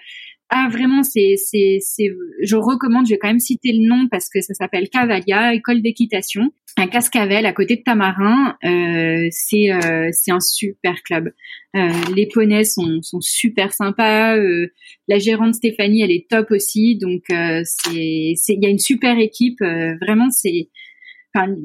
ah 0.51 0.69
vraiment, 0.71 1.03
c'est 1.03 1.35
c'est 1.37 1.79
c'est. 1.81 2.11
Je 2.43 2.57
recommande. 2.57 3.07
Je 3.07 3.13
vais 3.13 3.19
quand 3.19 3.29
même 3.29 3.41
citer 3.41 3.73
le 3.73 3.89
nom 3.89 4.09
parce 4.09 4.29
que 4.29 4.41
ça 4.41 4.55
s'appelle 4.55 4.89
Cavalia, 4.89 5.55
école 5.55 5.81
d'équitation, 5.81 6.53
à 6.77 6.87
Cascavel, 6.87 7.47
à 7.47 7.53
côté 7.53 7.77
de 7.77 7.83
Tamarin. 7.83 8.57
Euh, 8.65 9.27
c'est 9.31 9.73
euh, 9.73 10.11
c'est 10.13 10.31
un 10.31 10.41
super 10.41 11.03
club. 11.03 11.33
Euh, 11.75 11.89
les 12.15 12.29
poneys 12.29 12.65
sont 12.65 13.01
sont 13.03 13.21
super 13.21 13.73
sympas. 13.73 14.37
Euh, 14.37 14.69
la 15.09 15.19
gérante 15.19 15.55
Stéphanie, 15.55 16.03
elle 16.03 16.13
est 16.13 16.29
top 16.29 16.51
aussi. 16.51 16.99
Donc 16.99 17.23
c'est 17.29 18.35
c'est 18.37 18.55
il 18.55 18.63
y 18.63 18.67
a 18.67 18.71
une 18.71 18.79
super 18.79 19.19
équipe. 19.19 19.61
vraiment, 20.03 20.31
c'est 20.31 20.69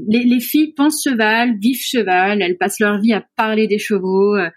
les, 0.07 0.39
filles 0.39 0.73
pensent 0.73 1.03
cheval, 1.03 1.57
vivent 1.59 1.81
cheval, 1.81 2.41
elles 2.41 2.57
passent 2.57 2.79
leur 2.79 2.99
vie 2.99 3.13
à 3.13 3.25
parler 3.35 3.67
des 3.67 3.77
chevaux. 3.77 4.35
Euh, 4.35 4.49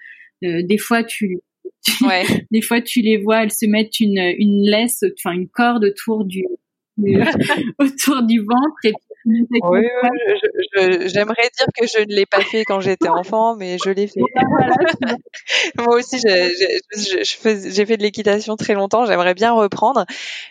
euh, 0.45 0.63
des 0.63 0.79
fois, 0.79 1.05
tu, 1.05 1.39
des 2.51 2.63
fois, 2.63 2.81
tu 2.81 3.01
les 3.01 3.19
vois, 3.19 3.43
elles 3.43 3.53
se 3.53 3.67
mettent 3.67 4.01
une, 4.01 4.19
une 4.39 4.63
laisse, 4.63 5.05
enfin 5.19 5.35
une 5.35 5.49
corde 5.49 5.85
autour 5.85 6.25
du, 6.25 6.45
autour 7.79 8.23
du 8.23 8.39
ventre 8.39 8.85
et 8.85 8.93
oui, 9.25 9.47
j'aimerais 11.07 11.51
dire 11.57 11.67
que 11.79 11.87
je 11.87 12.01
ne 12.01 12.15
l'ai 12.15 12.27
pas 12.27 12.41
fait 12.41 12.65
quand 12.65 12.81
j'étais 12.81 13.09
enfant, 13.09 13.57
mais 13.57 13.77
je 13.85 13.91
l'ai 13.91 14.07
fait. 14.07 14.21
Moi 15.79 15.97
aussi, 15.97 16.19
j'ai 16.19 17.87
fait 17.87 17.97
de 17.97 18.03
l'équitation 18.03 18.57
très 18.57 18.75
longtemps. 18.75 19.07
J'aimerais 19.07 19.35
bien 19.35 19.53
reprendre, 19.53 20.05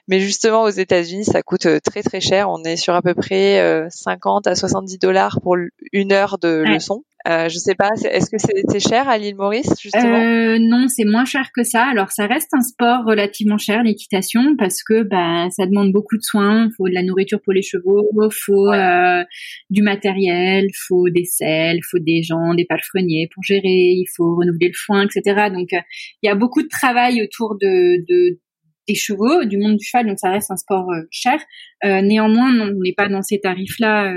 mais 0.08 0.20
justement 0.20 0.64
aux 0.64 0.70
États-Unis, 0.70 1.26
ça 1.26 1.42
coûte 1.44 1.66
euh, 1.66 1.80
très 1.80 2.04
très 2.04 2.22
cher. 2.22 2.50
On 2.50 2.64
est 2.64 2.78
sur 2.78 2.94
à 2.94 3.02
peu 3.02 3.14
près 3.14 3.88
50 3.90 4.48
euh, 4.48 4.52
à 4.52 4.56
70 4.56 4.98
dollars 5.00 5.40
pour 5.42 5.58
une 5.92 6.12
heure 6.12 6.38
de 6.38 6.64
leçon. 6.66 7.04
Euh, 7.28 7.50
je 7.50 7.58
sais 7.58 7.76
pas, 7.76 7.90
est-ce 8.04 8.30
que 8.32 8.38
c'est 8.40 8.80
cher 8.80 9.08
à 9.08 9.18
l'île 9.18 9.36
Maurice 9.36 9.72
justement? 9.80 10.20
Euh, 10.20 10.58
Non, 10.60 10.88
c'est 10.88 11.06
moins 11.06 11.26
cher 11.26 11.52
que 11.56 11.64
ça. 11.64 11.86
Alors 11.86 12.12
ça 12.12 12.26
reste 12.26 12.50
un 12.54 12.62
sport 12.62 13.04
relativement 13.06 13.60
cher 13.60 13.84
l'équitation 13.84 14.56
parce 14.58 14.84
que 14.84 15.04
bah 15.04 15.48
ça 15.52 15.68
demande 15.68 15.92
beaucoup 15.92 16.18
de 16.18 16.24
soins. 16.24 16.66
Il 16.66 16.74
faut 16.76 16.88
de 16.88 16.94
la 16.94 17.04
nourriture 17.04 17.40
pour 17.44 17.54
les 17.54 17.62
chevaux, 17.62 18.10
faut 18.32 18.72
euh, 18.72 19.24
du 19.70 19.84
matériel, 19.84 20.68
faut 20.88 21.10
des 21.10 21.26
selles, 21.26 21.80
faut 21.90 22.00
des 22.00 22.24
gens, 22.24 22.56
des 22.56 22.66
palefreniers 22.66 23.30
pour 23.34 23.44
gérer. 23.44 23.62
Il 23.66 24.08
faut 24.16 24.36
renouveler 24.36 24.68
le 24.70 24.78
foin, 24.78 25.06
etc. 25.06 25.50
Donc 25.54 25.74
euh, 25.74 25.82
il 26.24 26.28
y 26.28 26.30
a 26.30 26.36
beaucoup 26.36 26.64
de 26.64 26.70
travail 26.70 27.22
autour 27.22 27.56
de, 27.62 28.04
de 28.08 28.40
des 28.88 28.96
chevaux, 28.96 29.46
du 29.46 29.58
monde 29.58 29.78
du 29.78 29.86
cheval. 29.86 30.08
Donc 30.08 30.18
ça 30.18 30.32
reste 30.32 30.50
un 30.50 30.58
sport 30.58 30.90
euh, 30.92 31.04
cher. 31.12 31.40
néanmoins, 31.84 32.52
non, 32.52 32.74
on 32.76 32.82
n'est 32.82 32.96
pas 32.98 33.10
dans 33.10 33.22
ces 33.22 33.40
tarifs-là 33.40 34.12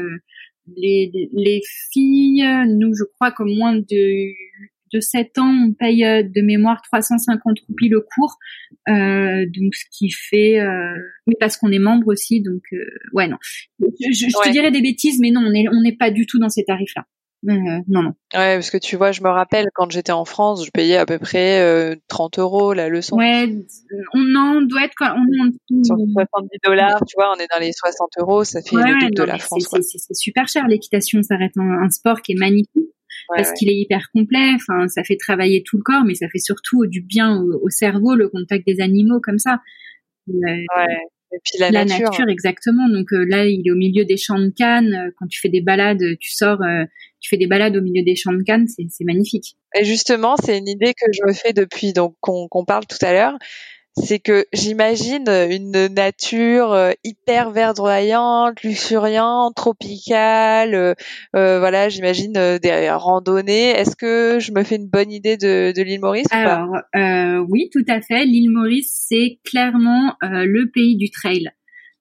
les, 0.77 1.31
les 1.33 1.61
filles, 1.93 2.45
nous, 2.69 2.95
je 2.95 3.05
crois 3.05 3.31
que 3.31 3.43
moins 3.43 3.77
de 3.77 4.33
de 4.93 5.01
7 5.01 5.39
ans, 5.39 5.69
on 5.71 5.73
paye 5.73 6.03
de 6.05 6.41
mémoire 6.41 6.81
350 6.83 7.59
roupies 7.67 7.89
le 7.89 8.01
cours, 8.01 8.39
donc 8.87 9.75
ce 9.75 9.85
qui 9.91 10.09
fait, 10.11 10.61
mais 11.27 11.35
parce 11.41 11.57
qu'on 11.57 11.73
est 11.73 11.81
membre 11.81 12.07
aussi, 12.07 12.41
donc 12.41 12.63
ouais 13.13 13.27
non, 13.27 13.37
je, 13.81 14.13
je, 14.13 14.27
te 14.27 14.53
dirais 14.53 14.71
des 14.71 14.83
bêtises, 14.83 15.19
mais 15.21 15.33
non, 15.33 15.41
on 15.45 15.53
est 15.53 15.67
on 15.69 15.81
n'est 15.83 15.97
pas 15.97 16.13
du 16.13 16.27
tout 16.27 16.39
dans 16.39 16.49
ces 16.49 16.63
tarifs-là. 16.63 17.07
Euh, 17.49 17.81
non, 17.89 18.03
non. 18.03 18.15
Ouais, 18.33 18.57
parce 18.57 18.71
que 18.71 18.79
tu 18.79 18.97
vois, 18.97 19.13
je 19.13 19.23
me 19.23 19.29
rappelle 19.29 19.67
quand 19.75 19.91
j'étais 19.91 20.13
en 20.13 20.25
France, 20.25 20.65
je 20.65 20.71
payais 20.71 20.97
à 20.97 21.07
peu 21.07 21.19
près 21.19 21.61
euh, 21.61 21.95
30 22.09 22.39
euros 22.39 22.73
la 22.73 22.89
leçon. 22.89 23.17
Ouais, 23.17 23.49
on 24.15 24.35
en 24.35 24.63
doit 24.63 24.85
être 24.85 24.95
quand 24.97 25.15
on, 25.15 25.83
sur 25.83 25.97
70 25.97 26.49
dollars, 26.65 27.01
tu 27.07 27.15
vois, 27.17 27.35
on 27.37 27.41
est 27.41 27.49
dans 27.53 27.61
les 27.61 27.73
60 27.73 28.11
euros, 28.19 28.45
ça 28.45 28.63
fait 28.63 28.77
le 28.77 29.01
double 29.01 29.15
de 29.15 29.23
la 29.23 29.39
France. 29.39 29.69
C'est 29.81 30.15
super 30.15 30.49
cher 30.49 30.67
l'équitation, 30.69 31.23
ça 31.23 31.37
reste 31.37 31.59
un, 31.59 31.91
sport 31.91 32.23
qui 32.23 32.33
est 32.33 32.39
magnifique. 32.39 32.91
parce 33.29 33.53
qu'il 33.53 33.69
est 33.71 33.77
hyper 33.77 34.09
complet, 34.13 34.53
enfin 34.55 34.89
ça 34.89 35.05
fait 35.05 35.17
travailler 35.17 35.63
tout 35.63 35.77
le 35.77 35.83
corps, 35.83 36.05
mais 36.05 36.15
ça 36.15 36.29
fait 36.29 36.39
surtout 36.39 36.87
du 36.87 37.03
bien 37.03 37.43
au, 37.43 37.69
cerveau, 37.69 38.15
le 38.15 38.29
contact 38.29 38.67
des 38.67 38.81
animaux 38.81 39.21
comme 39.21 39.39
ça. 39.39 39.61
ouais. 40.29 40.67
Et 41.35 41.41
puis 41.45 41.59
la, 41.59 41.71
la 41.71 41.85
nature. 41.85 42.29
exactement. 42.29 42.89
Donc 42.89 43.13
euh, 43.13 43.27
là, 43.29 43.47
il 43.47 43.63
est 43.67 43.71
au 43.71 43.77
milieu 43.77 44.05
des 44.05 44.17
champs 44.17 44.39
de 44.39 44.53
cannes. 44.57 45.13
Quand 45.19 45.27
tu 45.27 45.41
fais 45.41 45.49
des 45.49 45.61
balades, 45.61 46.03
tu 46.21 46.33
sors, 46.33 46.59
tu 47.21 47.29
fais 47.29 47.37
des 47.37 47.47
balades 47.47 47.77
au 47.77 47.81
milieu 47.81 48.05
des 48.05 48.15
champs 48.15 48.33
de 48.33 48.43
cannes, 48.43 48.67
c'est 48.69 49.05
magnifique. 49.05 49.57
Et 49.75 49.85
justement, 49.85 50.37
c'est 50.37 50.57
une 50.59 50.69
idée 50.69 50.95
que 50.95 51.07
je 51.13 51.27
me 51.27 51.33
fais 51.33 51.53
depuis 51.53 51.93
donc 51.93 52.15
qu'on 52.21 52.65
parle 52.65 52.87
tout 52.87 53.05
à 53.05 53.13
l'heure. 53.13 53.37
C'est 53.97 54.19
que 54.19 54.47
j'imagine 54.53 55.29
une 55.29 55.87
nature 55.87 56.73
euh, 56.73 56.91
hyper 57.05 57.51
verdoyante, 57.51 58.61
luxuriante, 58.63 59.55
tropicale. 59.55 60.75
Euh, 60.75 60.95
euh, 61.37 61.59
voilà, 61.61 61.89
j'imagine 61.89 62.33
des 62.33 62.91
randonnées. 62.91 63.71
Est-ce 63.71 63.95
que 63.95 64.39
je 64.41 64.53
me 64.53 64.65
fais 64.65 64.77
une 64.77 64.89
bonne 64.89 65.13
idée 65.13 65.37
de, 65.37 65.73
l'île 65.81 66.01
Maurice 66.01 66.27
Alors, 66.33 66.77
oui, 67.49 67.71
tout 67.73 67.85
à 67.89 68.01
fait. 68.01 68.25
L'île 68.25 68.51
Maurice, 68.51 69.07
c'est 69.09 69.39
clairement 69.45 70.17
le 70.23 70.71
pays 70.71 70.97
du 70.97 71.11
trail. 71.11 71.51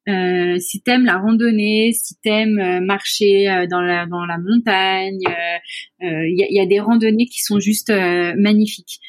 Euh, 0.10 0.58
si 0.60 0.82
t'aimes 0.82 1.06
la 1.06 1.18
randonnée, 1.18 1.92
si 1.94 2.16
t'aimes 2.22 2.60
euh, 2.60 2.82
marcher 2.82 3.50
euh, 3.50 3.68
dans 3.68 3.80
la 3.80 4.06
montagne, 4.38 5.20
il 5.22 6.08
euh, 6.08 6.28
y, 6.28 6.44
a, 6.44 6.48
y, 6.50 6.60
a, 6.60 6.66
des 6.66 6.82
randonnées 6.82 7.26
qui 7.26 7.42
sont 7.42 7.60
juste 7.60 7.90
magnifiques. 7.90 9.00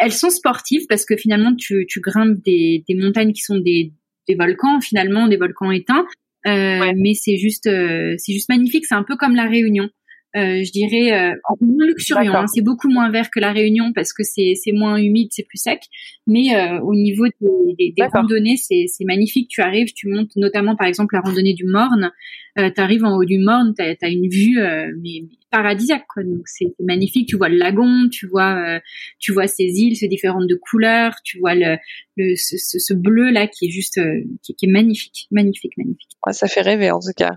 Elles 0.00 0.12
sont 0.12 0.30
sportives 0.30 0.86
parce 0.88 1.04
que 1.04 1.16
finalement 1.16 1.54
tu, 1.54 1.86
tu 1.88 2.00
grimpes 2.00 2.42
des, 2.44 2.84
des 2.88 2.94
montagnes 2.94 3.32
qui 3.32 3.42
sont 3.42 3.58
des, 3.58 3.92
des 4.28 4.34
volcans 4.34 4.80
finalement, 4.80 5.28
des 5.28 5.36
volcans 5.36 5.70
éteints. 5.70 6.06
Mais 6.44 7.14
c'est 7.14 7.36
juste 7.36 7.64
c'est 7.64 8.32
juste 8.32 8.48
magnifique. 8.48 8.86
C'est 8.86 8.94
un 8.94 9.04
peu 9.04 9.16
comme 9.16 9.34
la 9.34 9.46
Réunion. 9.46 9.90
Euh, 10.36 10.62
je 10.62 10.70
dirais 10.70 11.12
euh, 11.12 11.34
moins 11.62 11.86
luxuriant. 11.86 12.34
Hein. 12.34 12.46
c'est 12.46 12.60
beaucoup 12.60 12.90
moins 12.90 13.10
vert 13.10 13.30
que 13.30 13.40
la 13.40 13.50
Réunion 13.50 13.92
parce 13.94 14.12
que 14.12 14.22
c'est 14.22 14.52
c'est 14.56 14.72
moins 14.72 14.96
humide, 14.98 15.28
c'est 15.30 15.44
plus 15.44 15.56
sec. 15.56 15.80
Mais 16.26 16.54
euh, 16.54 16.80
au 16.80 16.94
niveau 16.94 17.24
des, 17.40 17.74
des, 17.78 17.94
des 17.96 18.06
randonnées, 18.06 18.58
c'est 18.58 18.84
c'est 18.88 19.04
magnifique. 19.04 19.48
Tu 19.48 19.62
arrives, 19.62 19.92
tu 19.94 20.08
montes 20.08 20.36
notamment 20.36 20.76
par 20.76 20.86
exemple 20.86 21.14
la 21.14 21.22
randonnée 21.22 21.54
du 21.54 21.64
Morne. 21.64 22.12
Euh, 22.58 22.70
tu 22.74 22.80
arrives 22.80 23.04
en 23.04 23.16
haut 23.16 23.24
du 23.24 23.38
Morne, 23.38 23.72
tu 23.76 23.82
as, 23.82 24.08
une 24.08 24.28
vue 24.28 24.58
euh, 24.60 24.92
mais, 25.02 25.22
paradisiaque 25.50 26.06
quoi. 26.12 26.22
Donc 26.22 26.42
c'est 26.46 26.74
magnifique. 26.80 27.28
Tu 27.28 27.36
vois 27.36 27.48
le 27.48 27.56
lagon, 27.56 28.08
tu 28.10 28.26
vois 28.26 28.80
tu 29.18 29.32
vois 29.32 29.46
ces 29.46 29.64
îles, 29.64 29.96
ces 29.96 30.08
différentes 30.08 30.46
de 30.46 30.54
couleurs, 30.54 31.16
tu 31.24 31.38
vois 31.38 31.54
le, 31.54 31.76
le 32.16 32.34
ce, 32.36 32.56
ce, 32.58 32.94
bleu 32.94 33.30
là 33.30 33.46
qui 33.46 33.66
est 33.66 33.70
juste 33.70 34.00
qui, 34.42 34.54
qui, 34.54 34.66
est 34.66 34.70
magnifique, 34.70 35.26
magnifique, 35.30 35.72
magnifique. 35.76 36.10
Ouais, 36.26 36.32
ça 36.32 36.46
fait 36.48 36.62
rêver 36.62 36.90
en 36.90 37.00
tout 37.00 37.12
cas. 37.16 37.36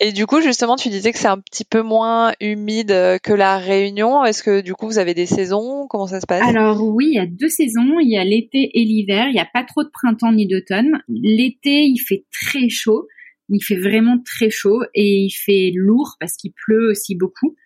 Et 0.00 0.12
du 0.12 0.26
coup 0.26 0.40
justement, 0.40 0.76
tu 0.76 0.88
disais 0.88 1.12
que 1.12 1.18
c'est 1.18 1.28
un 1.28 1.38
petit 1.38 1.64
peu 1.64 1.82
moins 1.82 2.32
humide 2.40 2.90
euh, 2.90 3.18
que 3.18 3.32
la 3.32 3.58
Réunion. 3.58 4.24
Est-ce 4.24 4.42
que 4.42 4.60
du 4.60 4.74
coup 4.74 4.86
vous 4.86 4.98
avez 4.98 5.14
des 5.14 5.26
saisons? 5.26 5.86
Comment 5.88 6.06
ça 6.06 6.20
se 6.20 6.26
passe? 6.26 6.42
Alors 6.46 6.82
oui, 6.82 7.06
il 7.08 7.14
y 7.14 7.18
a 7.18 7.26
deux 7.26 7.48
saisons. 7.48 7.98
Il 8.00 8.10
y 8.10 8.18
a 8.18 8.24
l'été 8.24 8.70
et 8.74 8.84
l'hiver. 8.84 9.26
Il 9.28 9.32
n'y 9.32 9.40
a 9.40 9.48
pas 9.52 9.64
trop 9.64 9.84
de 9.84 9.90
printemps 9.90 10.32
ni 10.32 10.46
d'automne. 10.46 11.02
L'été, 11.08 11.84
il 11.84 11.98
fait 11.98 12.24
très 12.32 12.68
chaud. 12.68 13.06
Il 13.48 13.60
fait 13.60 13.76
vraiment 13.76 14.18
très 14.24 14.50
chaud 14.50 14.82
et 14.94 15.24
il 15.24 15.30
fait 15.30 15.72
lourd 15.74 16.16
parce 16.18 16.36
qu'il 16.36 16.52
pleut 16.52 16.90
aussi 16.90 17.14
beaucoup. 17.14 17.56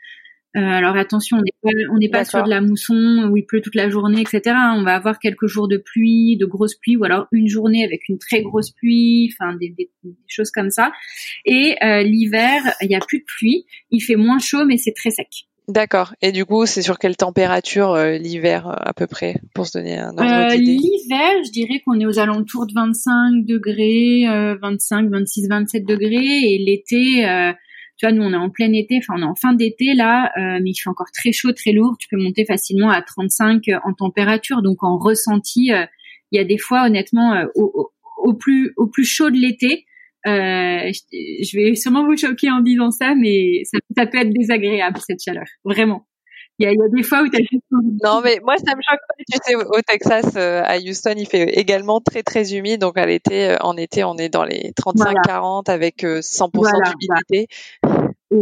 Euh, 0.56 0.60
alors 0.60 0.96
attention, 0.96 1.36
on 1.36 1.42
n'est 1.42 1.52
pas, 1.62 1.92
on 1.92 1.98
n'est 1.98 2.08
pas 2.08 2.24
sur 2.24 2.42
de 2.42 2.48
la 2.48 2.60
mousson 2.60 3.28
où 3.30 3.36
il 3.36 3.44
pleut 3.44 3.60
toute 3.60 3.74
la 3.74 3.90
journée, 3.90 4.22
etc. 4.22 4.56
On 4.74 4.82
va 4.82 4.94
avoir 4.94 5.18
quelques 5.18 5.46
jours 5.46 5.68
de 5.68 5.76
pluie, 5.76 6.36
de 6.38 6.46
grosses 6.46 6.74
pluies, 6.74 6.96
ou 6.96 7.04
alors 7.04 7.28
une 7.32 7.48
journée 7.48 7.84
avec 7.84 8.08
une 8.08 8.18
très 8.18 8.42
grosse 8.42 8.70
pluie, 8.70 9.30
enfin 9.32 9.54
des, 9.56 9.68
des, 9.68 9.90
choses 10.26 10.50
comme 10.50 10.70
ça. 10.70 10.90
Et 11.44 11.76
euh, 11.84 12.02
l'hiver, 12.02 12.62
il 12.80 12.90
y 12.90 12.94
a 12.94 13.00
plus 13.00 13.18
de 13.18 13.24
pluie, 13.24 13.66
il 13.90 14.00
fait 14.00 14.16
moins 14.16 14.38
chaud, 14.38 14.64
mais 14.64 14.78
c'est 14.78 14.94
très 14.94 15.10
sec. 15.10 15.47
D'accord. 15.68 16.14
Et 16.22 16.32
du 16.32 16.44
coup, 16.46 16.66
c'est 16.66 16.82
sur 16.82 16.98
quelle 16.98 17.16
température 17.16 17.92
euh, 17.92 18.16
l'hiver 18.16 18.66
à 18.66 18.92
peu 18.94 19.06
près 19.06 19.36
pour 19.54 19.66
se 19.66 19.78
donner 19.78 19.98
un 19.98 20.16
ordre 20.16 20.56
d'idée? 20.56 20.72
L'hiver, 20.72 21.44
je 21.44 21.50
dirais 21.52 21.80
qu'on 21.84 22.00
est 22.00 22.06
aux 22.06 22.18
alentours 22.18 22.66
de 22.66 22.72
25 22.72 23.44
degrés, 23.44 24.24
25, 24.60 25.10
26, 25.10 25.48
27 25.48 25.84
degrés, 25.84 26.54
et 26.54 26.58
l'été 26.58 27.26
tu 27.98 28.06
vois, 28.06 28.12
nous 28.12 28.22
on 28.22 28.32
est 28.32 28.36
en 28.36 28.48
plein 28.48 28.72
été, 28.72 28.98
enfin 28.98 29.14
on 29.18 29.22
est 29.22 29.30
en 29.30 29.34
fin 29.34 29.52
d'été 29.52 29.92
là, 29.92 30.30
euh, 30.36 30.60
mais 30.62 30.70
il 30.70 30.74
fait 30.74 30.88
encore 30.88 31.10
très 31.12 31.32
chaud, 31.32 31.52
très 31.52 31.72
lourd. 31.72 31.96
Tu 31.98 32.06
peux 32.08 32.16
monter 32.16 32.44
facilement 32.44 32.90
à 32.90 33.02
35 33.02 33.68
euh, 33.68 33.78
en 33.84 33.92
température, 33.92 34.62
donc 34.62 34.84
en 34.84 34.98
ressenti, 34.98 35.72
euh, 35.72 35.84
il 36.30 36.38
y 36.38 36.40
a 36.40 36.44
des 36.44 36.58
fois 36.58 36.86
honnêtement 36.86 37.42
au, 37.56 37.90
au, 38.22 38.34
plus 38.34 38.72
au 38.76 38.86
plus 38.86 39.04
chaud 39.04 39.30
de 39.30 39.36
l'été. 39.36 39.84
Je, 40.28 41.56
vais 41.56 41.74
sûrement 41.74 42.04
vous 42.04 42.16
choquer 42.16 42.50
en 42.50 42.60
disant 42.60 42.90
ça, 42.90 43.14
mais 43.14 43.62
ça, 43.64 43.78
ça 43.96 44.06
peut 44.06 44.18
être 44.18 44.30
désagréable 44.30 44.98
cette 45.06 45.22
chaleur, 45.22 45.46
vraiment. 45.64 46.06
Il 46.60 46.64
y 46.64 46.66
a, 46.66 46.72
y 46.72 46.74
a, 46.74 46.88
des 46.88 47.04
fois 47.04 47.22
où 47.22 47.28
tu 47.28 47.36
as 47.36 47.78
Non, 48.02 48.20
mais 48.20 48.40
moi, 48.42 48.56
ça 48.56 48.74
me 48.74 48.80
choque 48.82 48.98
pas. 49.06 49.14
Tu 49.18 49.38
sais, 49.44 49.54
au 49.54 49.80
Texas, 49.86 50.36
à 50.36 50.76
Houston, 50.78 51.14
il 51.16 51.28
fait 51.28 51.44
également 51.56 52.00
très, 52.00 52.24
très 52.24 52.52
humide. 52.52 52.80
Donc, 52.80 52.98
à 52.98 53.06
l'été, 53.06 53.54
en 53.60 53.76
été, 53.76 54.02
on 54.02 54.16
est 54.16 54.28
dans 54.28 54.42
les 54.42 54.72
35-40 54.72 55.70
avec 55.70 56.02
100% 56.02 56.50
d'humidité. 56.98 57.46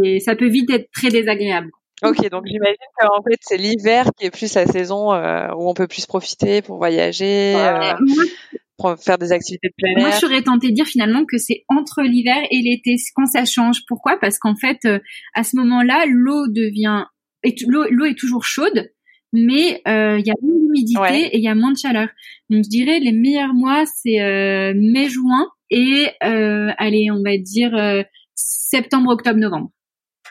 Et 0.03 0.21
ça 0.21 0.35
peut 0.35 0.49
vite 0.49 0.71
être 0.71 0.91
très 0.93 1.11
désagréable. 1.11 1.71
Ok, 2.03 2.29
donc 2.29 2.45
j'imagine 2.47 2.77
qu'en 2.99 3.23
fait 3.23 3.39
c'est 3.41 3.57
l'hiver 3.57 4.11
qui 4.19 4.27
est 4.27 4.31
plus 4.31 4.53
la 4.55 4.67
saison 4.67 5.15
euh, 5.15 5.49
où 5.57 5.67
on 5.69 5.73
peut 5.73 5.87
plus 5.87 6.05
profiter 6.05 6.61
pour 6.61 6.77
voyager, 6.77 7.55
euh, 7.57 7.95
pour 7.95 8.59
faire 8.99 9.19
des 9.19 9.33
activités 9.33 9.69
de 9.69 9.75
plein 9.77 9.91
air. 9.91 10.09
Moi, 10.09 10.11
je 10.11 10.19
serais 10.19 10.43
tentée 10.43 10.71
de 10.71 10.75
dire 10.75 10.87
finalement 10.87 11.25
que 11.25 11.39
c'est 11.39 11.65
entre 11.69 12.03
l'hiver 12.03 12.43
et 12.51 12.61
l'été 12.63 12.97
quand 13.15 13.27
ça 13.27 13.45
change. 13.45 13.81
Pourquoi? 13.89 14.19
Parce 14.21 14.39
qu'en 14.39 14.57
fait, 14.57 14.79
euh, 14.85 14.99
à 15.35 15.43
ce 15.43 15.57
moment-là, 15.57 16.05
l'eau 16.09 16.47
devient 16.49 17.05
l'eau 17.69 18.05
est 18.05 18.19
toujours 18.19 18.45
chaude, 18.45 18.91
mais 19.33 19.81
il 19.87 20.27
y 20.27 20.31
a 20.31 20.35
moins 20.43 20.59
d'humidité 20.59 21.29
et 21.33 21.37
il 21.37 21.43
y 21.43 21.49
a 21.49 21.55
moins 21.55 21.73
de 21.73 21.79
chaleur. 21.79 22.09
Donc 22.51 22.65
je 22.65 22.69
dirais 22.69 22.99
les 22.99 23.13
meilleurs 23.13 23.55
mois 23.55 23.85
c'est 23.87 24.75
mai-juin 24.75 25.47
et 25.71 26.09
allez 26.21 27.09
on 27.13 27.23
va 27.23 27.39
dire 27.39 28.05
septembre, 28.35 29.11
octobre, 29.13 29.39
novembre 29.39 29.71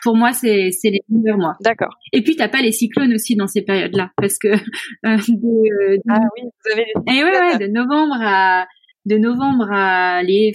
pour 0.06 0.14
moi, 0.14 0.32
c'est 0.32 0.70
c'est 0.70 0.90
les 0.90 1.00
meilleurs 1.08 1.36
mois. 1.36 1.56
D'accord. 1.60 1.98
Et 2.12 2.22
puis 2.22 2.36
t'as 2.36 2.46
pas 2.46 2.62
les 2.62 2.70
cyclones 2.70 3.12
aussi 3.12 3.34
dans 3.34 3.48
ces 3.48 3.62
périodes-là, 3.62 4.12
parce 4.16 4.38
que 4.38 4.46
euh, 5.04 5.16
de, 5.16 6.00
ah 6.08 6.20
oui, 6.36 6.42
vous 6.44 6.72
avez 6.72 6.84
les 6.84 6.92
cyclones. 6.94 7.16
Et 7.16 7.24
ouais, 7.24 7.40
ouais, 7.40 7.58
de 7.58 7.66
novembre 7.66 8.14
à 8.20 8.66
de 9.04 9.18
novembre 9.18 9.68
à 9.72 10.22
les 10.22 10.52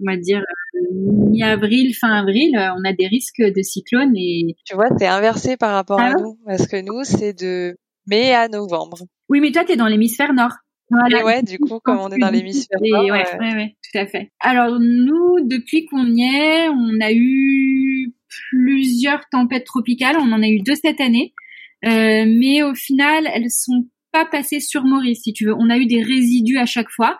on 0.00 0.10
va 0.10 0.16
dire 0.16 0.42
mi-avril, 1.30 1.94
fin 1.94 2.10
avril, 2.10 2.56
euh, 2.56 2.74
on 2.76 2.84
a 2.84 2.92
des 2.92 3.06
risques 3.06 3.40
de 3.40 3.62
cyclones 3.62 4.16
et 4.16 4.56
tu 4.66 4.74
vois, 4.74 4.88
c'est 4.98 5.06
inversé 5.06 5.56
par 5.56 5.74
rapport 5.74 6.00
à 6.00 6.14
ah 6.14 6.20
nous, 6.20 6.36
parce 6.44 6.66
que 6.66 6.82
nous 6.82 7.04
c'est 7.04 7.38
de 7.38 7.76
mai 8.08 8.34
à 8.34 8.48
novembre. 8.48 8.98
Oui, 9.28 9.38
mais 9.38 9.52
toi 9.52 9.62
t'es 9.62 9.76
dans 9.76 9.86
l'hémisphère 9.86 10.34
nord. 10.34 10.54
Voilà. 10.90 11.20
Et 11.20 11.22
ouais, 11.22 11.42
du 11.44 11.58
coup, 11.60 11.78
comme 11.78 12.00
on 12.00 12.10
est 12.10 12.18
dans 12.18 12.30
l'hémisphère 12.30 12.80
nord. 12.82 13.04
Ouais, 13.04 13.10
ouais, 13.12 13.54
ouais, 13.54 13.76
tout 13.80 13.98
à 13.98 14.06
fait. 14.06 14.32
Alors 14.40 14.80
nous, 14.80 15.38
depuis 15.46 15.86
qu'on 15.86 16.04
y 16.04 16.22
est, 16.22 16.68
on 16.68 17.00
a 17.00 17.12
eu 17.12 18.12
plusieurs 18.50 19.20
tempêtes 19.30 19.64
tropicales. 19.64 20.16
On 20.18 20.32
en 20.32 20.42
a 20.42 20.48
eu 20.48 20.60
deux 20.60 20.74
cette 20.74 21.00
année, 21.00 21.34
euh, 21.84 22.24
mais 22.26 22.62
au 22.62 22.74
final, 22.74 23.28
elles 23.32 23.50
sont 23.50 23.88
pas 24.12 24.24
passées 24.26 24.60
sur 24.60 24.84
Maurice, 24.84 25.22
si 25.22 25.32
tu 25.32 25.46
veux. 25.46 25.54
On 25.54 25.70
a 25.70 25.78
eu 25.78 25.86
des 25.86 26.02
résidus 26.02 26.58
à 26.58 26.66
chaque 26.66 26.90
fois. 26.90 27.18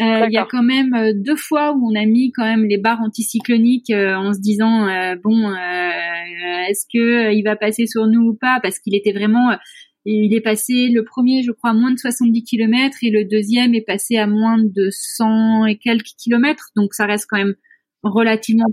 Euh, 0.00 0.26
il 0.26 0.32
y 0.32 0.38
a 0.38 0.46
quand 0.50 0.64
même 0.64 0.92
euh, 0.94 1.12
deux 1.14 1.36
fois 1.36 1.72
où 1.72 1.88
on 1.88 1.94
a 1.94 2.04
mis 2.04 2.32
quand 2.32 2.44
même 2.44 2.64
les 2.64 2.78
barres 2.78 3.00
anticycloniques 3.00 3.92
en 3.92 4.32
se 4.32 4.40
disant 4.40 4.86
bon 5.22 5.54
est-ce 6.68 6.84
que 6.92 7.32
il 7.32 7.42
va 7.44 7.54
passer 7.54 7.86
sur 7.86 8.08
nous 8.08 8.30
ou 8.30 8.34
pas? 8.34 8.58
Parce 8.60 8.80
qu'il 8.80 8.96
était 8.96 9.12
vraiment 9.12 9.56
il 10.04 10.34
est 10.34 10.40
passé 10.40 10.88
le 10.88 11.04
premier 11.04 11.42
je 11.42 11.52
crois 11.52 11.70
à 11.70 11.74
moins 11.74 11.92
de 11.92 11.98
70 11.98 12.42
km 12.42 12.98
et 13.02 13.10
le 13.10 13.24
deuxième 13.24 13.74
est 13.74 13.86
passé 13.86 14.16
à 14.16 14.26
moins 14.26 14.58
de 14.58 14.88
100 14.90 15.66
et 15.66 15.78
quelques 15.78 16.12
kilomètres 16.18 16.70
donc 16.76 16.92
ça 16.92 17.06
reste 17.06 17.26
quand 17.28 17.38
même 17.38 17.54
relativement 18.02 18.66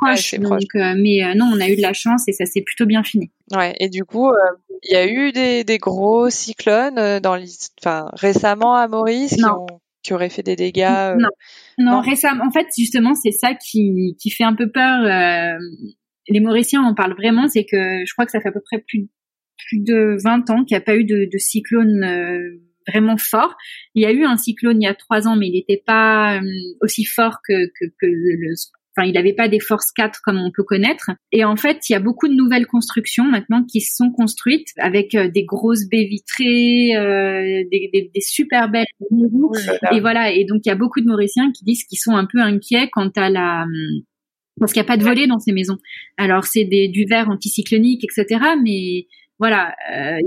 proche. 0.00 0.34
Euh, 0.34 0.94
mais 0.96 1.24
euh, 1.24 1.34
non, 1.34 1.50
on 1.54 1.60
a 1.60 1.68
eu 1.68 1.76
de 1.76 1.82
la 1.82 1.92
chance 1.92 2.28
et 2.28 2.32
ça 2.32 2.46
s'est 2.46 2.62
plutôt 2.62 2.86
bien 2.86 3.02
fini. 3.02 3.30
Ouais. 3.52 3.74
Et 3.78 3.88
du 3.88 4.04
coup, 4.04 4.28
euh, 4.28 4.36
il 4.82 4.92
y 4.92 4.96
a 4.96 5.06
eu 5.06 5.32
des, 5.32 5.64
des 5.64 5.78
gros 5.78 6.30
cyclones 6.30 7.20
dans, 7.20 7.38
enfin, 7.80 8.10
récemment 8.14 8.74
à 8.74 8.88
Maurice 8.88 9.36
qui, 9.36 9.44
ont, 9.44 9.66
qui 10.02 10.14
auraient 10.14 10.30
fait 10.30 10.42
des 10.42 10.56
dégâts. 10.56 11.14
Non. 11.18 11.28
non. 11.78 12.00
récemment. 12.00 12.44
En 12.46 12.50
fait, 12.50 12.66
justement, 12.76 13.14
c'est 13.14 13.32
ça 13.32 13.54
qui, 13.54 14.16
qui 14.20 14.30
fait 14.30 14.44
un 14.44 14.54
peu 14.54 14.70
peur. 14.70 15.02
les 16.28 16.40
Mauriciens 16.40 16.82
en 16.82 16.94
parlent 16.94 17.16
vraiment, 17.16 17.48
c'est 17.48 17.64
que 17.64 18.04
je 18.06 18.12
crois 18.12 18.24
que 18.24 18.32
ça 18.32 18.40
fait 18.40 18.48
à 18.48 18.52
peu 18.52 18.62
près 18.62 18.78
plus 18.86 19.08
plus 19.68 19.80
de 19.80 20.16
20 20.24 20.48
ans 20.48 20.64
qu'il 20.64 20.74
n'y 20.74 20.80
a 20.80 20.84
pas 20.84 20.96
eu 20.96 21.04
de, 21.04 21.28
de 21.30 21.38
cyclone 21.38 22.58
vraiment 22.88 23.18
fort. 23.18 23.54
Il 23.94 24.02
y 24.02 24.06
a 24.06 24.10
eu 24.10 24.24
un 24.24 24.38
cyclone 24.38 24.80
il 24.80 24.86
y 24.86 24.88
a 24.88 24.94
trois 24.94 25.28
ans, 25.28 25.36
mais 25.36 25.48
il 25.48 25.52
n'était 25.52 25.82
pas 25.84 26.40
aussi 26.80 27.04
fort 27.04 27.40
que, 27.46 27.66
que, 27.66 27.84
que 28.00 28.06
le, 28.06 28.54
Enfin, 28.96 29.06
il 29.06 29.14
n'avait 29.14 29.34
pas 29.34 29.48
des 29.48 29.60
forces 29.60 29.92
4 29.92 30.20
comme 30.24 30.38
on 30.38 30.50
peut 30.50 30.64
connaître. 30.64 31.10
Et 31.30 31.44
en 31.44 31.56
fait, 31.56 31.88
il 31.88 31.92
y 31.92 31.96
a 31.96 32.00
beaucoup 32.00 32.26
de 32.26 32.34
nouvelles 32.34 32.66
constructions 32.66 33.24
maintenant 33.24 33.64
qui 33.64 33.80
sont 33.80 34.10
construites 34.10 34.68
avec 34.78 35.14
euh, 35.14 35.28
des 35.28 35.44
grosses 35.44 35.88
baies 35.88 36.06
vitrées, 36.06 36.96
euh, 36.96 37.64
des, 37.70 37.90
des, 37.92 38.10
des, 38.12 38.20
super 38.20 38.68
belles 38.68 38.86
maisons. 39.10 39.52
et 39.92 40.00
voilà. 40.00 40.32
Et 40.32 40.44
donc, 40.44 40.62
il 40.64 40.68
y 40.68 40.72
a 40.72 40.76
beaucoup 40.76 41.00
de 41.00 41.06
Mauriciens 41.06 41.52
qui 41.52 41.64
disent 41.64 41.84
qu'ils 41.84 42.00
sont 42.00 42.16
un 42.16 42.26
peu 42.26 42.40
inquiets 42.40 42.88
quant 42.90 43.10
à 43.16 43.30
la 43.30 43.62
hum, 43.62 44.02
parce 44.58 44.72
qu'il 44.72 44.82
n'y 44.82 44.86
a 44.86 44.88
pas 44.88 44.98
de 44.98 45.04
volets 45.04 45.26
dans 45.26 45.38
ces 45.38 45.52
maisons. 45.52 45.78
Alors, 46.16 46.44
c'est 46.44 46.64
des 46.64 46.88
du 46.88 47.06
verre 47.06 47.30
anticyclonique, 47.30 48.04
etc. 48.04 48.44
Mais 48.62 49.06
voilà. 49.38 49.74
Euh, 49.94 50.18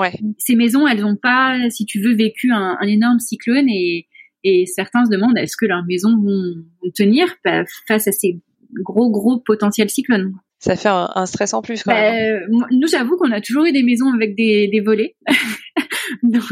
ouais. 0.00 0.12
Ces 0.38 0.56
maisons, 0.56 0.86
elles 0.86 1.00
n'ont 1.00 1.16
pas, 1.16 1.58
si 1.70 1.84
tu 1.84 2.00
veux, 2.00 2.14
vécu 2.14 2.50
un, 2.50 2.76
un 2.80 2.86
énorme 2.86 3.20
cyclone 3.20 3.68
et 3.68 4.07
et 4.44 4.66
certains 4.66 5.04
se 5.04 5.10
demandent 5.10 5.36
est-ce 5.36 5.56
que 5.56 5.66
leurs 5.66 5.84
maisons 5.84 6.16
vont, 6.16 6.90
tenir 6.94 7.26
bah, 7.44 7.64
face 7.86 8.08
à 8.08 8.12
ces 8.12 8.40
gros 8.72 9.10
gros 9.10 9.38
potentiels 9.40 9.90
cyclones? 9.90 10.34
Ça 10.60 10.74
fait 10.74 10.88
un, 10.88 11.26
stress 11.26 11.54
en 11.54 11.62
plus. 11.62 11.84
Quand 11.84 11.92
bah, 11.92 12.10
même. 12.10 12.42
Hein. 12.52 12.66
nous, 12.72 12.88
j'avoue 12.88 13.16
qu'on 13.16 13.30
a 13.30 13.40
toujours 13.40 13.64
eu 13.66 13.72
des 13.72 13.84
maisons 13.84 14.12
avec 14.12 14.34
des, 14.34 14.68
des 14.68 14.80
volets. 14.80 15.14
Donc, 16.22 16.42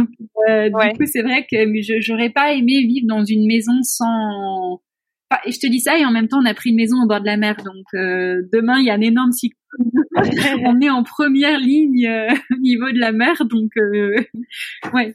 euh, 0.49 0.69
du 0.69 0.99
coup, 0.99 1.07
c'est 1.07 1.23
vrai 1.23 1.47
que 1.51 1.57
je 1.57 2.01
j'aurais 2.01 2.31
pas 2.31 2.53
aimé 2.53 2.83
vivre 2.83 3.07
dans 3.09 3.25
une 3.25 3.47
maison 3.47 3.83
sans. 3.83 4.81
et 5.45 5.51
je 5.51 5.59
te 5.59 5.67
dis 5.67 5.81
ça 5.81 5.99
et 5.99 6.05
en 6.05 6.13
même 6.13 6.29
temps, 6.29 6.41
on 6.41 6.47
a 6.47 6.55
pris 6.55 6.71
une 6.71 6.77
maison 6.77 7.03
au 7.03 7.07
bord 7.07 7.21
de 7.21 7.27
la 7.27 7.37
mer. 7.37 7.57
Donc 7.65 7.87
euh, 7.95 8.43
demain, 8.53 8.79
il 8.79 8.87
y 8.87 8.91
a 8.91 8.95
un 8.95 9.01
énorme 9.01 9.33
cyclone. 9.33 9.57
on 10.65 10.81
est 10.81 10.91
en 10.91 11.03
première 11.03 11.59
ligne 11.59 12.07
euh, 12.07 12.29
au 12.57 12.61
niveau 12.61 12.91
de 12.93 12.99
la 12.99 13.13
mer, 13.13 13.45
donc 13.45 13.73
ouais. 14.95 15.13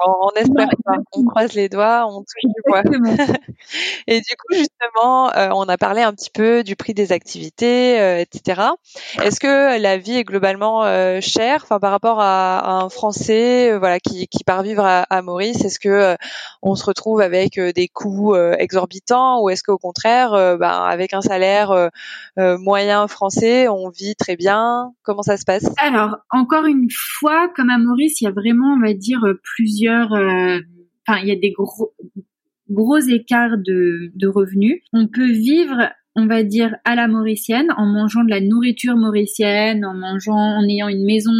On, 0.00 0.30
espère 0.36 0.68
pas. 0.84 0.96
On 1.12 1.24
croise 1.24 1.54
les 1.54 1.68
doigts, 1.68 2.06
on 2.08 2.20
touche 2.20 2.44
du 2.44 2.62
bois. 2.66 2.82
et 4.06 4.20
du 4.20 4.36
coup, 4.36 4.54
justement, 4.54 5.34
euh, 5.34 5.48
on 5.52 5.64
a 5.64 5.76
parlé 5.76 6.02
un 6.02 6.12
petit 6.12 6.30
peu 6.30 6.62
du 6.62 6.76
prix 6.76 6.94
des 6.94 7.10
activités, 7.10 8.00
euh, 8.00 8.18
etc. 8.20 8.62
Est-ce 9.22 9.40
que 9.40 9.80
la 9.80 9.98
vie 9.98 10.16
est 10.16 10.24
globalement 10.24 10.84
euh, 10.84 11.20
chère, 11.20 11.62
enfin 11.64 11.80
par 11.80 11.90
rapport 11.90 12.20
à, 12.20 12.80
un 12.80 12.88
Français, 12.88 13.76
voilà, 13.76 13.98
qui, 13.98 14.28
qui 14.28 14.44
part 14.44 14.62
vivre 14.62 14.84
à, 14.84 15.22
Maurice 15.22 15.64
Est-ce 15.64 15.80
que 15.80 16.16
on 16.62 16.76
se 16.76 16.84
retrouve 16.84 17.20
avec 17.20 17.58
des 17.58 17.88
coûts 17.88 18.36
exorbitants, 18.36 19.42
ou 19.42 19.50
est-ce 19.50 19.62
qu'au 19.62 19.78
contraire, 19.78 20.30
ben, 20.58 20.84
avec 20.84 21.12
un 21.12 21.20
salaire 21.20 21.90
moyen 22.36 23.08
français, 23.08 23.68
on 23.68 23.88
vit 23.88 24.14
très 24.14 24.36
bien? 24.36 24.92
Comment 25.02 25.22
ça 25.22 25.36
se 25.36 25.44
passe? 25.44 25.66
Alors, 25.78 26.16
encore 26.30 26.66
une 26.66 26.88
fois, 26.90 27.48
comme 27.56 27.70
à 27.70 27.78
Maurice, 27.78 28.20
il 28.20 28.24
y 28.24 28.28
a 28.28 28.32
vraiment, 28.32 28.74
on 28.74 28.80
va 28.80 28.94
dire, 28.94 29.20
plusieurs 29.42 29.87
euh, 29.88 30.60
il 31.22 31.28
y 31.28 31.32
a 31.32 31.36
des 31.36 31.52
gros, 31.52 32.98
écarts 33.08 33.58
de, 33.58 34.12
de 34.14 34.28
revenus. 34.28 34.82
On 34.92 35.08
peut 35.08 35.30
vivre 35.30 35.90
on 36.18 36.26
va 36.26 36.42
dire 36.42 36.74
à 36.84 36.96
la 36.96 37.06
mauricienne 37.06 37.68
en 37.76 37.86
mangeant 37.86 38.24
de 38.24 38.30
la 38.30 38.40
nourriture 38.40 38.96
mauricienne, 38.96 39.84
en 39.84 39.94
mangeant, 39.94 40.34
en 40.34 40.64
ayant 40.68 40.88
une 40.88 41.04
maison, 41.04 41.32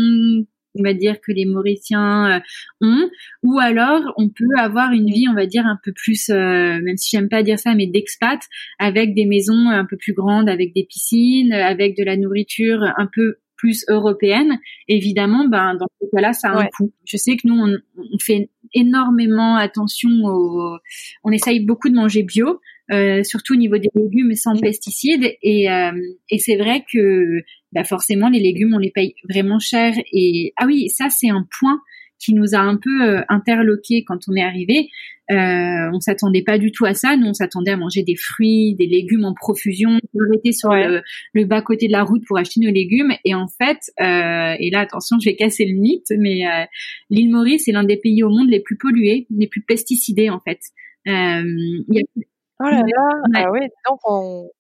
on 0.78 0.82
va 0.82 0.94
dire 0.94 1.20
que 1.20 1.32
les 1.32 1.46
Mauriciens 1.46 2.36
euh, 2.36 2.40
ont, 2.80 3.11
ou 3.42 3.59
alors 3.59 4.03
on 4.16 4.28
peut 4.28 4.57
avoir 4.57 4.92
une 4.92 5.11
vie, 5.11 5.26
on 5.28 5.34
va 5.34 5.46
dire 5.46 5.66
un 5.66 5.78
peu 5.82 5.92
plus, 5.92 6.30
euh, 6.30 6.80
même 6.80 6.96
si 6.96 7.16
j'aime 7.16 7.28
pas 7.28 7.42
dire 7.42 7.59
ça, 7.59 7.74
mais 7.74 7.86
d'expat, 7.86 8.40
avec 8.78 9.14
des 9.14 9.26
maisons 9.26 9.68
un 9.68 9.84
peu 9.84 9.96
plus 9.96 10.12
grandes, 10.12 10.49
avec 10.49 10.72
des 10.74 10.84
piscines, 10.84 11.53
avec 11.53 11.96
de 11.96 12.05
la 12.05 12.16
nourriture 12.16 12.82
un 12.96 13.09
peu 13.12 13.36
plus 13.59 13.84
européenne, 13.88 14.59
évidemment, 14.86 15.46
ben 15.46 15.74
dans 15.74 15.86
ce 16.00 16.06
cas-là, 16.14 16.32
ça 16.32 16.50
a 16.50 16.61
un 16.62 16.66
coût. 16.66 16.92
Je 17.04 17.16
sais 17.18 17.36
que 17.36 17.46
nous, 17.46 17.61
on, 17.61 17.76
on, 17.98 18.18
fait 18.18 18.48
énormément 18.72 19.56
attention 19.56 20.09
au, 20.24 20.78
on 21.24 21.30
essaye 21.32 21.61
beaucoup 21.61 21.90
de 21.90 21.94
manger 21.94 22.22
bio, 22.22 22.61
euh, 22.90 23.22
surtout 23.24 23.54
au 23.54 23.56
niveau 23.56 23.76
des 23.76 23.90
légumes 23.94 24.34
sans 24.34 24.59
pesticides, 24.59 25.34
et, 25.42 25.70
euh, 25.70 25.92
et 26.30 26.38
c'est 26.38 26.56
vrai 26.56 26.84
que 26.90 27.42
bah 27.72 27.84
forcément 27.84 28.30
les 28.30 28.40
légumes 28.40 28.72
on 28.74 28.78
les 28.78 28.90
paye 28.90 29.14
vraiment 29.28 29.59
cher. 29.59 29.94
Et 30.12 30.54
ah 30.56 30.64
oui, 30.66 30.88
ça 30.88 31.09
c'est 31.11 31.28
un 31.28 31.46
point 31.59 31.80
qui 32.18 32.34
nous 32.34 32.54
a 32.54 32.58
un 32.58 32.76
peu 32.76 33.02
euh, 33.02 33.22
interloqué 33.28 34.04
quand 34.04 34.18
on 34.28 34.34
est 34.34 34.42
arrivé. 34.42 34.90
Euh, 35.30 35.90
on 35.92 36.00
s'attendait 36.00 36.42
pas 36.42 36.58
du 36.58 36.72
tout 36.72 36.86
à 36.86 36.94
ça. 36.94 37.16
Nous, 37.16 37.26
on 37.26 37.34
s'attendait 37.34 37.72
à 37.72 37.76
manger 37.76 38.02
des 38.02 38.16
fruits, 38.16 38.74
des 38.74 38.86
légumes 38.86 39.24
en 39.24 39.34
profusion. 39.34 39.98
On 40.14 40.32
était 40.32 40.52
sur 40.52 40.70
le, 40.72 41.44
bas 41.44 41.60
côté 41.60 41.86
de 41.86 41.92
la 41.92 42.02
route 42.02 42.22
pour 42.26 42.38
acheter 42.38 42.60
nos 42.60 42.70
légumes. 42.70 43.12
Et 43.24 43.34
en 43.34 43.46
fait, 43.46 43.78
euh, 44.00 44.56
et 44.58 44.70
là, 44.70 44.80
attention, 44.80 45.18
je 45.20 45.28
vais 45.28 45.36
casser 45.36 45.66
le 45.66 45.78
mythe, 45.78 46.12
mais 46.16 46.46
euh, 46.46 46.64
l'île 47.10 47.30
Maurice 47.30 47.68
est 47.68 47.72
l'un 47.72 47.84
des 47.84 47.98
pays 47.98 48.22
au 48.22 48.30
monde 48.30 48.48
les 48.48 48.60
plus 48.60 48.78
pollués, 48.78 49.26
les 49.30 49.46
plus 49.46 49.62
pesticidés, 49.62 50.30
en 50.30 50.40
fait. 50.40 50.60
Euh, 51.06 51.82
y 51.88 52.00
a... 52.00 52.22
Oh 52.60 52.64
là 52.64 52.82
là, 52.82 53.22
ah 53.36 53.52
oui, 53.52 53.60
donc 53.88 54.00
on, 54.04 54.50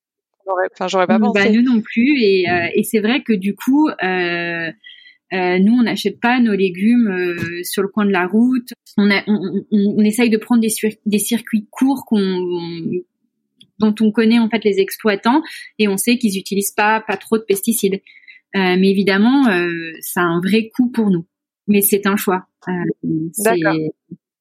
enfin, 0.72 0.88
j'aurais 0.88 1.06
pas 1.06 1.18
bah, 1.18 1.26
pensé. 1.26 1.44
Bah, 1.44 1.50
nous 1.50 1.62
non 1.62 1.80
plus. 1.80 2.20
Et, 2.20 2.48
euh, 2.48 2.68
et 2.74 2.82
c'est 2.82 3.00
vrai 3.00 3.22
que 3.22 3.32
du 3.32 3.54
coup, 3.54 3.88
euh, 3.88 4.70
euh, 5.32 5.58
nous, 5.58 5.74
on 5.74 5.82
n'achète 5.82 6.20
pas 6.20 6.40
nos 6.40 6.54
légumes 6.54 7.08
euh, 7.08 7.62
sur 7.62 7.82
le 7.82 7.88
coin 7.88 8.06
de 8.06 8.12
la 8.12 8.26
route. 8.26 8.68
On, 8.96 9.10
a, 9.10 9.22
on, 9.26 9.64
on, 9.70 10.02
essaye 10.04 10.30
de 10.30 10.38
prendre 10.38 10.60
des, 10.60 10.72
des 11.04 11.18
circuits 11.18 11.66
courts 11.70 12.04
qu'on 12.06 13.02
dont 13.78 13.94
on 14.00 14.10
connaît 14.10 14.38
en 14.38 14.48
fait 14.48 14.64
les 14.64 14.80
exploitants 14.80 15.42
et 15.78 15.86
on 15.86 15.96
sait 15.96 16.18
qu'ils 16.18 16.36
utilisent 16.36 16.72
pas 16.72 17.00
pas 17.06 17.16
trop 17.16 17.38
de 17.38 17.44
pesticides. 17.44 18.00
Euh, 18.56 18.76
mais 18.78 18.90
évidemment, 18.90 19.48
euh, 19.48 19.92
ça 20.00 20.22
a 20.22 20.24
un 20.24 20.40
vrai 20.40 20.70
coût 20.74 20.90
pour 20.90 21.10
nous. 21.10 21.26
Mais 21.66 21.82
c'est 21.82 22.06
un 22.06 22.16
choix. 22.16 22.46
Euh, 22.68 22.72
D'accord. 23.44 23.76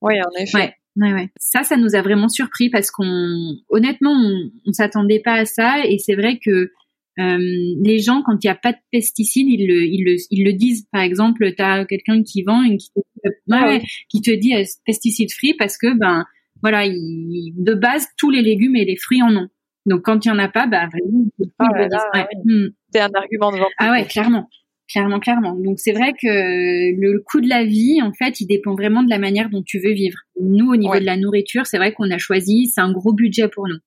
Oui, 0.02 0.14
en 0.22 0.42
effet. 0.42 0.58
Ouais. 0.58 0.74
Ouais, 0.96 1.14
ouais. 1.14 1.30
Ça, 1.40 1.64
ça 1.64 1.78
nous 1.78 1.94
a 1.94 2.02
vraiment 2.02 2.30
surpris 2.30 2.70
parce 2.70 2.90
qu'on, 2.90 3.58
honnêtement, 3.70 4.14
on, 4.14 4.50
on 4.66 4.72
s'attendait 4.72 5.20
pas 5.20 5.34
à 5.34 5.46
ça 5.46 5.86
et 5.86 6.00
c'est 6.00 6.16
vrai 6.16 6.40
que 6.44 6.72
les 7.18 8.00
gens, 8.00 8.22
quand 8.24 8.44
il 8.44 8.48
n'y 8.48 8.52
a 8.52 8.56
pas 8.56 8.74
de 8.74 8.78
pesticides, 8.92 9.48
ils 9.48 9.68
le, 9.68 9.84
ils 9.84 10.04
le, 10.04 10.16
ils 10.30 10.44
le 10.44 10.54
disent. 10.54 10.88
Par 10.92 11.02
exemple, 11.02 11.54
tu 11.56 11.62
as 11.62 11.86
quelqu'un 11.86 12.24
qui 12.24 12.44
vend 12.44 12.64
une 12.64 12.78
qui, 12.78 12.92
te, 12.92 13.30
ah 13.52 13.80
qui 14.10 14.22
te 14.22 14.32
dit 14.32 14.56
euh, 14.56 14.64
pesticide 14.86 15.32
free 15.32 15.54
parce 15.58 15.78
que 15.78 15.98
ben 15.98 16.26
voilà, 16.62 16.86
il, 16.86 17.54
de 17.58 17.74
base 17.74 18.08
tous 18.18 18.30
les 18.30 18.42
légumes 18.42 18.76
et 18.76 18.86
les 18.86 18.98
fruits 18.98 19.22
en 19.22 19.36
ont. 19.36 19.48
Donc 19.86 20.02
quand 20.04 20.26
il 20.26 20.28
y 20.28 20.32
en 20.32 20.40
a 20.40 20.50
pas, 20.50 20.68
bah 20.68 20.88
vraiment, 20.92 21.26
ah 21.60 22.28
hmm. 22.44 22.68
c'est 22.94 23.00
un 23.00 23.12
argument 23.14 23.52
de 23.52 23.58
vente. 23.58 23.72
Ah 23.80 23.92
ouais, 23.92 24.06
clairement. 24.06 24.50
Clairement, 24.90 25.20
clairement. 25.20 25.54
Donc 25.56 25.80
c'est 25.80 25.92
vrai 25.92 26.14
que 26.14 26.28
le 26.28 27.22
coût 27.26 27.42
de 27.42 27.50
la 27.50 27.66
vie, 27.66 28.02
en 28.02 28.14
fait, 28.14 28.40
il 28.40 28.48
dépend 28.48 28.74
vraiment 28.74 29.04
de 29.04 29.10
la 29.10 29.20
manière 29.20 29.50
dont 29.50 29.64
tu 29.64 29.80
veux 29.80 29.92
vivre. 29.92 30.18
Nous, 30.42 30.70
au 30.70 30.78
niveau 30.78 30.98
de 30.98 31.06
la 31.06 31.18
nourriture, 31.18 31.66
c'est 31.66 31.78
vrai 31.78 31.94
qu'on 31.94 32.10
a 32.10 32.18
choisi, 32.18 32.68
c'est 32.68 32.80
un 32.80 32.92
gros 32.92 33.14
budget 33.14 33.50
pour 33.50 33.68
nous. 33.68 33.80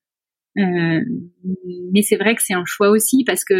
Euh, 0.58 1.00
mais 1.92 2.02
c'est 2.02 2.16
vrai 2.16 2.34
que 2.34 2.42
c'est 2.42 2.54
un 2.54 2.64
choix 2.66 2.90
aussi 2.90 3.24
parce 3.24 3.44
que 3.44 3.54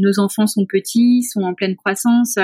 nos 0.00 0.20
enfants 0.20 0.46
sont 0.46 0.66
petits, 0.66 1.22
sont 1.22 1.42
en 1.42 1.54
pleine 1.54 1.76
croissance. 1.76 2.38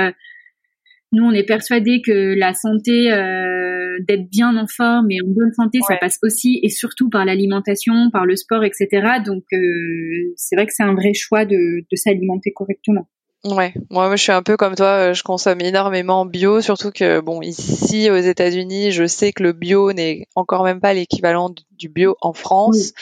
Nous, 1.14 1.24
on 1.24 1.30
est 1.30 1.45
persuadés 1.45 2.03
que 2.05 2.34
la 2.34 2.55
santé, 2.55 3.12
euh, 3.12 3.99
d'être 4.09 4.28
bien 4.28 4.57
en 4.57 4.66
forme 4.66 5.12
et 5.12 5.18
en 5.22 5.28
bonne 5.28 5.53
santé, 5.53 5.78
ça 5.86 5.97
passe 5.97 6.18
aussi 6.24 6.59
et 6.64 6.68
surtout 6.68 7.09
par 7.09 7.24
l'alimentation, 7.24 8.11
par 8.11 8.26
le 8.26 8.34
sport, 8.34 8.64
etc. 8.64 8.88
Donc, 9.24 9.45
euh, 9.53 10.32
c'est 10.36 10.57
vrai 10.57 10.66
que 10.66 10.72
c'est 10.74 10.82
un 10.82 10.95
vrai 10.95 11.14
choix 11.14 11.45
de, 11.45 11.84
de 11.88 11.97
s'alimenter 11.97 12.53
correctement. 12.53 13.09
Ouais, 13.45 13.74
moi, 13.90 14.16
je 14.16 14.22
suis 14.22 14.32
un 14.32 14.42
peu 14.42 14.57
comme 14.57 14.74
toi, 14.74 15.12
je 15.12 15.22
consomme 15.22 15.61
énormément 15.61 16.24
bio, 16.24 16.62
surtout 16.62 16.90
que 16.90 17.20
bon 17.20 17.42
ici 17.42 18.09
aux 18.09 18.16
États-Unis, 18.16 18.90
je 18.90 19.07
sais 19.07 19.32
que 19.32 19.42
le 19.42 19.53
bio 19.53 19.92
n'est 19.92 20.26
encore 20.34 20.64
même 20.64 20.80
pas 20.80 20.95
l'équivalent 20.95 21.55
du 21.72 21.90
bio 21.90 22.16
en 22.22 22.32
France, 22.32 22.92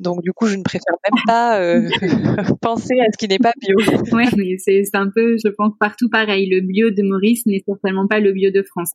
donc 0.00 0.22
du 0.22 0.32
coup 0.32 0.46
je 0.48 0.56
ne 0.56 0.64
préfère 0.64 0.94
même 1.08 1.22
pas 1.24 1.60
euh, 1.60 1.88
penser 2.62 2.94
à 2.98 3.12
ce 3.12 3.16
qui 3.16 3.28
n'est 3.28 3.38
pas 3.38 3.52
bio. 3.60 3.76
Ouais, 4.12 4.26
mais 4.36 4.56
c'est 4.58 4.82
un 4.94 5.08
peu, 5.08 5.36
je 5.44 5.48
pense 5.50 5.72
partout 5.78 6.08
pareil. 6.08 6.48
Le 6.50 6.62
bio 6.62 6.90
de 6.90 7.02
Maurice 7.04 7.46
n'est 7.46 7.62
certainement 7.64 8.08
pas 8.08 8.18
le 8.18 8.32
bio 8.32 8.50
de 8.50 8.62
France. 8.62 8.90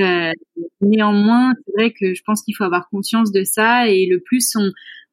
Euh, 0.00 0.32
néanmoins, 0.80 1.52
c'est 1.64 1.72
vrai 1.80 1.92
que 1.92 2.12
je 2.14 2.22
pense 2.26 2.42
qu'il 2.42 2.56
faut 2.56 2.64
avoir 2.64 2.88
conscience 2.90 3.30
de 3.30 3.44
ça 3.44 3.88
et 3.88 4.06
le 4.06 4.20
plus 4.20 4.50
on, 4.56 4.68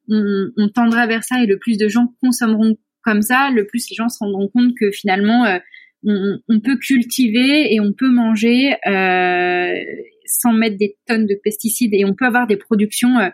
on, 0.08 0.48
on 0.56 0.68
tendra 0.68 1.06
vers 1.06 1.22
ça 1.22 1.42
et 1.42 1.46
le 1.46 1.58
plus 1.58 1.78
de 1.78 1.88
gens 1.88 2.12
consommeront 2.20 2.76
comme 3.02 3.22
ça, 3.22 3.50
le 3.50 3.66
plus 3.66 3.88
les 3.90 3.96
gens 3.96 4.08
se 4.08 4.18
rendront 4.20 4.48
compte 4.48 4.72
que 4.78 4.90
finalement, 4.90 5.44
euh, 5.44 5.58
on, 6.04 6.60
peut 6.60 6.76
cultiver 6.78 7.72
et 7.72 7.80
on 7.80 7.92
peut 7.92 8.10
manger 8.10 8.74
euh, 8.86 9.72
sans 10.26 10.52
mettre 10.52 10.76
des 10.76 10.96
tonnes 11.06 11.26
de 11.26 11.38
pesticides 11.42 11.94
et 11.94 12.04
on 12.04 12.14
peut 12.14 12.26
avoir 12.26 12.46
des 12.46 12.56
productions 12.56 13.18
euh, 13.18 13.28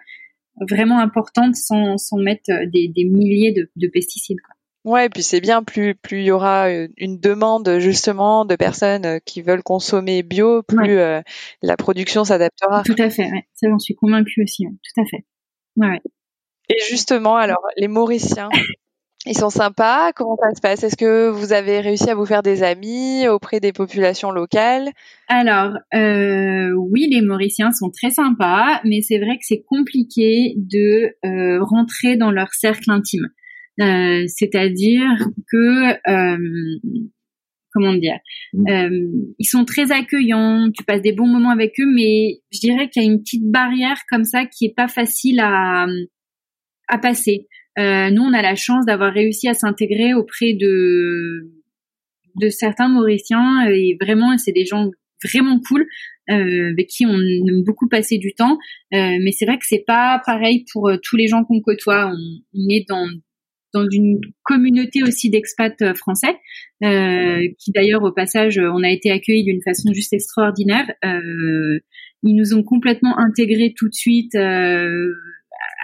vraiment 0.69 1.01
importantes 1.01 1.55
sans, 1.57 1.97
sans 1.97 2.19
mettre 2.19 2.51
des, 2.67 2.93
milliers 3.05 3.53
de, 3.53 3.89
pesticides. 3.89 4.39
Quoi. 4.41 4.93
Ouais, 4.93 5.07
et 5.07 5.09
puis 5.09 5.23
c'est 5.23 5.41
bien, 5.41 5.63
plus 5.63 5.95
plus 5.95 6.21
il 6.21 6.25
y 6.25 6.31
aura 6.31 6.71
une 6.71 7.19
demande 7.19 7.79
justement 7.79 8.45
de 8.45 8.57
personnes 8.57 9.21
qui 9.25 9.43
veulent 9.43 9.63
consommer 9.63 10.23
bio, 10.23 10.63
plus 10.63 10.99
la 11.63 11.77
production 11.77 12.25
s'adaptera. 12.25 12.83
Tout 12.85 12.95
à 12.99 13.11
fait, 13.11 13.31
ouais. 13.31 13.47
ça 13.55 13.69
j'en 13.69 13.79
suis 13.79 13.95
convaincue 13.95 14.43
aussi, 14.43 14.65
tout 14.65 15.01
à 15.01 15.05
fait. 15.05 15.25
Ouais, 15.77 16.01
Et 16.69 16.77
justement, 16.91 17.37
alors 17.37 17.63
les 17.77 17.89
Mauriciens, 17.89 18.49
Ils 19.29 19.37
sont 19.37 19.51
sympas. 19.51 20.13
Comment 20.13 20.37
ça 20.41 20.55
se 20.55 20.61
passe? 20.63 20.83
Est-ce 20.85 20.97
que 20.97 21.29
vous 21.29 21.53
avez 21.53 21.81
réussi 21.81 22.09
à 22.09 22.15
vous 22.15 22.25
faire 22.25 22.43
des 22.43 22.63
amis 22.63 23.29
auprès 23.29 23.61
des 23.61 23.75
populations 23.75 24.31
locales? 24.31 24.89
Alors 25.29 25.75
euh, 25.95 26.73
oui, 26.73 27.09
les 27.11 27.21
Mauriciens 27.21 27.71
sont 27.71 27.91
très 27.91 28.09
sympas, 28.09 28.81
mais 28.85 29.03
c'est 29.03 29.19
vrai 29.19 29.37
que 29.37 29.43
c'est 29.43 29.63
compliqué 29.69 30.55
de 30.57 31.11
euh, 31.27 31.63
rentrer 31.63 32.17
dans 32.17 32.31
leur 32.31 32.55
cercle 32.55 32.91
intime. 32.91 33.29
Euh, 33.81 34.25
c'est-à-dire 34.29 35.29
que 35.53 35.93
comment 37.75 37.93
dire? 37.93 38.19
Mmh. 38.55 39.35
Ils 39.39 39.47
sont 39.47 39.67
très 39.67 39.93
accueillants. 39.93 40.71
Tu 40.75 40.85
passes 40.85 41.03
des 41.03 41.13
bons 41.13 41.29
moments 41.29 41.51
avec 41.51 41.79
eux, 41.79 41.93
mais 41.95 42.41
je 42.51 42.61
dirais 42.61 42.89
qu'il 42.89 43.03
y 43.03 43.07
a 43.07 43.11
une 43.11 43.21
petite 43.21 43.45
barrière 43.45 43.99
comme 44.11 44.25
ça 44.25 44.47
qui 44.47 44.65
est 44.65 44.75
pas 44.75 44.89
facile 44.89 45.39
à 45.41 45.85
à 46.89 46.97
passer. 46.97 47.47
Euh, 47.79 48.11
nous, 48.11 48.23
on 48.23 48.33
a 48.33 48.43
la 48.43 48.57
chance 48.57 48.87
d'avoir 48.87 49.13
réussi 49.13 49.49
à 49.49 49.55
s'intégrer 49.55 50.15
auprès 50.15 50.55
de 50.55 51.51
de 52.41 52.51
certains 52.51 52.89
Mauriciens 52.89 53.69
et 53.69 53.97
vraiment, 54.01 54.39
c'est 54.39 54.53
des 54.53 54.65
gens 54.65 54.91
vraiment 55.25 55.59
cool 55.67 55.87
euh, 56.31 56.71
avec 56.71 56.87
qui 56.87 57.05
on 57.05 57.19
aime 57.19 57.65
beaucoup 57.65 57.89
passer 57.89 58.19
du 58.19 58.33
temps. 58.35 58.59
Euh, 58.95 59.19
mais 59.21 59.33
c'est 59.33 59.45
vrai 59.45 59.57
que 59.57 59.65
c'est 59.67 59.85
pas 59.85 60.23
pareil 60.25 60.65
pour 60.73 60.91
tous 61.03 61.17
les 61.17 61.27
gens 61.27 61.45
qu'on 61.45 61.61
côtoie. 61.61 62.13
On, 62.13 62.69
est 62.71 62.85
dans 62.89 63.09
dans 63.75 63.87
une 63.91 64.21
communauté 64.45 65.03
aussi 65.03 65.31
d'expats 65.31 65.95
français, 65.95 66.35
qui 66.81 67.71
d'ailleurs 67.75 68.03
au 68.03 68.13
passage, 68.13 68.59
on 68.59 68.83
a 68.83 68.91
été 68.91 69.11
accueillis 69.11 69.45
d'une 69.45 69.63
façon 69.63 69.93
juste 69.93 70.13
extraordinaire. 70.15 70.87
ils 71.03 72.35
nous 72.35 72.55
ont 72.55 72.63
complètement 72.63 73.19
intégrés 73.19 73.75
tout 73.77 73.89
de 73.89 73.95
suite 73.95 74.35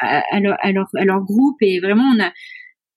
à, 0.00 0.40
leur, 0.40 0.56
à, 0.62 1.04
leur, 1.04 1.20
groupe 1.22 1.56
et 1.60 1.80
vraiment 1.80 2.04
on 2.04 2.22
a 2.22 2.32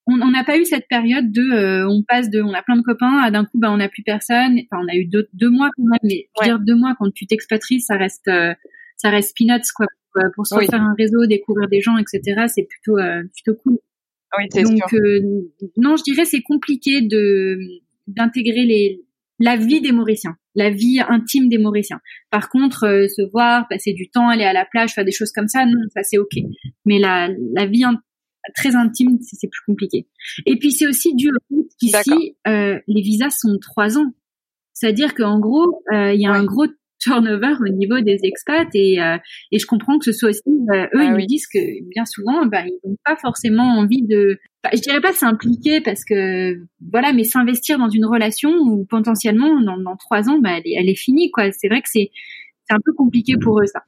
on 0.10 0.32
n'a 0.32 0.46
pas 0.46 0.58
eu 0.58 0.64
cette 0.64 0.88
période 0.88 1.32
de 1.32 1.42
euh, 1.42 1.88
on 1.90 2.02
passe 2.02 2.30
de 2.30 2.42
on 2.42 2.54
a 2.54 2.64
plein 2.64 2.78
de 2.78 2.82
copains 2.82 3.20
à 3.20 3.30
d'un 3.30 3.44
coup 3.44 3.60
bah 3.60 3.72
on 3.72 3.78
n'a 3.78 3.90
plus 3.90 4.04
personne. 4.04 4.58
Enfin 4.72 4.82
on 4.84 4.88
a 4.88 4.96
eu 4.96 5.06
deux, 5.06 5.28
deux 5.34 5.50
mois 5.50 5.70
quand 5.76 5.84
même 5.84 6.00
mais 6.04 6.30
dire 6.44 6.60
deux 6.60 6.76
mois 6.76 6.96
quand 6.98 7.14
tu 7.14 7.28
t'expatries 7.28 7.82
ça 7.82 7.98
reste 7.98 8.28
euh, 8.30 8.54
ça 8.96 9.10
reste 9.10 9.36
peanuts 9.38 9.72
quoi. 9.76 9.88
Pour, 10.36 10.48
se 10.48 10.56
faire 10.56 10.82
un 10.82 10.96
réseau 10.98 11.28
découvrir 11.28 11.68
des 11.68 11.82
gens 11.82 11.98
etc 11.98 12.46
c'est 12.48 12.64
plutôt 12.64 12.98
euh, 12.98 13.24
plutôt 13.34 13.60
cool. 13.62 13.78
Oui, 14.38 14.64
donc 14.64 14.96
non 15.78 15.96
je 15.98 16.04
dirais 16.04 16.26
c'est 16.26 16.42
compliqué 16.42 17.02
de 17.02 17.60
d'intégrer 18.08 18.64
les 18.64 19.02
la 19.40 19.56
vie 19.56 19.82
des 19.82 19.92
Mauriciens, 19.92 20.36
la 20.56 20.70
vie 20.70 21.00
intime 21.08 21.50
des 21.50 21.58
Mauriciens. 21.58 22.00
Par 22.32 22.50
contre, 22.50 22.86
euh, 22.86 23.08
se 23.08 23.22
voir, 23.32 23.68
passer 23.70 23.94
du 23.94 24.10
temps, 24.10 24.30
aller 24.30 24.44
à 24.44 24.54
la 24.54 24.66
plage, 24.66 24.94
faire 24.94 25.06
des 25.06 25.12
choses 25.12 25.32
comme 25.32 25.48
ça, 25.48 25.66
non, 25.66 25.80
ça 25.94 26.04
c'est 26.04 26.18
ok. 26.18 26.38
Mais 26.86 27.00
la, 27.00 27.30
la 27.54 27.66
vie 27.66 27.84
très 28.56 28.76
intime, 28.76 29.18
c'est 29.22 29.48
plus 29.48 29.62
compliqué. 29.66 30.08
Et 30.46 30.58
puis 30.58 30.72
c'est 30.72 30.88
aussi 30.88 31.16
dû 31.16 31.30
au 31.30 31.56
fait 31.56 31.68
qu'ici, 31.80 32.36
euh, 32.48 32.80
les 32.88 33.02
visas 33.02 33.30
sont 33.30 33.58
trois 33.62 33.98
ans. 33.98 34.12
C'est-à-dire 34.74 35.14
qu'en 35.16 35.40
gros, 35.40 35.82
euh, 35.92 36.14
il 36.14 36.22
y 36.22 36.28
a 36.28 36.32
un 36.32 36.46
gros 36.46 36.68
turnover 37.00 37.54
au 37.62 37.70
niveau 37.70 38.00
des 38.02 38.20
expats 38.24 38.68
et, 38.74 39.02
euh, 39.02 39.18
et 39.52 39.60
je 39.60 39.66
comprends 39.66 39.98
que 40.00 40.06
ce 40.06 40.12
soit 40.12 40.30
aussi 40.30 40.42
euh, 40.48 40.86
eux 40.96 41.04
ils 41.04 41.10
ah 41.10 41.18
nous 41.18 41.26
disent 41.26 41.48
que 41.48 41.60
bien 41.90 42.06
souvent 42.06 42.46
bah, 42.46 42.64
ils 42.66 42.80
n'ont 42.84 42.98
pas 43.06 43.16
forcément 43.18 43.78
envie 43.78 44.04
de 44.04 44.40
bah, 44.64 44.70
je 44.74 44.82
dirais 44.82 45.02
pas 45.02 45.14
s'impliquer 45.14 45.82
parce 45.82 46.04
que 46.04 46.56
voilà 46.92 47.14
mais 47.14 47.24
s'investir 47.24 47.78
dans 47.78 47.90
une 47.90 48.06
relation 48.06 48.52
où 48.52 48.86
potentiellement 48.86 49.62
dans, 49.62 49.78
dans 49.78 49.96
trois 49.96 50.30
ans 50.30 50.40
bah, 50.40 50.58
elle, 50.58 50.64
est, 50.66 50.76
elle 50.78 50.90
est 50.90 50.96
finie 50.96 51.32
quoi 51.32 51.52
c'est 51.52 51.68
vrai 51.68 51.82
que 51.82 51.90
c'est 51.90 52.12
c'est 52.68 52.74
un 52.74 52.80
peu 52.84 52.94
compliqué 52.94 53.36
pour 53.42 53.60
eux 53.60 53.68
ça 53.68 53.82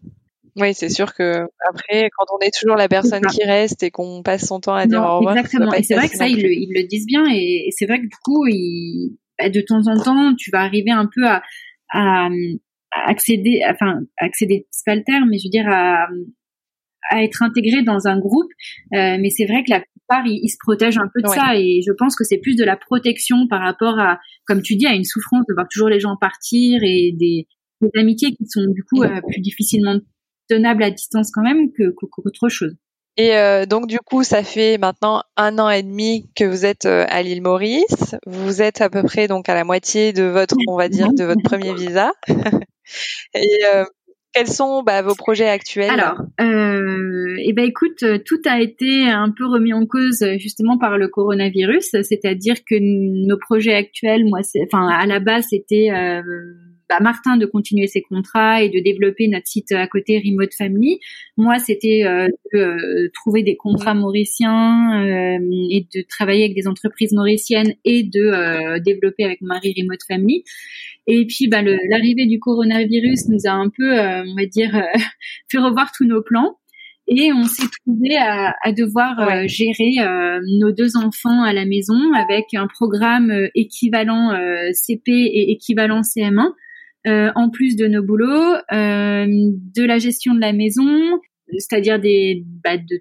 oui, 0.55 0.73
c'est 0.73 0.89
sûr 0.89 1.13
que 1.13 1.43
après, 1.69 2.09
quand 2.17 2.25
on 2.35 2.39
est 2.45 2.51
toujours 2.53 2.75
la 2.75 2.89
personne 2.89 3.21
qui 3.27 3.43
reste 3.45 3.83
et 3.83 3.91
qu'on 3.91 4.23
passe 4.23 4.45
son 4.47 4.59
temps 4.59 4.73
à 4.73 4.87
dire 4.87 5.01
au 5.01 5.17
revoir, 5.19 5.37
exactement. 5.37 5.73
Et 5.73 5.83
c'est 5.83 5.95
vrai 5.95 6.09
que 6.09 6.17
ça, 6.17 6.27
ils 6.27 6.41
le, 6.41 6.51
ils 6.51 6.73
le, 6.75 6.85
disent 6.87 7.05
bien. 7.05 7.23
Et, 7.31 7.67
et 7.67 7.71
c'est 7.71 7.85
vrai 7.85 7.99
que 7.99 8.07
du 8.07 8.17
coup, 8.25 8.45
ils, 8.47 9.15
bah, 9.39 9.49
de 9.49 9.61
temps 9.61 9.87
en 9.87 9.97
temps, 10.01 10.35
tu 10.35 10.51
vas 10.51 10.61
arriver 10.61 10.91
un 10.91 11.07
peu 11.13 11.25
à, 11.25 11.41
à, 11.91 12.29
accéder, 12.91 13.61
enfin 13.69 14.01
accéder, 14.17 14.67
c'est 14.71 14.85
pas 14.85 14.95
le 14.95 15.03
terme, 15.03 15.29
mais 15.29 15.37
je 15.37 15.47
veux 15.47 15.51
dire 15.51 15.67
à, 15.67 16.07
à 17.09 17.23
être 17.23 17.41
intégré 17.43 17.83
dans 17.83 18.07
un 18.07 18.19
groupe. 18.19 18.51
Euh, 18.93 19.17
mais 19.19 19.29
c'est 19.29 19.45
vrai 19.45 19.63
que 19.63 19.69
la 19.69 19.81
plupart 19.81 20.25
ils, 20.25 20.49
se 20.49 20.57
protègent 20.59 20.97
un 20.97 21.09
peu 21.13 21.21
de 21.21 21.27
ça 21.27 21.55
et 21.55 21.81
je 21.85 21.91
pense 21.91 22.15
que 22.15 22.23
c'est 22.23 22.39
plus 22.39 22.55
de 22.55 22.63
la 22.63 22.77
protection 22.77 23.47
par 23.47 23.61
rapport 23.61 23.99
à, 23.99 24.19
comme 24.45 24.61
tu 24.61 24.75
dis, 24.75 24.87
à 24.87 24.93
une 24.93 25.03
souffrance 25.03 25.45
de 25.47 25.53
voir 25.53 25.67
toujours 25.69 25.89
les 25.89 25.99
gens 25.99 26.15
partir 26.19 26.81
et 26.83 27.13
des, 27.13 27.47
des 27.81 27.99
amitiés 27.99 28.31
qui 28.31 28.45
sont 28.47 28.65
du 28.67 28.83
coup 28.83 29.03
euh, 29.03 29.21
plus 29.27 29.41
difficilement 29.41 29.97
tenables 30.49 30.83
à 30.83 30.91
distance 30.91 31.31
quand 31.31 31.43
même 31.43 31.71
que 31.71 31.91
qu'autre 31.91 32.49
chose. 32.49 32.75
Et 33.17 33.35
euh, 33.35 33.65
donc 33.65 33.87
du 33.87 33.99
coup, 33.99 34.23
ça 34.23 34.43
fait 34.43 34.77
maintenant 34.77 35.23
un 35.35 35.59
an 35.59 35.69
et 35.69 35.83
demi 35.83 36.29
que 36.35 36.45
vous 36.45 36.65
êtes 36.65 36.85
euh, 36.85 37.05
à 37.09 37.21
l'île 37.21 37.41
Maurice. 37.41 38.15
Vous 38.25 38.61
êtes 38.61 38.79
à 38.79 38.89
peu 38.89 39.03
près 39.03 39.27
donc 39.27 39.49
à 39.49 39.55
la 39.55 39.65
moitié 39.65 40.13
de 40.13 40.23
votre, 40.23 40.55
on 40.69 40.77
va 40.77 40.87
dire, 40.87 41.11
de 41.11 41.25
votre 41.25 41.41
premier 41.43 41.73
visa. 41.73 42.13
Et 43.35 43.65
euh, 43.65 43.85
quels 44.33 44.47
sont 44.47 44.83
bah, 44.83 45.01
vos 45.01 45.15
projets 45.15 45.49
actuels? 45.49 45.89
Alors, 45.89 46.21
euh, 46.39 47.35
eh 47.39 47.53
ben 47.53 47.65
écoute, 47.65 48.03
tout 48.25 48.41
a 48.45 48.61
été 48.61 49.09
un 49.09 49.31
peu 49.35 49.45
remis 49.45 49.73
en 49.73 49.85
cause 49.85 50.23
justement 50.37 50.77
par 50.77 50.97
le 50.97 51.07
coronavirus, 51.07 51.89
c'est-à-dire 52.03 52.57
que 52.63 52.75
nos 52.79 53.37
projets 53.37 53.73
actuels, 53.73 54.25
moi, 54.25 54.39
enfin 54.63 54.87
à 54.87 55.05
la 55.05 55.19
base, 55.19 55.47
c'était 55.49 55.89
euh, 55.91 56.21
bah, 56.89 56.97
Martin 57.01 57.37
de 57.37 57.45
continuer 57.45 57.85
ses 57.85 58.01
contrats 58.01 58.63
et 58.63 58.69
de 58.69 58.79
développer 58.79 59.27
notre 59.27 59.45
site 59.45 59.71
à 59.73 59.85
côté 59.85 60.17
Remote 60.25 60.55
Family. 60.55 60.99
Moi, 61.37 61.59
c'était 61.59 62.03
euh, 62.03 62.27
de 62.51 62.59
euh, 62.59 63.09
trouver 63.13 63.43
des 63.43 63.55
contrats 63.55 63.93
mauriciens 63.93 65.03
euh, 65.05 65.37
et 65.69 65.85
de 65.93 66.03
travailler 66.09 66.45
avec 66.45 66.55
des 66.55 66.67
entreprises 66.67 67.13
mauriciennes 67.13 67.75
et 67.85 68.01
de 68.01 68.79
développer 68.79 69.23
avec 69.23 69.41
Marie 69.41 69.75
Remote 69.77 70.01
Family. 70.07 70.43
Et 71.05 71.27
puis, 71.27 71.47
bah, 71.47 71.61
l'arrivée 71.61 72.25
du 72.25 72.39
coronavirus 72.39 73.29
nous 73.29 73.45
a 73.45 73.51
un 73.51 73.69
peu, 73.69 73.99
on 73.99 74.35
va 74.35 74.45
dire, 74.47 74.71
fait 75.51 75.59
revoir 75.59 75.91
tous 75.95 76.05
nos 76.05 76.23
plans. 76.23 76.57
Et 77.07 77.31
on 77.33 77.43
s'est 77.43 77.67
trouvé 77.85 78.17
à, 78.17 78.55
à 78.63 78.71
devoir 78.71 79.47
gérer 79.47 79.95
nos 80.59 80.71
deux 80.71 80.95
enfants 80.95 81.43
à 81.43 81.53
la 81.53 81.65
maison 81.65 82.13
avec 82.13 82.53
un 82.53 82.67
programme 82.67 83.31
équivalent 83.55 84.31
CP 84.73 85.11
et 85.11 85.51
équivalent 85.51 86.01
CM1 86.01 86.53
euh, 87.07 87.31
en 87.35 87.49
plus 87.49 87.75
de 87.75 87.87
nos 87.87 88.03
boulots, 88.03 88.55
euh, 88.71 89.25
de 89.25 89.83
la 89.85 89.99
gestion 89.99 90.33
de 90.33 90.41
la 90.41 90.51
maison, 90.51 91.19
c'est-à-dire 91.57 91.99
des 91.99 92.43
bah, 92.63 92.77
de 92.77 92.99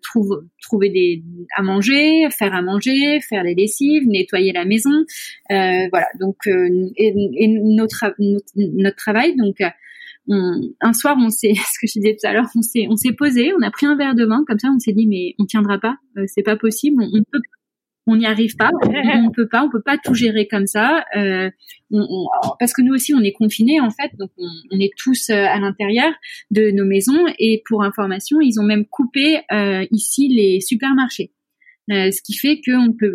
trouver 0.62 0.88
des 0.88 1.24
à 1.56 1.62
manger, 1.62 2.28
faire 2.30 2.54
à 2.54 2.62
manger, 2.62 3.20
faire 3.20 3.42
les 3.42 3.54
lessives, 3.54 4.06
nettoyer 4.06 4.52
la 4.52 4.64
maison, 4.64 4.92
euh, 5.50 5.88
voilà. 5.90 6.06
Donc 6.20 6.36
et, 6.46 7.12
notre, 7.48 8.14
notre, 8.54 8.96
travail 8.96 9.36
donc 9.36 9.56
un 10.30 10.92
soir, 10.92 11.16
on 11.18 11.30
s'est, 11.30 11.52
ce 11.54 11.80
que 11.80 11.86
je 11.86 11.98
disais 11.98 12.16
tout 12.18 12.26
à 12.26 12.32
l'heure, 12.32 12.48
on 12.54 12.62
s'est, 12.62 12.86
on 12.88 12.96
s'est 12.96 13.12
posé, 13.12 13.52
on 13.52 13.62
a 13.62 13.70
pris 13.70 13.86
un 13.86 13.96
verre 13.96 14.14
de 14.14 14.24
vin, 14.24 14.44
comme 14.46 14.58
ça, 14.58 14.68
on 14.74 14.78
s'est 14.78 14.92
dit, 14.92 15.06
mais 15.06 15.34
on 15.38 15.44
tiendra 15.44 15.78
pas, 15.78 15.96
c'est 16.26 16.44
pas 16.44 16.56
possible, 16.56 17.02
on 17.02 17.22
peut 17.30 17.40
on 18.08 18.16
n'y 18.16 18.26
arrive 18.26 18.56
pas, 18.56 18.70
on 18.82 18.88
ne 19.28 19.30
peut 19.30 19.46
pas, 19.48 19.62
on 19.62 19.70
peut 19.70 19.82
pas 19.82 19.98
tout 19.98 20.14
gérer 20.14 20.48
comme 20.48 20.66
ça, 20.66 21.04
euh, 21.16 21.50
parce 22.58 22.72
que 22.72 22.82
nous 22.82 22.94
aussi 22.94 23.14
on 23.14 23.20
est 23.20 23.32
confinés 23.32 23.80
en 23.80 23.90
fait, 23.90 24.10
donc 24.18 24.30
on, 24.38 24.80
est 24.80 24.90
tous 24.96 25.28
euh, 25.30 25.44
à 25.46 25.60
l'intérieur 25.60 26.10
de 26.50 26.70
nos 26.70 26.86
maisons 26.86 27.26
et 27.38 27.62
pour 27.68 27.84
information, 27.84 28.40
ils 28.40 28.58
ont 28.58 28.64
même 28.64 28.86
coupé 28.86 29.40
euh, 29.52 29.86
ici 29.92 30.28
les 30.28 30.60
supermarchés, 30.60 31.32
ce 31.88 32.22
qui 32.22 32.34
fait 32.34 32.60
qu'on 32.64 32.92
peut, 32.98 33.14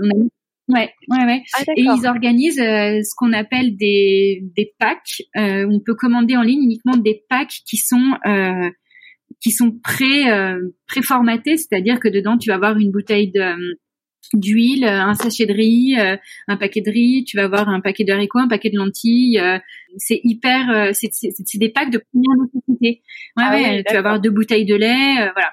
Ouais, 0.69 0.89
ouais, 1.09 1.25
ouais. 1.25 1.43
Ah, 1.55 1.63
et 1.75 1.81
ils 1.81 2.07
organisent 2.07 2.55
ce 2.55 3.15
qu'on 3.17 3.33
appelle 3.33 3.75
des, 3.75 4.45
des 4.55 4.73
packs. 4.79 5.21
on 5.35 5.81
peut 5.85 5.93
commander 5.93 6.37
en 6.37 6.41
ligne 6.41 6.63
uniquement 6.63 6.95
des 6.95 7.25
packs 7.29 7.63
qui 7.67 7.75
sont 7.75 8.17
qui 9.41 9.51
sont 9.51 9.71
pré 9.83 10.23
préformatés, 10.87 11.57
c'est-à-dire 11.57 11.99
que 11.99 12.07
dedans 12.07 12.37
tu 12.37 12.49
vas 12.49 12.55
avoir 12.55 12.77
une 12.77 12.91
bouteille 12.91 13.29
de 13.31 13.41
d'huile, 14.33 14.85
euh, 14.85 15.01
un 15.01 15.13
sachet 15.13 15.45
de 15.45 15.53
riz, 15.53 15.99
euh, 15.99 16.17
un 16.47 16.57
paquet 16.57 16.81
de 16.81 16.89
riz, 16.89 17.23
tu 17.25 17.37
vas 17.37 17.43
avoir 17.43 17.69
un 17.69 17.81
paquet 17.81 18.03
de 18.03 18.11
haricots, 18.11 18.39
un 18.39 18.47
paquet 18.47 18.69
de 18.69 18.77
lentilles. 18.77 19.39
Euh, 19.39 19.59
c'est 19.97 20.21
hyper, 20.23 20.91
c'est 20.93 21.57
des 21.57 21.69
packs 21.69 21.91
de 21.91 21.99
première 21.99 22.35
nécessité. 22.45 23.01
Ouais, 23.37 23.43
ah 23.45 23.53
ouais, 23.53 23.83
tu 23.85 23.93
vas 23.93 23.99
avoir 23.99 24.19
deux 24.19 24.31
bouteilles 24.31 24.65
de 24.65 24.75
lait, 24.75 25.15
voilà. 25.33 25.51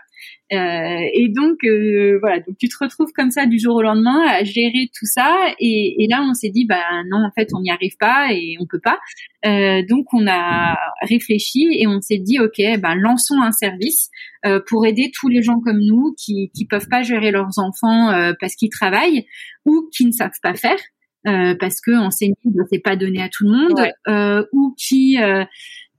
Euh, 0.52 1.00
et 1.14 1.28
donc 1.28 1.58
euh, 1.64 2.18
voilà, 2.20 2.40
donc 2.40 2.56
tu 2.58 2.68
te 2.68 2.74
retrouves 2.80 3.12
comme 3.14 3.30
ça 3.30 3.46
du 3.46 3.58
jour 3.58 3.76
au 3.76 3.82
lendemain 3.82 4.20
à 4.26 4.42
gérer 4.42 4.90
tout 4.98 5.06
ça. 5.06 5.32
Et, 5.60 6.02
et 6.02 6.08
là, 6.08 6.26
on 6.28 6.34
s'est 6.34 6.50
dit 6.50 6.66
bah 6.66 6.82
non, 7.08 7.24
en 7.24 7.30
fait, 7.30 7.48
on 7.54 7.60
n'y 7.60 7.70
arrive 7.70 7.96
pas 7.98 8.32
et 8.32 8.56
on 8.60 8.66
peut 8.66 8.80
pas. 8.82 8.98
Euh, 9.46 9.82
donc 9.88 10.12
on 10.12 10.26
a 10.26 10.76
réfléchi 11.02 11.68
et 11.72 11.86
on 11.86 12.00
s'est 12.00 12.18
dit 12.18 12.40
ok, 12.40 12.60
ben 12.80 12.94
lançons 12.96 13.40
un 13.40 13.52
service 13.52 14.10
euh, 14.44 14.60
pour 14.66 14.86
aider 14.86 15.12
tous 15.14 15.28
les 15.28 15.42
gens 15.42 15.60
comme 15.60 15.80
nous 15.80 16.14
qui 16.18 16.50
qui 16.54 16.66
peuvent 16.66 16.88
pas 16.88 17.02
gérer 17.02 17.30
leurs 17.30 17.58
enfants 17.58 18.10
euh, 18.10 18.32
parce 18.40 18.54
qu'ils 18.56 18.70
travaillent 18.70 19.26
ou 19.64 19.88
qui 19.96 20.04
ne 20.06 20.12
savent 20.12 20.30
pas 20.42 20.54
faire. 20.54 20.78
Euh, 21.26 21.54
parce 21.60 21.82
que 21.82 21.90
enseigner, 21.92 22.34
ben, 22.44 22.64
c'est 22.72 22.82
pas 22.82 22.96
donné 22.96 23.22
à 23.22 23.28
tout 23.28 23.44
le 23.44 23.50
monde, 23.50 24.48
ou 24.52 24.74
qui 24.78 25.18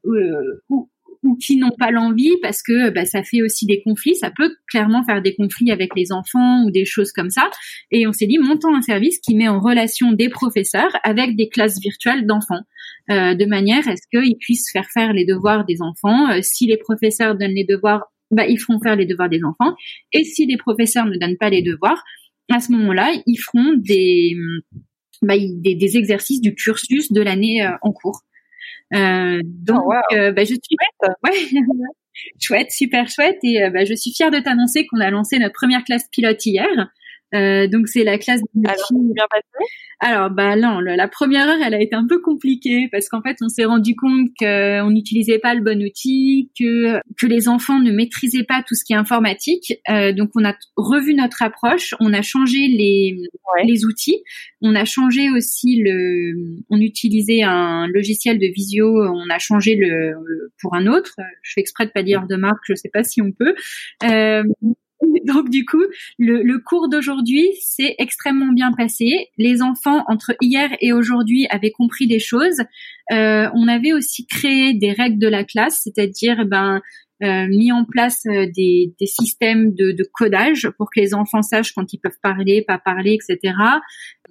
ou, 0.03 0.89
ou 1.23 1.35
qui 1.35 1.57
n'ont 1.57 1.75
pas 1.77 1.91
l'envie 1.91 2.35
parce 2.41 2.63
que 2.63 2.89
bah, 2.89 3.05
ça 3.05 3.23
fait 3.23 3.41
aussi 3.41 3.65
des 3.65 3.81
conflits. 3.83 4.15
Ça 4.15 4.31
peut 4.35 4.55
clairement 4.67 5.03
faire 5.03 5.21
des 5.21 5.35
conflits 5.35 5.71
avec 5.71 5.91
les 5.95 6.11
enfants 6.11 6.63
ou 6.63 6.71
des 6.71 6.85
choses 6.85 7.11
comme 7.11 7.29
ça. 7.29 7.49
Et 7.91 8.07
on 8.07 8.11
s'est 8.11 8.27
dit, 8.27 8.39
montons 8.39 8.73
un 8.73 8.81
service 8.81 9.19
qui 9.19 9.35
met 9.35 9.47
en 9.47 9.59
relation 9.59 10.13
des 10.13 10.29
professeurs 10.29 10.91
avec 11.03 11.35
des 11.35 11.49
classes 11.49 11.79
virtuelles 11.79 12.25
d'enfants, 12.25 12.63
euh, 13.09 13.35
de 13.35 13.45
manière 13.45 13.87
à 13.87 13.95
ce 13.95 14.07
qu'ils 14.11 14.37
puissent 14.37 14.71
faire 14.71 14.89
faire 14.91 15.13
les 15.13 15.25
devoirs 15.25 15.65
des 15.65 15.81
enfants. 15.81 16.31
Euh, 16.31 16.39
si 16.41 16.65
les 16.65 16.77
professeurs 16.77 17.35
donnent 17.35 17.55
les 17.55 17.65
devoirs, 17.65 18.05
bah, 18.31 18.47
ils 18.47 18.59
feront 18.59 18.79
faire 18.81 18.95
les 18.95 19.05
devoirs 19.05 19.29
des 19.29 19.43
enfants. 19.43 19.75
Et 20.13 20.23
si 20.23 20.45
les 20.45 20.57
professeurs 20.57 21.05
ne 21.05 21.17
donnent 21.17 21.37
pas 21.37 21.49
les 21.49 21.61
devoirs, 21.61 22.03
à 22.51 22.59
ce 22.59 22.71
moment-là, 22.71 23.13
ils 23.27 23.37
feront 23.37 23.73
des, 23.77 24.35
bah, 25.21 25.35
des, 25.37 25.97
exercices 25.97 26.41
du 26.41 26.55
cursus 26.55 27.11
de 27.11 27.21
l'année 27.21 27.63
euh, 27.63 27.71
en 27.81 27.91
cours. 27.91 28.21
Euh, 28.93 29.41
donc, 29.43 29.81
oh, 29.85 29.91
bah, 30.11 30.43
je 30.43 30.53
suis 30.53 30.59
chouette, 30.69 31.15
ouais, 31.23 31.61
chouette, 32.39 32.71
super 32.71 33.07
chouette, 33.09 33.37
et 33.43 33.69
bah, 33.69 33.85
je 33.85 33.93
suis 33.93 34.11
fière 34.11 34.31
de 34.31 34.39
t'annoncer 34.39 34.85
qu'on 34.85 34.99
a 34.99 35.09
lancé 35.09 35.39
notre 35.39 35.53
première 35.53 35.83
classe 35.83 36.07
pilote 36.11 36.45
hier. 36.45 36.67
Euh, 37.33 37.67
donc 37.67 37.87
c'est 37.87 38.03
la 38.03 38.17
classe 38.17 38.41
de 38.53 38.67
Alors, 38.67 38.87
bien 38.91 39.25
passé 39.29 39.65
Alors 39.99 40.29
bah 40.29 40.55
non, 40.55 40.79
la 40.79 41.07
première 41.07 41.47
heure 41.47 41.59
elle 41.65 41.73
a 41.73 41.81
été 41.81 41.95
un 41.95 42.05
peu 42.05 42.19
compliquée 42.19 42.89
parce 42.91 43.07
qu'en 43.07 43.21
fait 43.21 43.37
on 43.41 43.49
s'est 43.49 43.65
rendu 43.65 43.95
compte 43.95 44.29
qu'on 44.37 44.89
n'utilisait 44.89 45.39
pas 45.39 45.53
le 45.53 45.61
bon 45.61 45.81
outil, 45.81 46.51
que 46.59 46.99
que 47.17 47.25
les 47.25 47.47
enfants 47.47 47.79
ne 47.79 47.91
maîtrisaient 47.91 48.43
pas 48.43 48.63
tout 48.67 48.75
ce 48.75 48.83
qui 48.83 48.93
est 48.93 48.97
informatique. 48.97 49.73
Euh, 49.89 50.11
donc 50.11 50.31
on 50.35 50.43
a 50.43 50.55
revu 50.75 51.13
notre 51.13 51.41
approche, 51.41 51.93
on 51.99 52.13
a 52.13 52.21
changé 52.21 52.67
les 52.67 53.17
les 53.63 53.85
outils, 53.85 54.23
on 54.61 54.75
a 54.75 54.85
changé 54.85 55.29
aussi 55.29 55.81
le, 55.81 56.33
on 56.69 56.79
utilisait 56.79 57.43
un 57.43 57.87
logiciel 57.87 58.39
de 58.39 58.47
visio, 58.47 58.87
on 58.87 59.29
a 59.29 59.39
changé 59.39 59.75
le 59.75 60.15
pour 60.61 60.75
un 60.75 60.87
autre. 60.87 61.15
Je 61.41 61.53
fais 61.53 61.61
exprès 61.61 61.85
de 61.85 61.91
pas 61.91 62.03
dire 62.03 62.27
de 62.27 62.35
marque, 62.35 62.63
je 62.67 62.75
sais 62.75 62.89
pas 62.89 63.03
si 63.03 63.21
on 63.21 63.31
peut. 63.31 63.55
Euh, 64.03 64.43
Donc 65.25 65.49
du 65.49 65.65
coup, 65.65 65.83
le, 66.19 66.57
cours 66.59 66.89
d'aujourd'hui 66.89 67.47
s'est 67.61 67.95
extrêmement 67.97 68.53
bien 68.53 68.71
passé. 68.71 69.29
Les 69.37 69.61
enfants 69.61 70.03
entre 70.07 70.35
hier 70.41 70.69
et 70.79 70.93
aujourd'hui 70.93 71.47
avaient 71.49 71.71
compris 71.71 72.07
des 72.07 72.19
choses. 72.19 72.61
Euh, 73.11 73.49
on 73.53 73.67
avait 73.67 73.93
aussi 73.93 74.25
créé 74.25 74.73
des 74.73 74.91
règles 74.91 75.19
de 75.19 75.27
la 75.27 75.43
classe, 75.43 75.81
c'est-à-dire 75.83 76.45
ben 76.45 76.81
euh, 77.23 77.45
mis 77.47 77.71
en 77.71 77.85
place 77.85 78.25
euh, 78.25 78.47
des, 78.55 78.95
systèmes 79.05 79.75
de, 79.75 79.95
codage 80.11 80.67
pour 80.77 80.89
que 80.89 80.99
les 80.99 81.13
enfants 81.13 81.43
sachent 81.43 81.71
quand 81.73 81.93
ils 81.93 81.99
peuvent 81.99 82.17
parler, 82.23 82.63
pas 82.67 82.79
parler, 82.79 83.13
etc. 83.13 83.53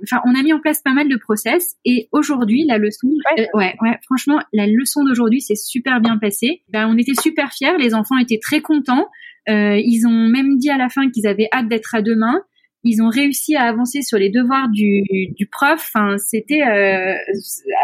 Enfin, 0.02 0.20
on 0.26 0.34
a 0.34 0.42
mis 0.42 0.52
en 0.52 0.58
place 0.58 0.82
pas 0.82 0.92
mal 0.92 1.08
de 1.08 1.16
process 1.16 1.76
et 1.84 2.08
aujourd'hui 2.10 2.64
la 2.66 2.78
leçon, 2.78 3.06
ouais, 3.54 3.76
ouais, 3.80 3.98
franchement, 4.06 4.40
la 4.52 4.66
leçon 4.66 5.04
d'aujourd'hui 5.04 5.40
s'est 5.40 5.54
super 5.54 6.00
bien 6.00 6.18
passée. 6.18 6.62
Ben, 6.70 6.88
on 6.88 6.98
était 6.98 7.14
super 7.14 7.52
fiers, 7.52 7.78
les 7.78 7.94
enfants 7.94 8.18
étaient 8.18 8.40
très 8.42 8.60
contents. 8.60 9.06
Euh, 9.50 9.80
ils 9.82 10.06
ont 10.06 10.28
même 10.28 10.56
dit 10.58 10.70
à 10.70 10.76
la 10.76 10.88
fin 10.88 11.10
qu'ils 11.10 11.26
avaient 11.26 11.48
hâte 11.52 11.68
d'être 11.68 11.94
à 11.94 12.02
demain. 12.02 12.40
Ils 12.82 13.02
ont 13.02 13.08
réussi 13.08 13.56
à 13.56 13.64
avancer 13.64 14.00
sur 14.02 14.16
les 14.16 14.30
devoirs 14.30 14.68
du, 14.70 15.02
du 15.36 15.46
prof. 15.46 15.90
Enfin, 15.94 16.16
c'était 16.16 16.62
euh, 16.62 17.14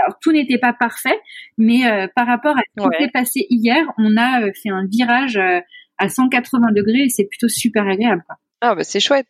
alors 0.01 0.19
tout 0.23 0.33
n'était 0.33 0.59
pas 0.59 0.73
parfait, 0.73 1.19
mais 1.59 1.87
euh, 1.87 2.07
par 2.15 2.27
rapport 2.27 2.57
à 2.57 2.63
ce 2.79 2.89
qui 2.89 3.05
s'est 3.05 3.11
passé 3.11 3.47
hier, 3.51 3.85
on 3.99 4.17
a 4.17 4.43
euh, 4.43 4.53
fait 4.63 4.71
un 4.71 4.87
virage 4.87 5.37
euh, 5.37 5.61
à 5.99 6.09
180 6.09 6.73
degrés 6.73 7.05
et 7.05 7.09
c'est 7.11 7.27
plutôt 7.27 7.49
super 7.49 7.87
agréable. 7.87 8.23
Quoi. 8.27 8.37
Ah 8.61 8.75
bah 8.75 8.85
c'est 8.85 9.01
chouette. 9.01 9.27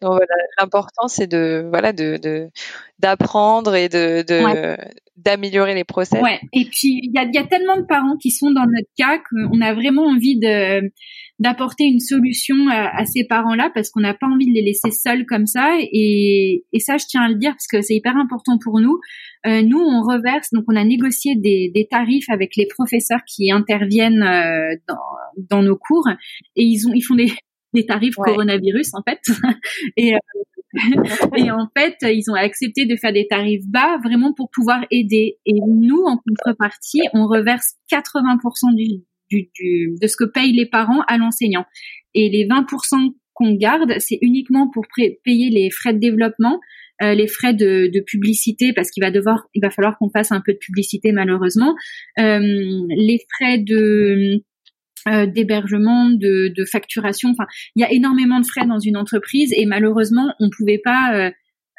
L'important 0.58 1.08
c'est 1.08 1.26
de 1.26 1.66
voilà 1.68 1.92
de 1.92 2.48
d'apprendre 2.98 3.74
et 3.74 3.88
de, 3.88 4.24
d'améliorer 5.16 5.74
les 5.74 5.84
process. 5.84 6.22
Ouais. 6.22 6.40
Et 6.52 6.64
puis 6.64 7.00
il 7.02 7.12
y 7.12 7.18
a, 7.18 7.24
y 7.24 7.38
a 7.38 7.46
tellement 7.46 7.76
de 7.76 7.82
parents 7.82 8.16
qui 8.16 8.30
sont 8.30 8.50
dans 8.50 8.66
notre 8.66 8.88
cas 8.96 9.18
qu'on 9.18 9.60
a 9.60 9.74
vraiment 9.74 10.04
envie 10.04 10.38
de 10.38 10.90
d'apporter 11.38 11.84
une 11.84 12.00
solution 12.00 12.54
à, 12.70 13.04
ces 13.04 13.24
parents-là 13.24 13.70
parce 13.74 13.90
qu'on 13.90 14.00
n'a 14.00 14.14
pas 14.14 14.26
envie 14.26 14.46
de 14.46 14.54
les 14.54 14.62
laisser 14.62 14.90
seuls 14.90 15.26
comme 15.26 15.44
ça. 15.44 15.76
Et, 15.80 16.64
et 16.72 16.80
ça, 16.80 16.96
je 16.96 17.04
tiens 17.06 17.22
à 17.22 17.28
le 17.28 17.34
dire 17.34 17.50
parce 17.50 17.66
que 17.66 17.82
c'est 17.82 17.94
hyper 17.94 18.16
important 18.16 18.58
pour 18.62 18.80
nous. 18.80 18.98
Euh, 19.46 19.60
nous, 19.60 19.78
on 19.78 20.00
reverse, 20.00 20.48
donc 20.52 20.64
on 20.68 20.76
a 20.76 20.84
négocié 20.84 21.36
des, 21.36 21.70
des 21.74 21.86
tarifs 21.90 22.30
avec 22.30 22.56
les 22.56 22.66
professeurs 22.66 23.20
qui 23.26 23.52
interviennent 23.52 24.22
euh, 24.22 24.76
dans, 24.88 24.96
dans 25.50 25.62
nos 25.62 25.76
cours 25.76 26.08
et 26.56 26.62
ils 26.62 26.88
ont 26.88 26.92
ils 26.94 27.02
font 27.02 27.14
des, 27.14 27.30
des 27.76 27.86
tarifs 27.86 28.16
coronavirus 28.16 28.94
en 28.94 29.02
fait. 29.06 29.20
et 29.96 30.14
euh, 30.14 30.18
et 31.36 31.50
en 31.50 31.68
fait, 31.76 31.96
ils 32.02 32.30
ont 32.30 32.34
accepté 32.34 32.86
de 32.86 32.96
faire 32.96 33.12
des 33.12 33.26
tarifs 33.26 33.66
bas 33.66 33.98
vraiment 34.02 34.32
pour 34.34 34.50
pouvoir 34.50 34.84
aider. 34.90 35.38
Et 35.46 35.54
nous, 35.66 36.02
en 36.04 36.18
contrepartie, 36.18 37.02
on 37.14 37.26
reverse 37.26 37.74
80% 37.90 38.74
du, 38.74 39.04
du, 39.30 39.50
du, 39.54 39.94
de 40.00 40.06
ce 40.06 40.16
que 40.16 40.24
payent 40.24 40.52
les 40.52 40.66
parents 40.66 41.02
à 41.08 41.18
l'enseignant. 41.18 41.64
Et 42.14 42.28
les 42.28 42.46
20% 42.46 43.14
qu'on 43.32 43.54
garde, 43.54 43.94
c'est 43.98 44.18
uniquement 44.22 44.68
pour 44.68 44.84
payer 45.24 45.50
les 45.50 45.70
frais 45.70 45.92
de 45.92 45.98
développement, 45.98 46.60
euh, 47.02 47.14
les 47.14 47.26
frais 47.26 47.52
de, 47.52 47.90
de 47.92 48.00
publicité, 48.00 48.72
parce 48.72 48.90
qu'il 48.90 49.02
va 49.02 49.10
devoir, 49.10 49.46
il 49.54 49.60
va 49.60 49.70
falloir 49.70 49.98
qu'on 49.98 50.08
fasse 50.10 50.32
un 50.32 50.40
peu 50.44 50.52
de 50.52 50.58
publicité 50.58 51.12
malheureusement, 51.12 51.74
euh, 52.18 52.40
les 52.40 53.20
frais 53.36 53.58
de 53.58 54.42
euh, 55.08 55.26
d'hébergement, 55.26 56.10
de, 56.10 56.52
de, 56.56 56.64
facturation. 56.64 57.30
Enfin, 57.30 57.46
il 57.76 57.82
y 57.82 57.84
a 57.84 57.92
énormément 57.92 58.40
de 58.40 58.46
frais 58.46 58.66
dans 58.66 58.80
une 58.80 58.96
entreprise 58.96 59.52
et 59.56 59.64
malheureusement, 59.64 60.34
on 60.40 60.50
pouvait 60.50 60.80
pas 60.82 61.14
euh, 61.14 61.30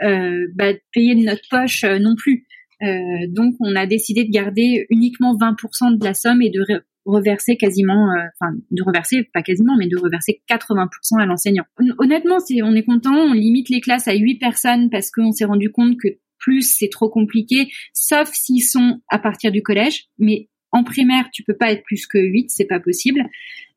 euh 0.03 0.47
bah, 0.55 0.73
payer 0.93 1.13
de 1.15 1.25
notre 1.25 1.41
poche 1.49 1.84
euh, 1.84 1.99
non 1.99 2.15
plus. 2.15 2.45
donc, 2.82 3.55
on 3.59 3.75
a 3.75 3.86
décidé 3.86 4.23
de 4.23 4.32
garder 4.32 4.86
uniquement 4.89 5.36
20% 5.36 5.97
de 5.97 6.05
la 6.05 6.13
somme 6.13 6.41
et 6.41 6.49
de 6.49 6.63
reverser 7.05 7.57
quasiment, 7.57 8.13
enfin, 8.39 8.53
de 8.69 8.84
reverser 8.84 9.23
pas 9.34 9.41
quasiment, 9.41 9.75
mais 9.78 9.88
de 9.88 9.97
reverser 9.97 10.41
80% 10.49 11.19
à 11.19 11.25
l'enseignant. 11.25 11.63
Honnêtement, 11.97 12.39
c'est, 12.39 12.61
on 12.61 12.75
est 12.75 12.84
content. 12.84 13.15
On 13.15 13.34
limite 13.34 13.69
les 13.69 13.82
classes 13.82 14.07
à 14.07 14.13
8 14.13 14.36
personnes 14.36 14.89
parce 14.89 15.09
qu'on 15.09 15.32
s'est 15.32 15.45
rendu 15.45 15.71
compte 15.71 15.97
que 15.97 16.09
plus 16.38 16.61
c'est 16.61 16.89
trop 16.89 17.09
compliqué, 17.09 17.67
sauf 17.93 18.30
s'ils 18.32 18.63
sont 18.63 19.01
à 19.09 19.19
partir 19.19 19.51
du 19.51 19.61
collège. 19.61 20.05
Mais 20.19 20.49
en 20.72 20.84
primaire, 20.84 21.26
tu 21.32 21.43
peux 21.43 21.55
pas 21.55 21.72
être 21.72 21.84
plus 21.84 22.07
que 22.07 22.18
8, 22.18 22.49
c'est 22.49 22.65
pas 22.65 22.80
possible. 22.80 23.22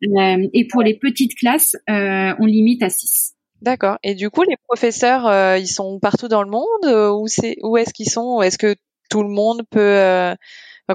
Euh, 0.05 0.49
et 0.53 0.67
pour 0.67 0.83
les 0.83 0.99
petites 0.99 1.37
classes, 1.37 1.77
euh, 1.89 2.35
on 2.39 2.47
limite 2.47 2.83
à 2.83 2.91
6. 2.91 3.35
D'accord. 3.63 3.99
Et 4.03 4.15
du 4.15 4.31
coup, 4.31 4.43
les 4.43 4.57
professeurs, 4.67 5.27
euh, 5.27 5.59
ils 5.59 5.69
sont 5.69 5.99
partout 6.01 6.29
dans 6.29 6.43
le 6.43 6.51
monde 6.51 7.13
Où 7.21 7.27
c'est 7.27 7.57
où 7.63 7.77
est-ce 7.77 7.93
qu'ils 7.93 8.09
sont? 8.09 8.41
Est-ce 8.41 8.59
que 8.59 8.75
tout 9.11 9.23
le 9.23 9.29
monde 9.29 9.63
peut 9.71 10.35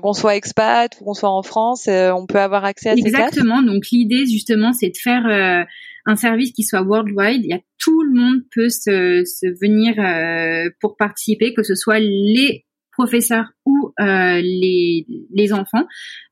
qu'on 0.01 0.13
soit 0.13 0.35
expat 0.35 0.91
ou 0.99 1.05
qu'on 1.05 1.13
soit 1.13 1.29
en 1.29 1.41
France, 1.41 1.87
on 1.87 2.25
peut 2.25 2.39
avoir 2.39 2.65
accès 2.65 2.89
à 2.89 2.95
ces 2.95 3.03
classes? 3.03 3.29
Exactement. 3.29 3.61
Donc 3.61 3.83
l'idée 3.91 4.25
justement, 4.25 4.73
c'est 4.73 4.89
de 4.89 4.97
faire 4.97 5.25
un 6.05 6.15
service 6.15 6.51
qui 6.51 6.63
soit 6.63 6.81
worldwide. 6.81 7.45
Il 7.45 7.49
y 7.49 7.53
a 7.53 7.59
tout 7.77 8.01
le 8.01 8.19
monde 8.19 8.41
peut 8.53 8.69
se, 8.69 9.23
se 9.25 9.47
venir 9.61 9.95
pour 10.81 10.97
participer, 10.97 11.53
que 11.53 11.63
ce 11.63 11.75
soit 11.75 11.99
les 11.99 12.65
professeurs 12.97 13.51
ou 13.65 13.91
euh, 13.99 14.41
les, 14.41 15.05
les 15.33 15.53
enfants. 15.53 15.85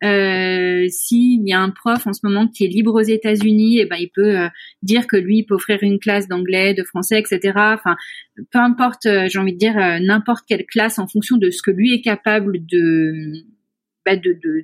Euh, 0.04 0.86
S'il 0.90 1.48
y 1.48 1.54
a 1.54 1.60
un 1.60 1.70
prof 1.70 2.08
en 2.08 2.14
ce 2.14 2.22
moment 2.24 2.48
qui 2.48 2.66
est 2.66 2.68
libre 2.68 2.94
aux 2.94 3.06
États-Unis, 3.06 3.80
et 3.80 3.82
eh 3.82 3.86
ben 3.86 3.98
il 4.00 4.10
peut 4.14 4.40
euh, 4.40 4.50
dire 4.82 5.08
que 5.08 5.18
lui 5.18 5.40
il 5.40 5.44
peut 5.46 5.56
offrir 5.56 5.80
une 5.82 6.00
classe 6.00 6.28
d'anglais, 6.28 6.74
de 6.74 6.84
français, 6.84 7.20
etc. 7.20 7.54
Enfin, 7.56 7.96
peu 8.52 8.60
importe, 8.60 9.06
euh, 9.06 9.28
j'ai 9.30 9.40
envie 9.40 9.54
de 9.54 9.58
dire 9.58 9.76
n'importe 10.02 10.46
quelle 10.48 10.66
classe 10.66 11.00
en 11.00 11.08
fonction 11.08 11.38
de 11.38 11.50
ce 11.50 11.62
que 11.62 11.72
lui 11.72 11.94
est 11.94 12.02
capable 12.02 12.66
de 12.66 13.44
bah, 14.06 14.16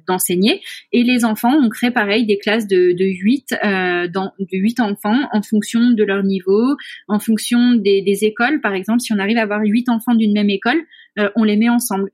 d'enseigner. 0.07 0.55
De, 0.55 0.99
et 0.99 1.03
les 1.03 1.25
enfants, 1.25 1.53
on 1.53 1.69
crée 1.69 1.91
pareil 1.91 2.25
des 2.25 2.37
classes 2.37 2.67
de, 2.67 2.93
de 2.93 3.05
8, 3.05 3.53
euh, 3.63 4.07
dans, 4.07 4.33
de 4.39 4.57
8 4.57 4.79
enfants 4.79 5.19
en 5.31 5.41
fonction 5.41 5.91
de 5.91 6.03
leur 6.03 6.23
niveau, 6.23 6.75
en 7.07 7.19
fonction 7.19 7.73
des, 7.73 8.01
des 8.01 8.25
écoles. 8.25 8.61
Par 8.61 8.73
exemple, 8.73 9.01
si 9.01 9.13
on 9.13 9.19
arrive 9.19 9.37
à 9.37 9.43
avoir 9.43 9.61
8 9.63 9.89
enfants 9.89 10.15
d'une 10.15 10.33
même 10.33 10.49
école, 10.49 10.81
euh, 11.19 11.29
on 11.35 11.43
les 11.43 11.57
met 11.57 11.69
ensemble. 11.69 12.11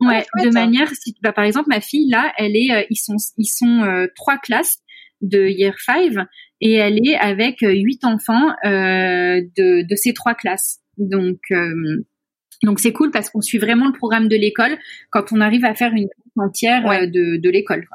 Ouais, 0.00 0.24
de 0.42 0.50
manière, 0.50 0.88
si, 0.94 1.14
bah, 1.22 1.32
par 1.32 1.44
exemple, 1.44 1.68
ma 1.68 1.80
fille 1.80 2.08
là, 2.08 2.32
elle 2.38 2.56
est, 2.56 2.72
euh, 2.72 2.82
ils 2.88 2.96
sont, 2.96 3.16
ils 3.36 3.46
sont 3.46 3.82
euh, 3.82 4.06
trois 4.16 4.38
classes 4.38 4.78
de 5.20 5.46
year 5.46 5.78
5 5.78 6.26
et 6.60 6.74
elle 6.74 7.06
est 7.06 7.16
avec 7.16 7.58
huit 7.60 8.04
enfants 8.04 8.54
de, 8.64 9.86
de 9.86 9.96
ces 9.96 10.14
trois 10.14 10.34
classes. 10.34 10.78
Donc 10.96 11.40
donc 12.62 12.80
c'est 12.80 12.92
cool 12.92 13.10
parce 13.10 13.30
qu'on 13.30 13.40
suit 13.40 13.58
vraiment 13.58 13.86
le 13.86 13.92
programme 13.92 14.28
de 14.28 14.36
l'école 14.36 14.76
quand 15.10 15.32
on 15.32 15.40
arrive 15.40 15.64
à 15.64 15.74
faire 15.74 15.92
une 15.92 16.08
entière 16.36 17.08
de, 17.08 17.36
de 17.36 17.50
l'école. 17.50 17.86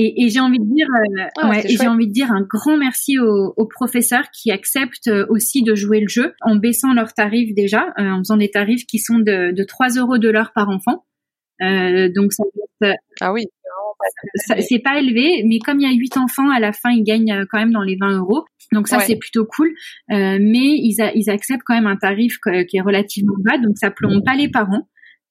Et, 0.00 0.24
et 0.24 0.28
j'ai 0.28 0.38
envie 0.38 0.60
de 0.60 0.64
dire, 0.64 0.86
euh, 0.94 1.24
ah, 1.38 1.50
ouais, 1.50 1.64
j'ai 1.66 1.88
envie 1.88 2.06
de 2.06 2.12
dire 2.12 2.30
un 2.30 2.42
grand 2.42 2.76
merci 2.76 3.18
aux, 3.18 3.52
aux, 3.56 3.66
professeurs 3.66 4.30
qui 4.32 4.52
acceptent 4.52 5.08
euh, 5.08 5.26
aussi 5.28 5.62
de 5.62 5.74
jouer 5.74 5.98
le 5.98 6.06
jeu 6.06 6.34
en 6.40 6.54
baissant 6.54 6.94
leurs 6.94 7.14
tarifs 7.14 7.52
déjà, 7.52 7.92
euh, 7.98 8.04
en 8.04 8.18
faisant 8.18 8.36
des 8.36 8.48
tarifs 8.48 8.86
qui 8.86 9.00
sont 9.00 9.18
de, 9.18 9.50
de 9.50 9.64
3 9.64 9.88
euros 9.96 10.18
de 10.18 10.28
l'heure 10.28 10.52
par 10.54 10.68
enfant. 10.68 11.04
Euh, 11.62 12.08
donc 12.14 12.32
ça, 12.32 12.44
ah 13.20 13.32
oui, 13.32 13.46
c'est 14.60 14.78
pas 14.78 14.98
élevé, 14.98 15.42
mais 15.46 15.58
comme 15.58 15.80
il 15.80 15.90
y 15.90 15.92
a 15.92 15.96
8 15.96 16.16
enfants, 16.16 16.50
à 16.50 16.60
la 16.60 16.72
fin 16.72 16.90
ils 16.90 17.04
gagnent 17.04 17.44
quand 17.50 17.58
même 17.58 17.72
dans 17.72 17.82
les 17.82 17.96
20 17.96 18.18
euros. 18.18 18.44
Donc 18.72 18.88
ça 18.88 19.00
c'est 19.00 19.16
plutôt 19.16 19.46
cool. 19.46 19.68
Euh, 20.10 20.38
mais 20.40 20.76
ils, 20.76 21.00
a, 21.00 21.12
ils 21.14 21.30
acceptent 21.30 21.62
quand 21.64 21.74
même 21.74 21.86
un 21.86 21.96
tarif 21.96 22.38
qui 22.68 22.76
est 22.76 22.80
relativement 22.80 23.34
bas, 23.38 23.58
donc 23.58 23.78
ça 23.78 23.90
plombe 23.90 24.22
pas 24.24 24.34
les 24.34 24.48
parents. 24.48 24.88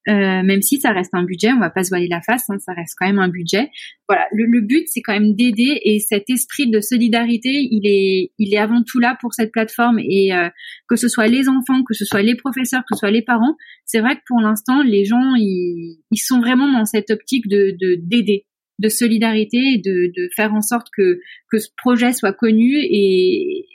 euh, 0.10 0.42
même 0.42 0.62
si 0.62 0.80
ça 0.80 0.92
reste 0.92 1.14
un 1.14 1.24
budget, 1.24 1.52
on 1.52 1.60
va 1.60 1.70
pas 1.70 1.84
se 1.84 1.90
voiler 1.90 2.08
la 2.08 2.22
face, 2.22 2.50
hein, 2.50 2.58
ça 2.60 2.72
reste 2.74 2.96
quand 2.98 3.06
même 3.06 3.20
un 3.20 3.28
budget. 3.28 3.70
Voilà, 4.08 4.26
le, 4.32 4.62
but 4.62 4.86
c'est 4.88 5.02
quand 5.02 5.14
même 5.14 5.36
d'aider 5.36 5.82
et 5.84 6.00
cet 6.00 6.30
esprit 6.30 6.70
de 6.70 6.80
solidarité, 6.80 7.50
il 7.50 7.86
est, 7.86 8.32
il 8.38 8.54
est 8.54 8.58
avant 8.58 8.84
tout 8.84 9.00
là 9.00 9.18
pour 9.20 9.34
cette 9.34 9.52
plateforme 9.52 10.00
et 10.00 10.34
euh, 10.34 10.50
que 10.88 10.96
ce 10.96 11.10
soit 11.10 11.28
les 11.28 11.50
enfants, 11.50 11.84
que 11.84 11.94
ce 11.94 12.06
soit 12.06 12.22
les 12.22 12.36
professeurs, 12.36 12.82
que 12.90 12.96
ce 12.96 13.00
soit 13.00 13.12
les 13.12 13.22
parents, 13.22 13.58
c'est 13.86 14.00
vrai 14.00 14.16
que 14.16 14.22
pour 14.28 14.40
l'instant 14.40 14.82
les 14.82 15.04
gens 15.04 15.36
ils, 15.36 16.00
ils 16.12 16.18
sont 16.18 16.40
vraiment 16.40 16.72
dans 16.72 16.86
cette 16.86 17.10
optique 17.10 17.48
de 17.50 17.76
d'aider, 18.02 18.46
de, 18.80 18.90
solidarité 18.90 19.58
et 19.58 19.78
de, 19.78 20.12
de 20.16 20.30
faire 20.36 20.54
en 20.54 20.62
sorte 20.62 20.88
que 20.96 21.20
que 21.50 21.60
ce 21.60 21.70
projet 21.78 22.14
soit 22.14 22.34
connu 22.34 22.78
et 22.78 23.66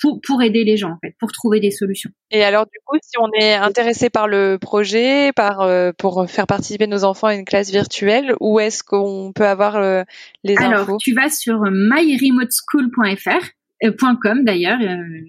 pour, 0.00 0.20
pour 0.26 0.42
aider 0.42 0.64
les 0.64 0.76
gens 0.76 0.92
en 0.92 0.98
fait, 1.04 1.14
pour 1.20 1.30
trouver 1.30 1.60
des 1.60 1.70
solutions. 1.70 2.10
Et 2.30 2.42
alors 2.42 2.64
du 2.64 2.78
coup, 2.84 2.96
si 3.02 3.18
on 3.18 3.28
est 3.38 3.54
intéressé 3.54 4.08
par 4.10 4.28
le 4.28 4.58
projet, 4.58 5.32
par 5.32 5.60
euh, 5.60 5.92
pour 5.96 6.28
faire 6.28 6.46
participer 6.46 6.86
nos 6.86 7.04
enfants 7.04 7.26
à 7.28 7.34
une 7.34 7.44
classe 7.44 7.70
virtuelle, 7.70 8.34
où 8.40 8.60
est-ce 8.60 8.82
qu'on 8.82 9.32
peut 9.34 9.46
avoir 9.46 9.76
euh, 9.76 10.02
les 10.42 10.56
infos? 10.58 10.64
Alors, 10.64 10.96
tu 10.98 11.12
vas 11.12 11.28
sur 11.28 11.60
myremoteschool.fr 11.70 13.59
.com 13.82 14.44
d'ailleurs, 14.44 14.78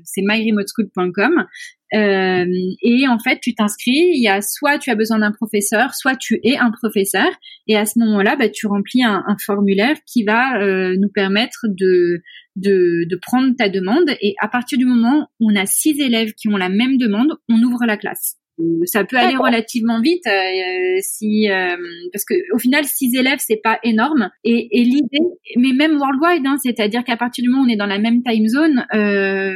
c'est 0.04 0.22
myremoteschool.com 0.22 1.46
euh, 1.94 2.46
et 2.82 3.08
en 3.08 3.20
fait, 3.20 3.40
tu 3.42 3.54
t'inscris. 3.54 4.12
Il 4.14 4.24
y 4.24 4.30
a 4.30 4.42
soit 4.42 4.78
tu 4.80 4.90
as 4.90 4.96
besoin 4.96 5.20
d'un 5.20 5.32
professeur, 5.32 5.94
soit 5.94 6.16
tu 6.16 6.40
es 6.44 6.58
un 6.58 6.72
professeur. 6.72 7.28
Et 7.68 7.76
à 7.76 7.86
ce 7.86 8.00
moment-là, 8.00 8.36
bah, 8.36 8.50
tu 8.50 8.68
remplis 8.68 9.04
un, 9.04 9.24
un 9.28 9.38
formulaire 9.38 9.98
qui 10.06 10.24
va 10.24 10.62
euh, 10.62 10.96
nous 10.98 11.10
permettre 11.10 11.66
de, 11.68 12.22
de, 12.56 13.06
de 13.10 13.16
prendre 13.22 13.54
ta 13.58 13.70
demande. 13.70 14.10
Et 14.22 14.36
à 14.40 14.48
partir 14.48 14.78
du 14.78 14.86
moment 14.86 15.28
où 15.40 15.52
on 15.52 15.56
a 15.56 15.66
six 15.66 16.00
élèves 16.00 16.34
qui 16.34 16.48
ont 16.48 16.58
la 16.58 16.70
même 16.70 16.98
demande, 16.98 17.34
on 17.50 17.62
ouvre 17.62 17.86
la 17.86 17.98
classe 17.98 18.38
ça 18.86 19.04
peut 19.06 19.18
aller 19.18 19.36
relativement 19.36 20.02
vite 20.02 20.26
euh, 20.28 20.98
si 21.02 21.50
euh, 21.50 21.76
parce 22.12 22.26
que 22.26 22.34
au 22.54 22.60
final 22.60 22.86
six 22.86 23.16
élèves 23.16 23.40
c'est 23.40 23.62
pas 23.62 23.80
énorme. 23.84 24.30
Et, 24.44 24.80
et 24.80 24.84
l'idée 24.84 25.20
mais 25.58 25.74
même 25.74 25.98
worldwide 25.98 26.46
hein, 26.46 26.58
c'est-à-dire 26.62 27.04
qu'à 27.04 27.18
partir 27.18 27.44
du 27.44 27.50
moment 27.50 27.64
où 27.64 27.66
on 27.66 27.70
est 27.70 27.78
dans 27.78 27.88
la 27.88 28.00
même 28.00 28.24
time 28.24 28.48
zone 28.48 28.86
euh, 28.94 29.54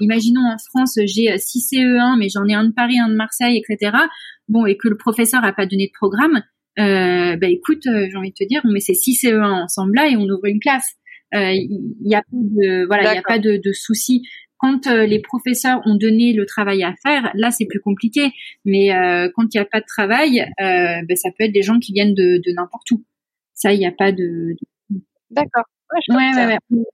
imaginons 0.00 0.40
en 0.40 0.56
France 0.70 0.98
j'ai 1.04 1.36
six 1.38 1.68
CE1 1.72 2.18
mais 2.18 2.28
j'en 2.28 2.46
ai 2.46 2.54
un 2.54 2.64
de 2.64 2.72
Paris 2.72 2.98
un 2.98 3.08
de 3.08 3.14
Marseille 3.16 3.60
etc 3.62 3.92
bon 4.48 4.66
et 4.66 4.76
que 4.76 4.88
le 4.88 4.96
professeur 4.96 5.44
a 5.44 5.52
pas 5.52 5.66
donné 5.66 5.86
de 5.86 5.92
programme 5.92 6.42
euh, 6.78 7.36
bah 7.36 7.48
écoute 7.48 7.82
j'ai 7.84 8.16
envie 8.16 8.30
de 8.30 8.36
te 8.38 8.48
dire 8.48 8.60
on 8.64 8.72
met 8.72 8.80
ces 8.80 8.94
six 8.94 9.22
CE1 9.22 9.62
ensemble 9.64 9.96
là 9.96 10.08
et 10.08 10.16
on 10.16 10.22
ouvre 10.22 10.46
une 10.46 10.60
classe. 10.60 10.94
Il 11.32 11.98
y, 12.00 12.14
a 12.14 12.22
pas 12.22 12.26
de 12.32 12.86
voilà 12.86 13.12
il 13.12 13.16
y 13.16 13.18
a 13.18 13.22
pas 13.22 13.38
de, 13.38 13.60
de 13.62 13.72
souci 13.72 14.22
quand 14.58 14.86
euh, 14.86 15.06
les 15.06 15.20
professeurs 15.20 15.80
ont 15.86 15.94
donné 15.96 16.32
le 16.32 16.44
travail 16.46 16.82
à 16.82 16.94
faire, 17.02 17.30
là 17.34 17.50
c'est 17.50 17.66
plus 17.66 17.80
compliqué. 17.80 18.32
Mais 18.64 18.94
euh, 18.94 19.30
quand 19.34 19.54
il 19.54 19.56
n'y 19.56 19.60
a 19.60 19.64
pas 19.64 19.80
de 19.80 19.86
travail, 19.86 20.40
euh, 20.40 21.02
ben, 21.06 21.16
ça 21.16 21.30
peut 21.36 21.44
être 21.44 21.52
des 21.52 21.62
gens 21.62 21.78
qui 21.78 21.92
viennent 21.92 22.14
de, 22.14 22.40
de 22.44 22.52
n'importe 22.52 22.90
où. 22.90 23.04
Ça, 23.54 23.72
il 23.72 23.78
n'y 23.78 23.86
a 23.86 23.92
pas 23.92 24.12
de. 24.12 24.56
D'accord. 25.30 25.64
Ouais, 26.10 26.16
ouais, 26.36 26.58
ouais, 26.70 26.84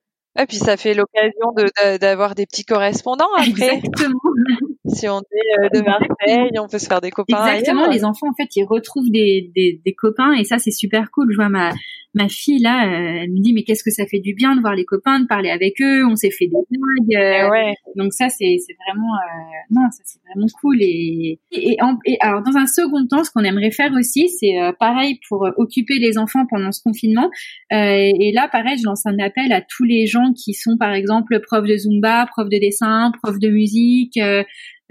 Et 0.41 0.47
puis 0.47 0.57
ça 0.57 0.77
fait 0.77 0.95
l'occasion 0.95 1.55
d'avoir 2.01 2.35
des 2.35 2.47
petits 2.47 2.65
correspondants 2.65 3.33
après. 3.37 3.77
Exactement. 3.77 4.21
si 4.87 5.09
on 5.09 5.21
est 5.21 5.77
de 5.77 5.81
Marseille, 5.85 6.51
on 6.59 6.69
peut 6.69 6.79
se 6.79 6.87
faire 6.87 7.01
des 7.01 7.11
copains. 7.11 7.47
Exactement. 7.47 7.89
Les 7.89 8.05
enfants, 8.05 8.29
en 8.31 8.35
fait, 8.35 8.49
ils 8.57 8.65
retrouvent 8.65 9.11
des, 9.11 9.51
des, 9.55 9.81
des 9.85 9.95
copains 9.95 10.33
et 10.33 10.45
ça, 10.45 10.59
c'est 10.59 10.73
super 10.73 11.11
cool. 11.11 11.29
Je 11.31 11.37
vois 11.37 11.49
ma 11.49 11.73
ma 12.15 12.29
fille 12.29 12.61
là, 12.61 12.87
euh, 12.87 13.23
elle 13.23 13.31
me 13.31 13.41
dit 13.41 13.53
mais 13.53 13.65
qu'est-ce 13.65 13.83
que 13.83 13.91
ça 13.91 14.07
fait 14.07 14.21
du 14.21 14.35
bien 14.35 14.55
de 14.55 14.61
voir 14.61 14.75
les 14.75 14.85
copains, 14.85 15.21
de 15.21 15.27
parler 15.27 15.51
avec 15.51 15.81
eux, 15.81 16.07
on 16.07 16.15
s'est 16.15 16.31
fait 16.31 16.47
des 16.47 16.57
blagues. 16.71 17.23
Euh, 17.23 17.51
ouais. 17.51 17.75
Donc 17.97 18.13
ça 18.13 18.29
c'est 18.29 18.57
c'est 18.65 18.77
vraiment 18.87 19.15
euh, 19.15 19.59
non 19.71 19.83
ça 19.91 20.03
c'est 20.05 20.21
vraiment 20.29 20.47
cool 20.61 20.81
et 20.81 21.41
et, 21.51 21.77
et, 22.07 22.17
alors 22.21 22.43
dans 22.43 22.57
un 22.57 22.67
second 22.67 23.07
temps 23.07 23.25
ce 23.25 23.31
qu'on 23.31 23.43
aimerait 23.43 23.73
faire 23.73 23.93
aussi 23.99 24.29
c'est 24.29 24.55
pareil 24.79 25.19
pour 25.29 25.49
occuper 25.57 25.99
les 25.99 26.17
enfants 26.17 26.47
pendant 26.49 26.71
ce 26.73 26.83
confinement 26.83 27.31
et, 27.71 28.33
là 28.33 28.49
pareil 28.51 28.79
je 28.79 28.85
lance 28.85 29.07
un 29.07 29.19
appel 29.19 29.53
à 29.53 29.61
tous 29.61 29.85
les 29.85 30.07
gens 30.07 30.24
qui 30.33 30.55
sont 30.55 30.77
par 30.79 30.93
exemple 30.93 31.41
profs 31.41 31.67
de 31.67 31.77
zumba, 31.77 32.27
profs 32.31 32.49
de 32.49 32.59
dessin, 32.59 33.13
profs 33.23 33.39
de 33.39 33.49
musique, 33.49 34.19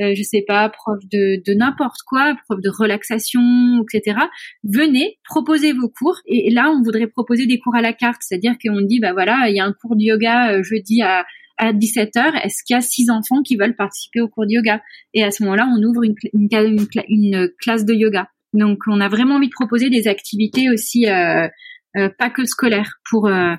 euh, 0.02 0.16
je 0.16 0.24
sais 0.24 0.44
pas, 0.48 0.70
prof 0.70 1.00
de, 1.12 1.54
n'importe 1.54 2.02
quoi, 2.08 2.36
prof 2.46 2.60
de 2.62 2.70
relaxation, 2.70 3.84
etc. 3.84 4.18
Venez, 4.64 5.20
proposez 5.24 5.72
vos 5.74 5.90
cours. 5.90 6.18
Et 6.26 6.50
là, 6.50 6.72
on 6.72 6.82
voudrait 6.82 7.08
proposer 7.08 7.46
des 7.46 7.60
cours 7.60 7.76
à 7.76 7.82
la 7.82 7.94
carte, 7.94 8.22
c'est-à-dire 8.22 8.56
qu'on 8.64 8.82
dit, 8.82 9.00
bah 9.00 9.14
voilà, 9.14 9.50
il 9.50 9.56
y 9.56 9.60
a 9.60 9.66
un 9.66 9.74
cours 9.74 9.96
de 9.96 10.04
yoga 10.04 10.54
euh, 10.54 10.64
jeudi 10.64 11.02
à 11.02 11.26
à 11.60 11.72
17h, 11.72 12.42
est-ce 12.44 12.64
qu'il 12.64 12.74
y 12.74 12.78
a 12.78 12.82
six 12.82 13.12
enfants 13.12 13.44
qui 13.44 13.58
veulent 13.58 13.76
participer 13.76 14.22
au 14.22 14.28
cours 14.28 14.48
de 14.48 14.54
yoga? 14.54 14.82
Et 15.14 15.24
à 15.24 15.30
ce 15.30 15.44
moment-là, 15.44 15.70
on 15.72 15.84
ouvre 15.84 16.04
une, 16.04 16.16
une, 16.34 17.50
classe 17.60 17.86
de 17.86 17.94
yoga. 17.94 18.28
Donc, 18.54 18.80
on 18.88 19.00
a 19.00 19.08
vraiment 19.08 19.36
envie 19.36 19.50
de 19.50 19.54
proposer 19.54 19.92
des 19.92 20.08
activités 20.08 20.72
aussi, 20.72 21.08
euh, 21.08 21.48
euh 21.96 22.10
pas 22.18 22.32
que 22.32 22.44
scolaires, 22.46 22.96
pour 23.08 23.28
euh, 23.28 23.54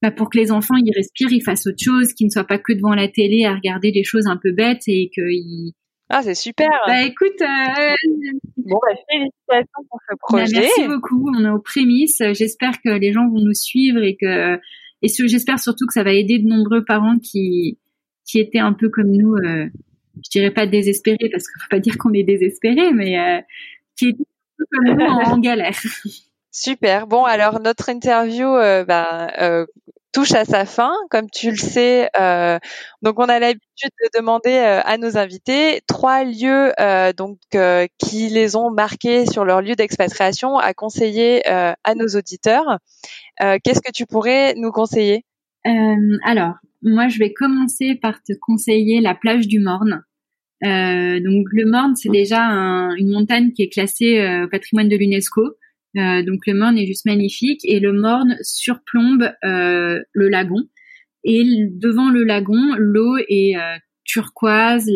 bah 0.00 0.10
pour 0.10 0.30
que 0.30 0.38
les 0.38 0.52
enfants 0.52 0.76
ils 0.76 0.92
respirent, 0.94 1.32
ils 1.32 1.42
fassent 1.42 1.66
autre 1.66 1.82
chose, 1.82 2.12
qu'ils 2.12 2.26
ne 2.26 2.30
soient 2.30 2.44
pas 2.44 2.58
que 2.58 2.72
devant 2.72 2.94
la 2.94 3.08
télé 3.08 3.44
à 3.44 3.54
regarder 3.54 3.90
des 3.92 4.04
choses 4.04 4.26
un 4.26 4.36
peu 4.36 4.52
bêtes 4.52 4.82
et 4.86 5.10
qu'ils 5.12 5.72
ah, 6.10 6.22
c'est 6.22 6.34
super. 6.34 6.70
Bah 6.86 7.02
écoute, 7.02 7.40
euh... 7.42 7.94
bon, 8.56 8.78
bah, 8.80 8.96
félicitations 9.10 9.84
pour 9.90 10.00
ce 10.08 10.14
bah, 10.14 10.16
projet. 10.20 10.60
merci 10.60 10.86
beaucoup. 10.86 11.30
On 11.36 11.44
est 11.44 11.50
aux 11.50 11.60
prémices. 11.60 12.22
J'espère 12.32 12.80
que 12.80 12.88
les 12.88 13.12
gens 13.12 13.28
vont 13.28 13.40
nous 13.40 13.52
suivre 13.52 14.02
et 14.02 14.16
que 14.16 14.58
et 15.02 15.08
j'espère 15.08 15.58
surtout 15.58 15.86
que 15.86 15.92
ça 15.92 16.02
va 16.02 16.12
aider 16.12 16.38
de 16.38 16.48
nombreux 16.48 16.84
parents 16.84 17.18
qui 17.18 17.78
qui 18.26 18.38
étaient 18.40 18.58
un 18.58 18.72
peu 18.72 18.88
comme 18.88 19.10
nous. 19.10 19.34
Euh, 19.34 19.66
je 20.24 20.30
dirais 20.30 20.50
pas 20.50 20.66
désespérés 20.66 21.28
parce 21.30 21.44
qu'il 21.44 21.62
faut 21.62 21.68
pas 21.70 21.78
dire 21.78 21.96
qu'on 21.98 22.12
est 22.12 22.24
désespérés, 22.24 22.92
mais 22.92 23.18
euh, 23.18 23.40
qui 23.96 24.08
étaient 24.08 24.22
un 24.22 24.56
peu 24.56 24.64
comme 24.70 24.96
nous 24.96 25.04
en, 25.04 25.38
galère. 25.40 25.78
Super. 26.60 27.06
Bon, 27.06 27.22
alors 27.22 27.60
notre 27.60 27.88
interview, 27.88 28.48
euh, 28.48 28.84
bah, 28.84 29.30
euh, 29.40 29.64
touche 30.10 30.32
à 30.32 30.44
sa 30.44 30.64
fin, 30.64 30.92
comme 31.08 31.30
tu 31.30 31.50
le 31.50 31.56
sais. 31.56 32.10
Euh, 32.18 32.58
donc, 33.00 33.20
on 33.20 33.28
a 33.28 33.38
l'habitude 33.38 33.90
de 34.02 34.18
demander 34.18 34.56
à 34.56 34.98
nos 34.98 35.16
invités 35.16 35.82
trois 35.86 36.24
lieux 36.24 36.72
euh, 36.80 37.12
donc 37.12 37.38
qui 37.98 38.28
les 38.28 38.56
ont 38.56 38.72
marqués 38.72 39.24
sur 39.24 39.44
leur 39.44 39.62
lieu 39.62 39.76
d'expatriation 39.76 40.58
à 40.58 40.74
conseiller 40.74 41.46
à 41.46 41.94
nos 41.94 42.08
auditeurs. 42.08 42.80
Qu'est-ce 43.38 43.80
que 43.80 43.92
tu 43.92 44.04
pourrais 44.04 44.54
nous 44.56 44.72
conseiller? 44.72 45.24
Alors, 46.24 46.54
moi, 46.82 47.06
je 47.06 47.20
vais 47.20 47.32
commencer 47.32 47.94
par 47.94 48.20
te 48.24 48.32
conseiller 48.40 49.00
la 49.00 49.14
plage 49.14 49.46
du 49.46 49.60
Morne. 49.60 50.02
donc, 50.60 51.46
le 51.52 51.70
Morne, 51.70 51.94
c'est 51.94 52.10
déjà 52.10 52.42
une 52.42 53.12
montagne 53.12 53.52
qui 53.52 53.62
est 53.62 53.68
classée 53.68 54.42
au 54.42 54.48
patrimoine 54.48 54.88
de 54.88 54.96
l'UNESCO. 54.96 55.54
Euh, 55.98 56.22
donc 56.22 56.46
le 56.46 56.54
Morne 56.54 56.78
est 56.78 56.86
juste 56.86 57.06
magnifique 57.06 57.60
et 57.64 57.80
le 57.80 57.92
Morne 57.92 58.36
surplombe 58.42 59.30
euh, 59.44 60.00
le 60.12 60.28
lagon. 60.28 60.62
Et 61.24 61.44
devant 61.70 62.10
le 62.10 62.24
lagon, 62.24 62.74
l'eau 62.78 63.16
est 63.28 63.56
euh, 63.56 63.76
turquoise, 64.04 64.88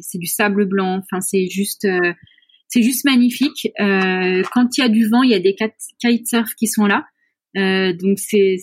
c'est 0.00 0.18
du 0.18 0.26
sable 0.26 0.66
blanc. 0.66 1.00
Enfin, 1.02 1.20
c'est 1.20 1.48
juste, 1.48 1.86
c'est 2.68 2.82
juste 2.82 3.04
magnifique. 3.04 3.68
quand 3.78 4.78
il 4.78 4.80
y 4.80 4.82
a 4.82 4.88
du 4.88 5.06
vent, 5.08 5.22
il 5.22 5.30
y 5.30 5.34
a 5.34 5.40
des 5.40 5.54
kitesurf 5.98 6.54
qui 6.54 6.66
sont 6.66 6.86
là. 6.86 7.04
donc 7.54 8.18
c'est, 8.18 8.56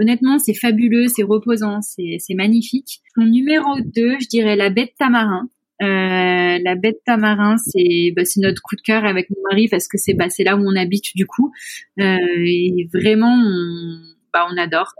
honnêtement 0.00 0.38
c'est 0.38 0.54
fabuleux, 0.54 1.06
c'est 1.06 1.22
reposant, 1.22 1.80
c'est, 1.82 2.16
c'est 2.18 2.34
magnifique. 2.34 3.02
Mon 3.16 3.26
numéro 3.26 3.78
2, 3.84 4.16
je 4.20 4.26
dirais 4.26 4.56
la 4.56 4.70
baie 4.70 4.86
de 4.86 4.92
Tamarin. 4.98 5.48
Euh, 5.82 6.58
la 6.62 6.74
baie 6.74 6.92
de 6.92 7.00
Tamarin, 7.04 7.56
c'est 7.58 8.12
bah, 8.16 8.24
c'est 8.24 8.40
notre 8.40 8.62
coup 8.62 8.76
de 8.76 8.80
cœur 8.80 9.04
avec 9.04 9.28
mon 9.30 9.36
mari 9.50 9.68
parce 9.68 9.88
que 9.88 9.98
c'est 9.98 10.14
bah, 10.14 10.30
c'est 10.30 10.44
là 10.44 10.56
où 10.56 10.62
on 10.64 10.76
habite 10.76 11.14
du 11.14 11.26
coup. 11.26 11.52
Euh, 12.00 12.16
et 12.44 12.88
vraiment, 12.94 13.34
on, 13.34 13.98
bah, 14.32 14.46
on 14.50 14.56
adore. 14.56 14.94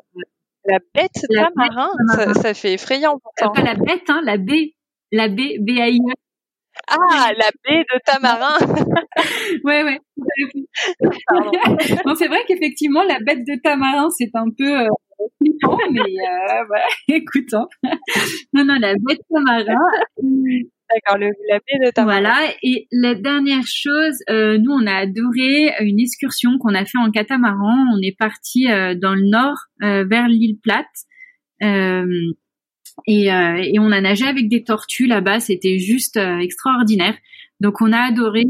La 0.66 0.78
bête 0.94 1.12
Tamarin, 1.32 1.90
Ça, 2.14 2.34
ça, 2.34 2.54
fait 2.54 2.74
effrayant 2.74 3.18
pourtant. 3.18 3.52
Pas 3.52 3.62
la 3.62 3.74
bête, 3.74 4.08
hein, 4.08 4.20
la 4.24 4.36
baie, 4.36 4.74
la 5.12 5.28
baie, 5.28 5.58
B 5.60 5.78
A 5.78 5.88
I 5.88 5.98
E. 5.98 6.12
Ah, 6.88 7.30
la 7.36 7.50
baie 7.64 7.84
de 7.84 8.00
Tamarin. 8.04 8.58
ouais, 9.64 9.82
ouais. 9.84 10.00
bon, 12.04 12.14
c'est 12.14 12.28
vrai 12.28 12.40
qu'effectivement, 12.46 13.02
la 13.04 13.18
bête 13.20 13.46
de 13.46 13.60
Tamarin, 13.62 14.08
c'est 14.10 14.30
un 14.34 14.50
peu 14.56 14.80
euh, 14.80 14.88
mais 15.90 16.00
euh, 16.00 16.64
voilà, 16.66 16.84
écoute. 17.08 17.52
Hein. 17.54 17.66
non, 18.52 18.64
non, 18.64 18.76
la 18.80 18.94
baie 18.94 19.14
de 19.14 19.22
Tamarin. 19.32 19.78
D'accord, 20.88 21.18
le, 21.18 21.30
la 21.48 21.58
baie 21.58 21.86
de 21.86 21.90
Tamarin. 21.90 22.20
Voilà, 22.20 22.54
et 22.62 22.86
la 22.92 23.14
dernière 23.14 23.66
chose, 23.66 24.18
euh, 24.30 24.58
nous, 24.58 24.70
on 24.70 24.86
a 24.86 24.94
adoré 24.94 25.72
une 25.80 25.98
excursion 25.98 26.58
qu'on 26.58 26.74
a 26.74 26.84
fait 26.84 26.98
en 26.98 27.10
catamaran. 27.10 27.86
On 27.94 28.00
est 28.02 28.16
parti 28.16 28.70
euh, 28.70 28.94
dans 28.94 29.14
le 29.14 29.28
nord 29.28 29.56
euh, 29.82 30.04
vers 30.04 30.28
l'île 30.28 30.58
Plate. 30.62 30.86
Euh, 31.62 32.32
et, 33.06 33.26
et, 33.26 33.78
on 33.78 33.92
a 33.92 34.00
nagé 34.00 34.26
avec 34.26 34.48
des 34.48 34.64
tortues 34.64 35.06
là-bas, 35.06 35.40
c'était 35.40 35.78
juste 35.78 36.16
extraordinaire. 36.16 37.14
Donc 37.60 37.82
on 37.82 37.92
a 37.92 37.98
adoré, 37.98 38.44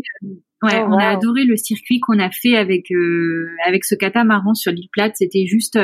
ouais, 0.63 0.83
oh, 0.83 0.89
on 0.89 0.99
a 0.99 1.09
adoré 1.09 1.43
le 1.43 1.57
circuit 1.57 1.99
qu'on 1.99 2.21
a 2.21 2.31
fait 2.31 2.57
avec 2.57 2.87
avec 3.67 3.85
ce 3.85 3.97
catamaran 3.97 4.55
sur 4.55 4.71
l'île 4.71 4.89
Plate. 4.93 5.17
C'était 5.17 5.47
juste 5.47 5.77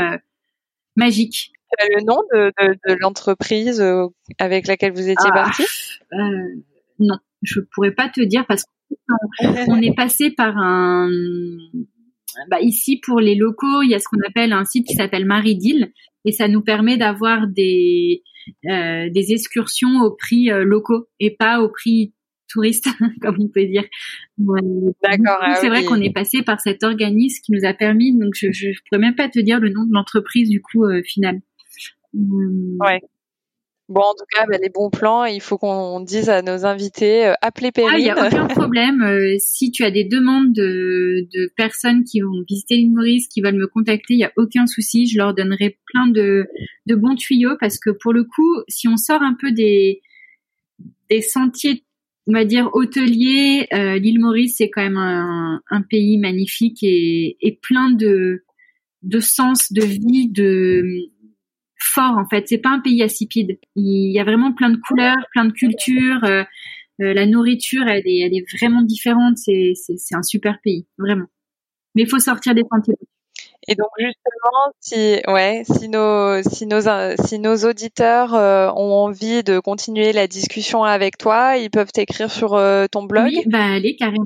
magique. 0.96 1.52
As 1.78 1.86
le 1.86 2.04
nom 2.04 2.18
de, 2.34 2.52
de, 2.60 2.76
de 2.86 2.98
l'entreprise 3.00 3.82
avec 4.38 4.66
laquelle 4.66 4.92
vous 4.92 5.08
étiez 5.08 5.30
ah, 5.30 5.32
parti 5.32 5.62
euh, 6.12 6.62
Non, 6.98 7.16
je 7.40 7.60
pourrais 7.60 7.92
pas 7.92 8.10
te 8.10 8.20
dire 8.20 8.46
parce 8.46 8.64
que 8.64 8.68
on 9.68 9.80
est 9.80 9.94
passé 9.94 10.30
par 10.30 10.56
un 10.58 11.08
bah, 12.50 12.60
ici 12.60 12.98
pour 12.98 13.20
les 13.20 13.34
locaux, 13.34 13.82
il 13.82 13.90
y 13.90 13.94
a 13.94 13.98
ce 13.98 14.06
qu'on 14.08 14.20
appelle 14.26 14.52
un 14.52 14.64
site 14.64 14.86
qui 14.86 14.94
s'appelle 14.94 15.24
Maridil 15.24 15.92
et 16.24 16.32
ça 16.32 16.48
nous 16.48 16.62
permet 16.62 16.96
d'avoir 16.96 17.46
des 17.46 18.22
euh, 18.68 19.08
des 19.10 19.32
excursions 19.32 20.02
au 20.02 20.10
prix 20.10 20.50
euh, 20.50 20.64
locaux 20.64 21.06
et 21.20 21.30
pas 21.30 21.60
au 21.60 21.68
prix 21.68 22.12
touriste, 22.52 22.88
comme 23.22 23.36
on 23.40 23.48
peut 23.48 23.64
dire. 23.64 23.84
D'accord. 24.38 25.38
Ah 25.40 25.56
c'est 25.60 25.68
vrai 25.68 25.84
qu'on 25.84 26.00
est 26.00 26.12
passé 26.12 26.42
par 26.42 26.60
cet 26.60 26.82
organisme 26.82 27.40
qui 27.44 27.52
nous 27.52 27.64
a 27.64 27.74
permis. 27.74 28.16
Donc 28.16 28.34
je 28.34 28.52
je 28.52 28.70
pourrais 28.88 29.00
même 29.00 29.14
pas 29.14 29.28
te 29.28 29.38
dire 29.38 29.60
le 29.60 29.70
nom 29.70 29.84
de 29.84 29.92
l'entreprise 29.92 30.48
du 30.48 30.60
coup 30.60 30.84
euh, 30.84 31.02
final. 31.02 31.40
Ouais. 32.14 33.00
Bon, 33.88 34.00
en 34.00 34.14
tout 34.14 34.24
cas, 34.32 34.46
bah, 34.46 34.56
les 34.62 34.70
bons 34.70 34.88
plans, 34.88 35.24
il 35.24 35.40
faut 35.40 35.58
qu'on 35.58 36.00
dise 36.00 36.30
à 36.30 36.40
nos 36.40 36.64
invités, 36.64 37.26
euh, 37.26 37.34
appelez 37.42 37.72
Perrine. 37.72 37.90
Ah, 37.92 37.98
il 37.98 38.04
n'y 38.04 38.10
a 38.10 38.26
aucun 38.26 38.46
problème. 38.48 39.02
Euh, 39.02 39.36
si 39.38 39.70
tu 39.70 39.84
as 39.84 39.90
des 39.90 40.04
demandes 40.04 40.52
de, 40.54 41.26
de 41.30 41.52
personnes 41.56 42.04
qui 42.04 42.20
vont 42.20 42.42
visiter 42.48 42.76
l'île 42.76 42.92
Maurice, 42.92 43.28
qui 43.28 43.42
veulent 43.42 43.56
me 43.56 43.66
contacter, 43.66 44.14
il 44.14 44.18
n'y 44.18 44.24
a 44.24 44.32
aucun 44.36 44.66
souci. 44.66 45.06
Je 45.06 45.18
leur 45.18 45.34
donnerai 45.34 45.78
plein 45.92 46.06
de, 46.06 46.46
de 46.86 46.94
bons 46.94 47.16
tuyaux 47.16 47.56
parce 47.60 47.78
que 47.78 47.90
pour 47.90 48.14
le 48.14 48.24
coup, 48.24 48.62
si 48.68 48.88
on 48.88 48.96
sort 48.96 49.20
un 49.20 49.36
peu 49.38 49.52
des, 49.52 50.00
des 51.10 51.20
sentiers, 51.20 51.84
on 52.26 52.32
va 52.32 52.44
dire, 52.44 52.70
hôteliers, 52.72 53.66
euh, 53.72 53.98
l'île 53.98 54.20
Maurice, 54.20 54.56
c'est 54.58 54.70
quand 54.70 54.82
même 54.82 54.96
un, 54.96 55.60
un 55.70 55.82
pays 55.82 56.18
magnifique 56.18 56.82
et, 56.82 57.36
et 57.40 57.58
plein 57.60 57.90
de, 57.90 58.44
de 59.02 59.20
sens, 59.20 59.72
de 59.72 59.82
vie, 59.84 60.28
de 60.28 61.10
fort 61.78 62.16
en 62.16 62.28
fait. 62.28 62.48
C'est 62.48 62.58
pas 62.58 62.70
un 62.70 62.80
pays 62.80 63.02
insipide. 63.02 63.58
Il 63.76 64.12
y 64.12 64.20
a 64.20 64.24
vraiment 64.24 64.52
plein 64.52 64.70
de 64.70 64.76
couleurs, 64.76 65.16
plein 65.32 65.44
de 65.44 65.52
cultures. 65.52 66.24
Euh, 66.24 66.44
euh, 67.00 67.14
la 67.14 67.26
nourriture, 67.26 67.86
elle 67.88 68.06
est, 68.06 68.20
elle 68.20 68.34
est 68.34 68.44
vraiment 68.56 68.82
différente. 68.82 69.38
C'est, 69.38 69.72
c'est, 69.74 70.14
un 70.14 70.22
super 70.22 70.60
pays, 70.62 70.86
vraiment. 70.98 71.26
Mais 71.94 72.02
il 72.02 72.08
faut 72.08 72.18
sortir 72.18 72.54
des 72.54 72.62
sentiers. 72.70 72.94
Et 73.68 73.74
donc 73.74 73.88
justement, 73.98 74.72
si 74.80 75.20
ouais, 75.28 75.62
si 75.64 75.88
nos 75.88 76.42
si 76.42 76.66
nos 76.66 76.80
si 77.24 77.38
nos 77.38 77.56
auditeurs 77.56 78.34
euh, 78.34 78.68
ont 78.70 78.92
envie 78.92 79.42
de 79.44 79.60
continuer 79.60 80.12
la 80.12 80.26
discussion 80.26 80.82
avec 80.82 81.16
toi, 81.16 81.56
ils 81.56 81.70
peuvent 81.70 81.92
t'écrire 81.92 82.30
sur 82.30 82.60
ton 82.90 83.04
blog. 83.04 83.26
Oui, 83.26 83.42
bah 83.46 83.64
allez 83.64 83.96
carrément. 83.96 84.24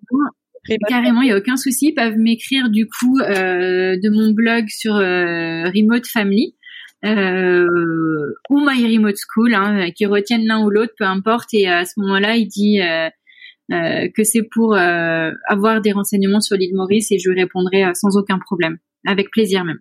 Carrément, 0.89 1.23
il 1.23 1.29
y 1.29 1.33
a 1.33 1.37
aucun 1.37 1.57
souci. 1.57 1.89
Ils 1.89 1.95
peuvent 1.95 2.17
m'écrire 2.17 2.71
du 2.71 2.89
coup 2.89 3.19
de 3.21 4.09
mon 4.11 4.33
blog 4.33 4.67
sur 4.69 4.95
Remote 4.95 6.07
Family 6.07 6.57
euh, 7.05 8.35
ou 8.51 8.61
My 8.61 8.97
Remote 8.97 9.17
School, 9.17 9.55
hein, 9.55 9.91
qui 9.93 10.07
retiennent 10.07 10.47
l'un 10.47 10.65
ou 10.65 10.71
l'autre, 10.71 10.95
peu 10.99 11.05
importe. 11.05 11.53
Et 11.53 11.69
à 11.69 11.85
ce 11.85 12.01
moment-là, 12.01 12.37
il 12.37 12.47
dit 12.47 12.81
euh, 12.81 13.09
euh, 13.73 14.09
que 14.15 14.25
c'est 14.25 14.43
pour 14.43 14.75
euh, 14.75 15.31
avoir 15.47 15.81
des 15.81 15.93
renseignements 15.93 16.41
sur 16.41 16.57
l'île 16.57 16.75
Maurice 16.75 17.11
et 17.13 17.19
je 17.19 17.31
répondrai 17.31 17.85
euh, 17.85 17.93
sans 17.95 18.17
aucun 18.17 18.39
problème, 18.39 18.79
avec 19.07 19.31
plaisir 19.31 19.65
même. 19.65 19.79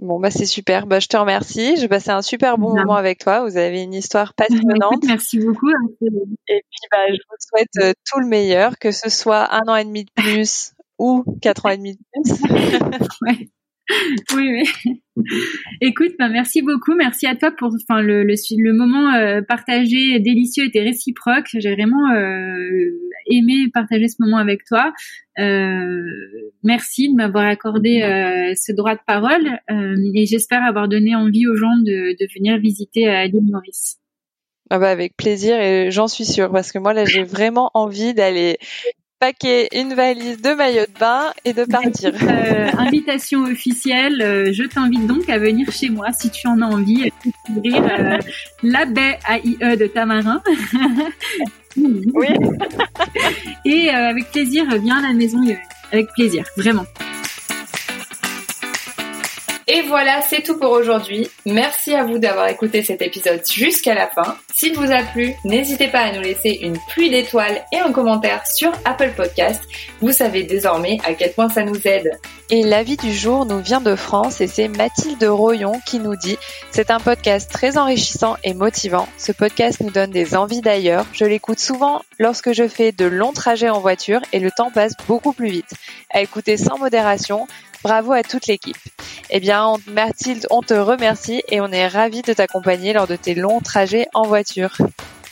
Bon 0.00 0.20
bah 0.20 0.30
c'est 0.30 0.46
super, 0.46 0.86
bah 0.86 1.00
je 1.00 1.08
te 1.08 1.16
remercie. 1.16 1.76
J'ai 1.76 1.88
passé 1.88 2.10
un 2.10 2.22
super 2.22 2.56
bon 2.56 2.72
moment 2.72 2.94
avec 2.94 3.18
toi. 3.18 3.42
Vous 3.42 3.56
avez 3.56 3.82
une 3.82 3.94
histoire 3.94 4.32
passionnante. 4.34 5.02
merci 5.04 5.40
beaucoup. 5.40 5.70
Hein, 5.70 5.88
et 6.00 6.62
puis 6.62 6.88
bah 6.92 7.08
je 7.08 7.14
vous 7.14 7.36
souhaite 7.40 7.84
euh, 7.84 7.92
tout 8.08 8.20
le 8.20 8.26
meilleur, 8.26 8.78
que 8.78 8.92
ce 8.92 9.10
soit 9.10 9.52
un 9.52 9.66
an 9.66 9.74
et 9.74 9.84
demi 9.84 10.04
de 10.04 10.10
plus 10.14 10.72
ou 10.98 11.24
quatre 11.42 11.66
ans 11.66 11.70
et 11.70 11.78
demi 11.78 11.96
de 11.96 12.00
plus. 12.12 12.32
ouais. 13.22 13.48
oui, 14.36 14.62
oui. 14.86 15.02
Écoute, 15.80 16.12
bah, 16.18 16.28
merci 16.28 16.62
beaucoup. 16.62 16.94
Merci 16.94 17.26
à 17.26 17.34
toi 17.34 17.50
pour 17.50 17.72
enfin, 17.74 18.00
le, 18.00 18.22
le, 18.22 18.34
le 18.56 18.72
moment 18.72 19.14
euh, 19.14 19.40
partagé 19.42 20.20
délicieux 20.20 20.66
était 20.66 20.82
réciproque. 20.82 21.48
J'ai 21.54 21.74
vraiment 21.74 22.12
euh, 22.12 22.90
aimé 23.28 23.68
partager 23.72 24.08
ce 24.08 24.16
moment 24.20 24.38
avec 24.38 24.64
toi. 24.64 24.92
Euh, 25.38 26.02
merci 26.62 27.10
de 27.10 27.14
m'avoir 27.14 27.46
accordé 27.46 28.02
euh, 28.02 28.54
ce 28.56 28.72
droit 28.72 28.94
de 28.94 29.00
parole 29.06 29.60
et 30.14 30.26
j'espère 30.26 30.64
avoir 30.64 30.88
donné 30.88 31.14
envie 31.14 31.46
aux 31.46 31.56
gens 31.56 31.76
de, 31.78 32.18
de 32.18 32.28
venir 32.34 32.58
visiter 32.58 33.28
l'île 33.32 33.50
Maurice. 33.50 33.98
Ah 34.70 34.78
bah 34.78 34.90
avec 34.90 35.16
plaisir 35.16 35.58
et 35.58 35.90
j'en 35.90 36.08
suis 36.08 36.26
sûre 36.26 36.50
parce 36.50 36.72
que 36.72 36.78
moi 36.78 36.92
là 36.92 37.06
j'ai 37.06 37.22
vraiment 37.22 37.70
envie 37.72 38.12
d'aller 38.12 38.58
paquer 39.18 39.68
une 39.78 39.94
valise 39.94 40.40
de 40.40 40.50
maillot 40.54 40.86
de 40.86 40.98
bain 40.98 41.32
et 41.44 41.52
de 41.52 41.64
partir. 41.64 42.12
Euh, 42.28 42.70
invitation 42.78 43.44
officielle, 43.44 44.20
euh, 44.22 44.52
je 44.52 44.62
t'invite 44.64 45.06
donc 45.06 45.28
à 45.28 45.38
venir 45.38 45.70
chez 45.72 45.88
moi 45.88 46.12
si 46.12 46.30
tu 46.30 46.46
en 46.46 46.60
as 46.60 46.66
envie, 46.66 47.10
découvrir 47.24 47.82
euh, 47.82 48.18
la 48.62 48.84
baie 48.84 49.18
AIE 49.28 49.76
de 49.76 49.86
Tamarin. 49.86 50.42
oui. 52.14 52.26
et 53.64 53.90
avec 53.90 54.30
plaisir, 54.30 54.64
viens 54.82 54.98
à 54.98 55.08
la 55.08 55.14
maison, 55.14 55.38
avec 55.92 56.08
plaisir, 56.14 56.44
vraiment. 56.56 56.84
Et 59.70 59.82
voilà, 59.82 60.22
c'est 60.22 60.42
tout 60.42 60.58
pour 60.58 60.70
aujourd'hui. 60.70 61.28
Merci 61.44 61.94
à 61.94 62.02
vous 62.02 62.18
d'avoir 62.18 62.48
écouté 62.48 62.82
cet 62.82 63.02
épisode 63.02 63.42
jusqu'à 63.46 63.94
la 63.94 64.08
fin. 64.08 64.38
S'il 64.54 64.74
vous 64.74 64.90
a 64.90 65.02
plu, 65.02 65.34
n'hésitez 65.44 65.88
pas 65.88 66.00
à 66.00 66.12
nous 66.12 66.22
laisser 66.22 66.58
une 66.62 66.78
pluie 66.88 67.10
d'étoiles 67.10 67.62
et 67.70 67.76
un 67.76 67.92
commentaire 67.92 68.46
sur 68.46 68.72
Apple 68.86 69.12
Podcast. 69.14 69.60
Vous 70.00 70.10
savez 70.10 70.44
désormais 70.44 70.96
à 71.04 71.12
quel 71.12 71.34
point 71.34 71.50
ça 71.50 71.64
nous 71.64 71.86
aide. 71.86 72.18
Et 72.48 72.62
l'avis 72.62 72.96
du 72.96 73.12
jour 73.12 73.44
nous 73.44 73.60
vient 73.60 73.82
de 73.82 73.94
France 73.94 74.40
et 74.40 74.46
c'est 74.46 74.68
Mathilde 74.68 75.22
Royon 75.24 75.82
qui 75.84 75.98
nous 75.98 76.16
dit 76.16 76.38
C'est 76.70 76.90
un 76.90 76.98
podcast 76.98 77.50
très 77.52 77.76
enrichissant 77.76 78.38
et 78.44 78.54
motivant. 78.54 79.06
Ce 79.18 79.32
podcast 79.32 79.82
nous 79.82 79.90
donne 79.90 80.10
des 80.10 80.34
envies 80.34 80.62
d'ailleurs. 80.62 81.04
Je 81.12 81.26
l'écoute 81.26 81.58
souvent 81.58 82.00
lorsque 82.18 82.54
je 82.54 82.66
fais 82.66 82.90
de 82.90 83.04
longs 83.04 83.34
trajets 83.34 83.68
en 83.68 83.80
voiture 83.80 84.22
et 84.32 84.40
le 84.40 84.50
temps 84.50 84.70
passe 84.70 84.94
beaucoup 85.06 85.34
plus 85.34 85.50
vite. 85.50 85.74
À 86.10 86.22
écouter 86.22 86.56
sans 86.56 86.78
modération, 86.78 87.46
Bravo 87.82 88.12
à 88.12 88.22
toute 88.22 88.46
l'équipe. 88.46 88.76
Eh 89.30 89.40
bien, 89.40 89.74
Mathilde, 89.86 90.46
on 90.50 90.62
te 90.62 90.74
remercie 90.74 91.42
et 91.48 91.60
on 91.60 91.68
est 91.68 91.86
ravis 91.86 92.22
de 92.22 92.32
t'accompagner 92.32 92.92
lors 92.92 93.06
de 93.06 93.16
tes 93.16 93.34
longs 93.34 93.60
trajets 93.60 94.06
en 94.14 94.22
voiture. 94.22 94.76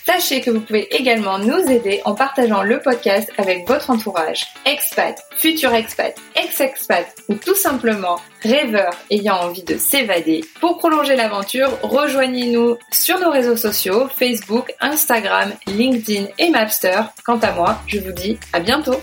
Sachez 0.07 0.41
que 0.41 0.51
vous 0.51 0.61
pouvez 0.61 0.87
également 0.95 1.41
nous 1.41 1.69
aider 1.69 2.01
en 2.05 2.15
partageant 2.15 2.63
le 2.63 2.79
podcast 2.79 3.29
avec 3.39 3.67
votre 3.67 3.91
entourage, 3.91 4.47
expat, 4.65 5.21
futur 5.37 5.75
expat, 5.75 6.17
ex-expat 6.37 7.13
ou 7.29 7.35
tout 7.35 7.57
simplement 7.57 8.17
rêveur 8.41 8.93
ayant 9.11 9.35
envie 9.35 9.65
de 9.65 9.77
s'évader. 9.77 10.45
Pour 10.61 10.79
prolonger 10.79 11.17
l'aventure, 11.17 11.77
rejoignez-nous 11.83 12.77
sur 12.93 13.19
nos 13.19 13.31
réseaux 13.31 13.57
sociaux, 13.57 14.07
Facebook, 14.17 14.73
Instagram, 14.81 15.53
LinkedIn 15.67 16.27
et 16.39 16.51
Mapster. 16.51 17.01
Quant 17.25 17.41
à 17.41 17.51
moi, 17.51 17.83
je 17.89 17.99
vous 17.99 18.13
dis 18.13 18.39
à 18.53 18.61
bientôt 18.61 19.03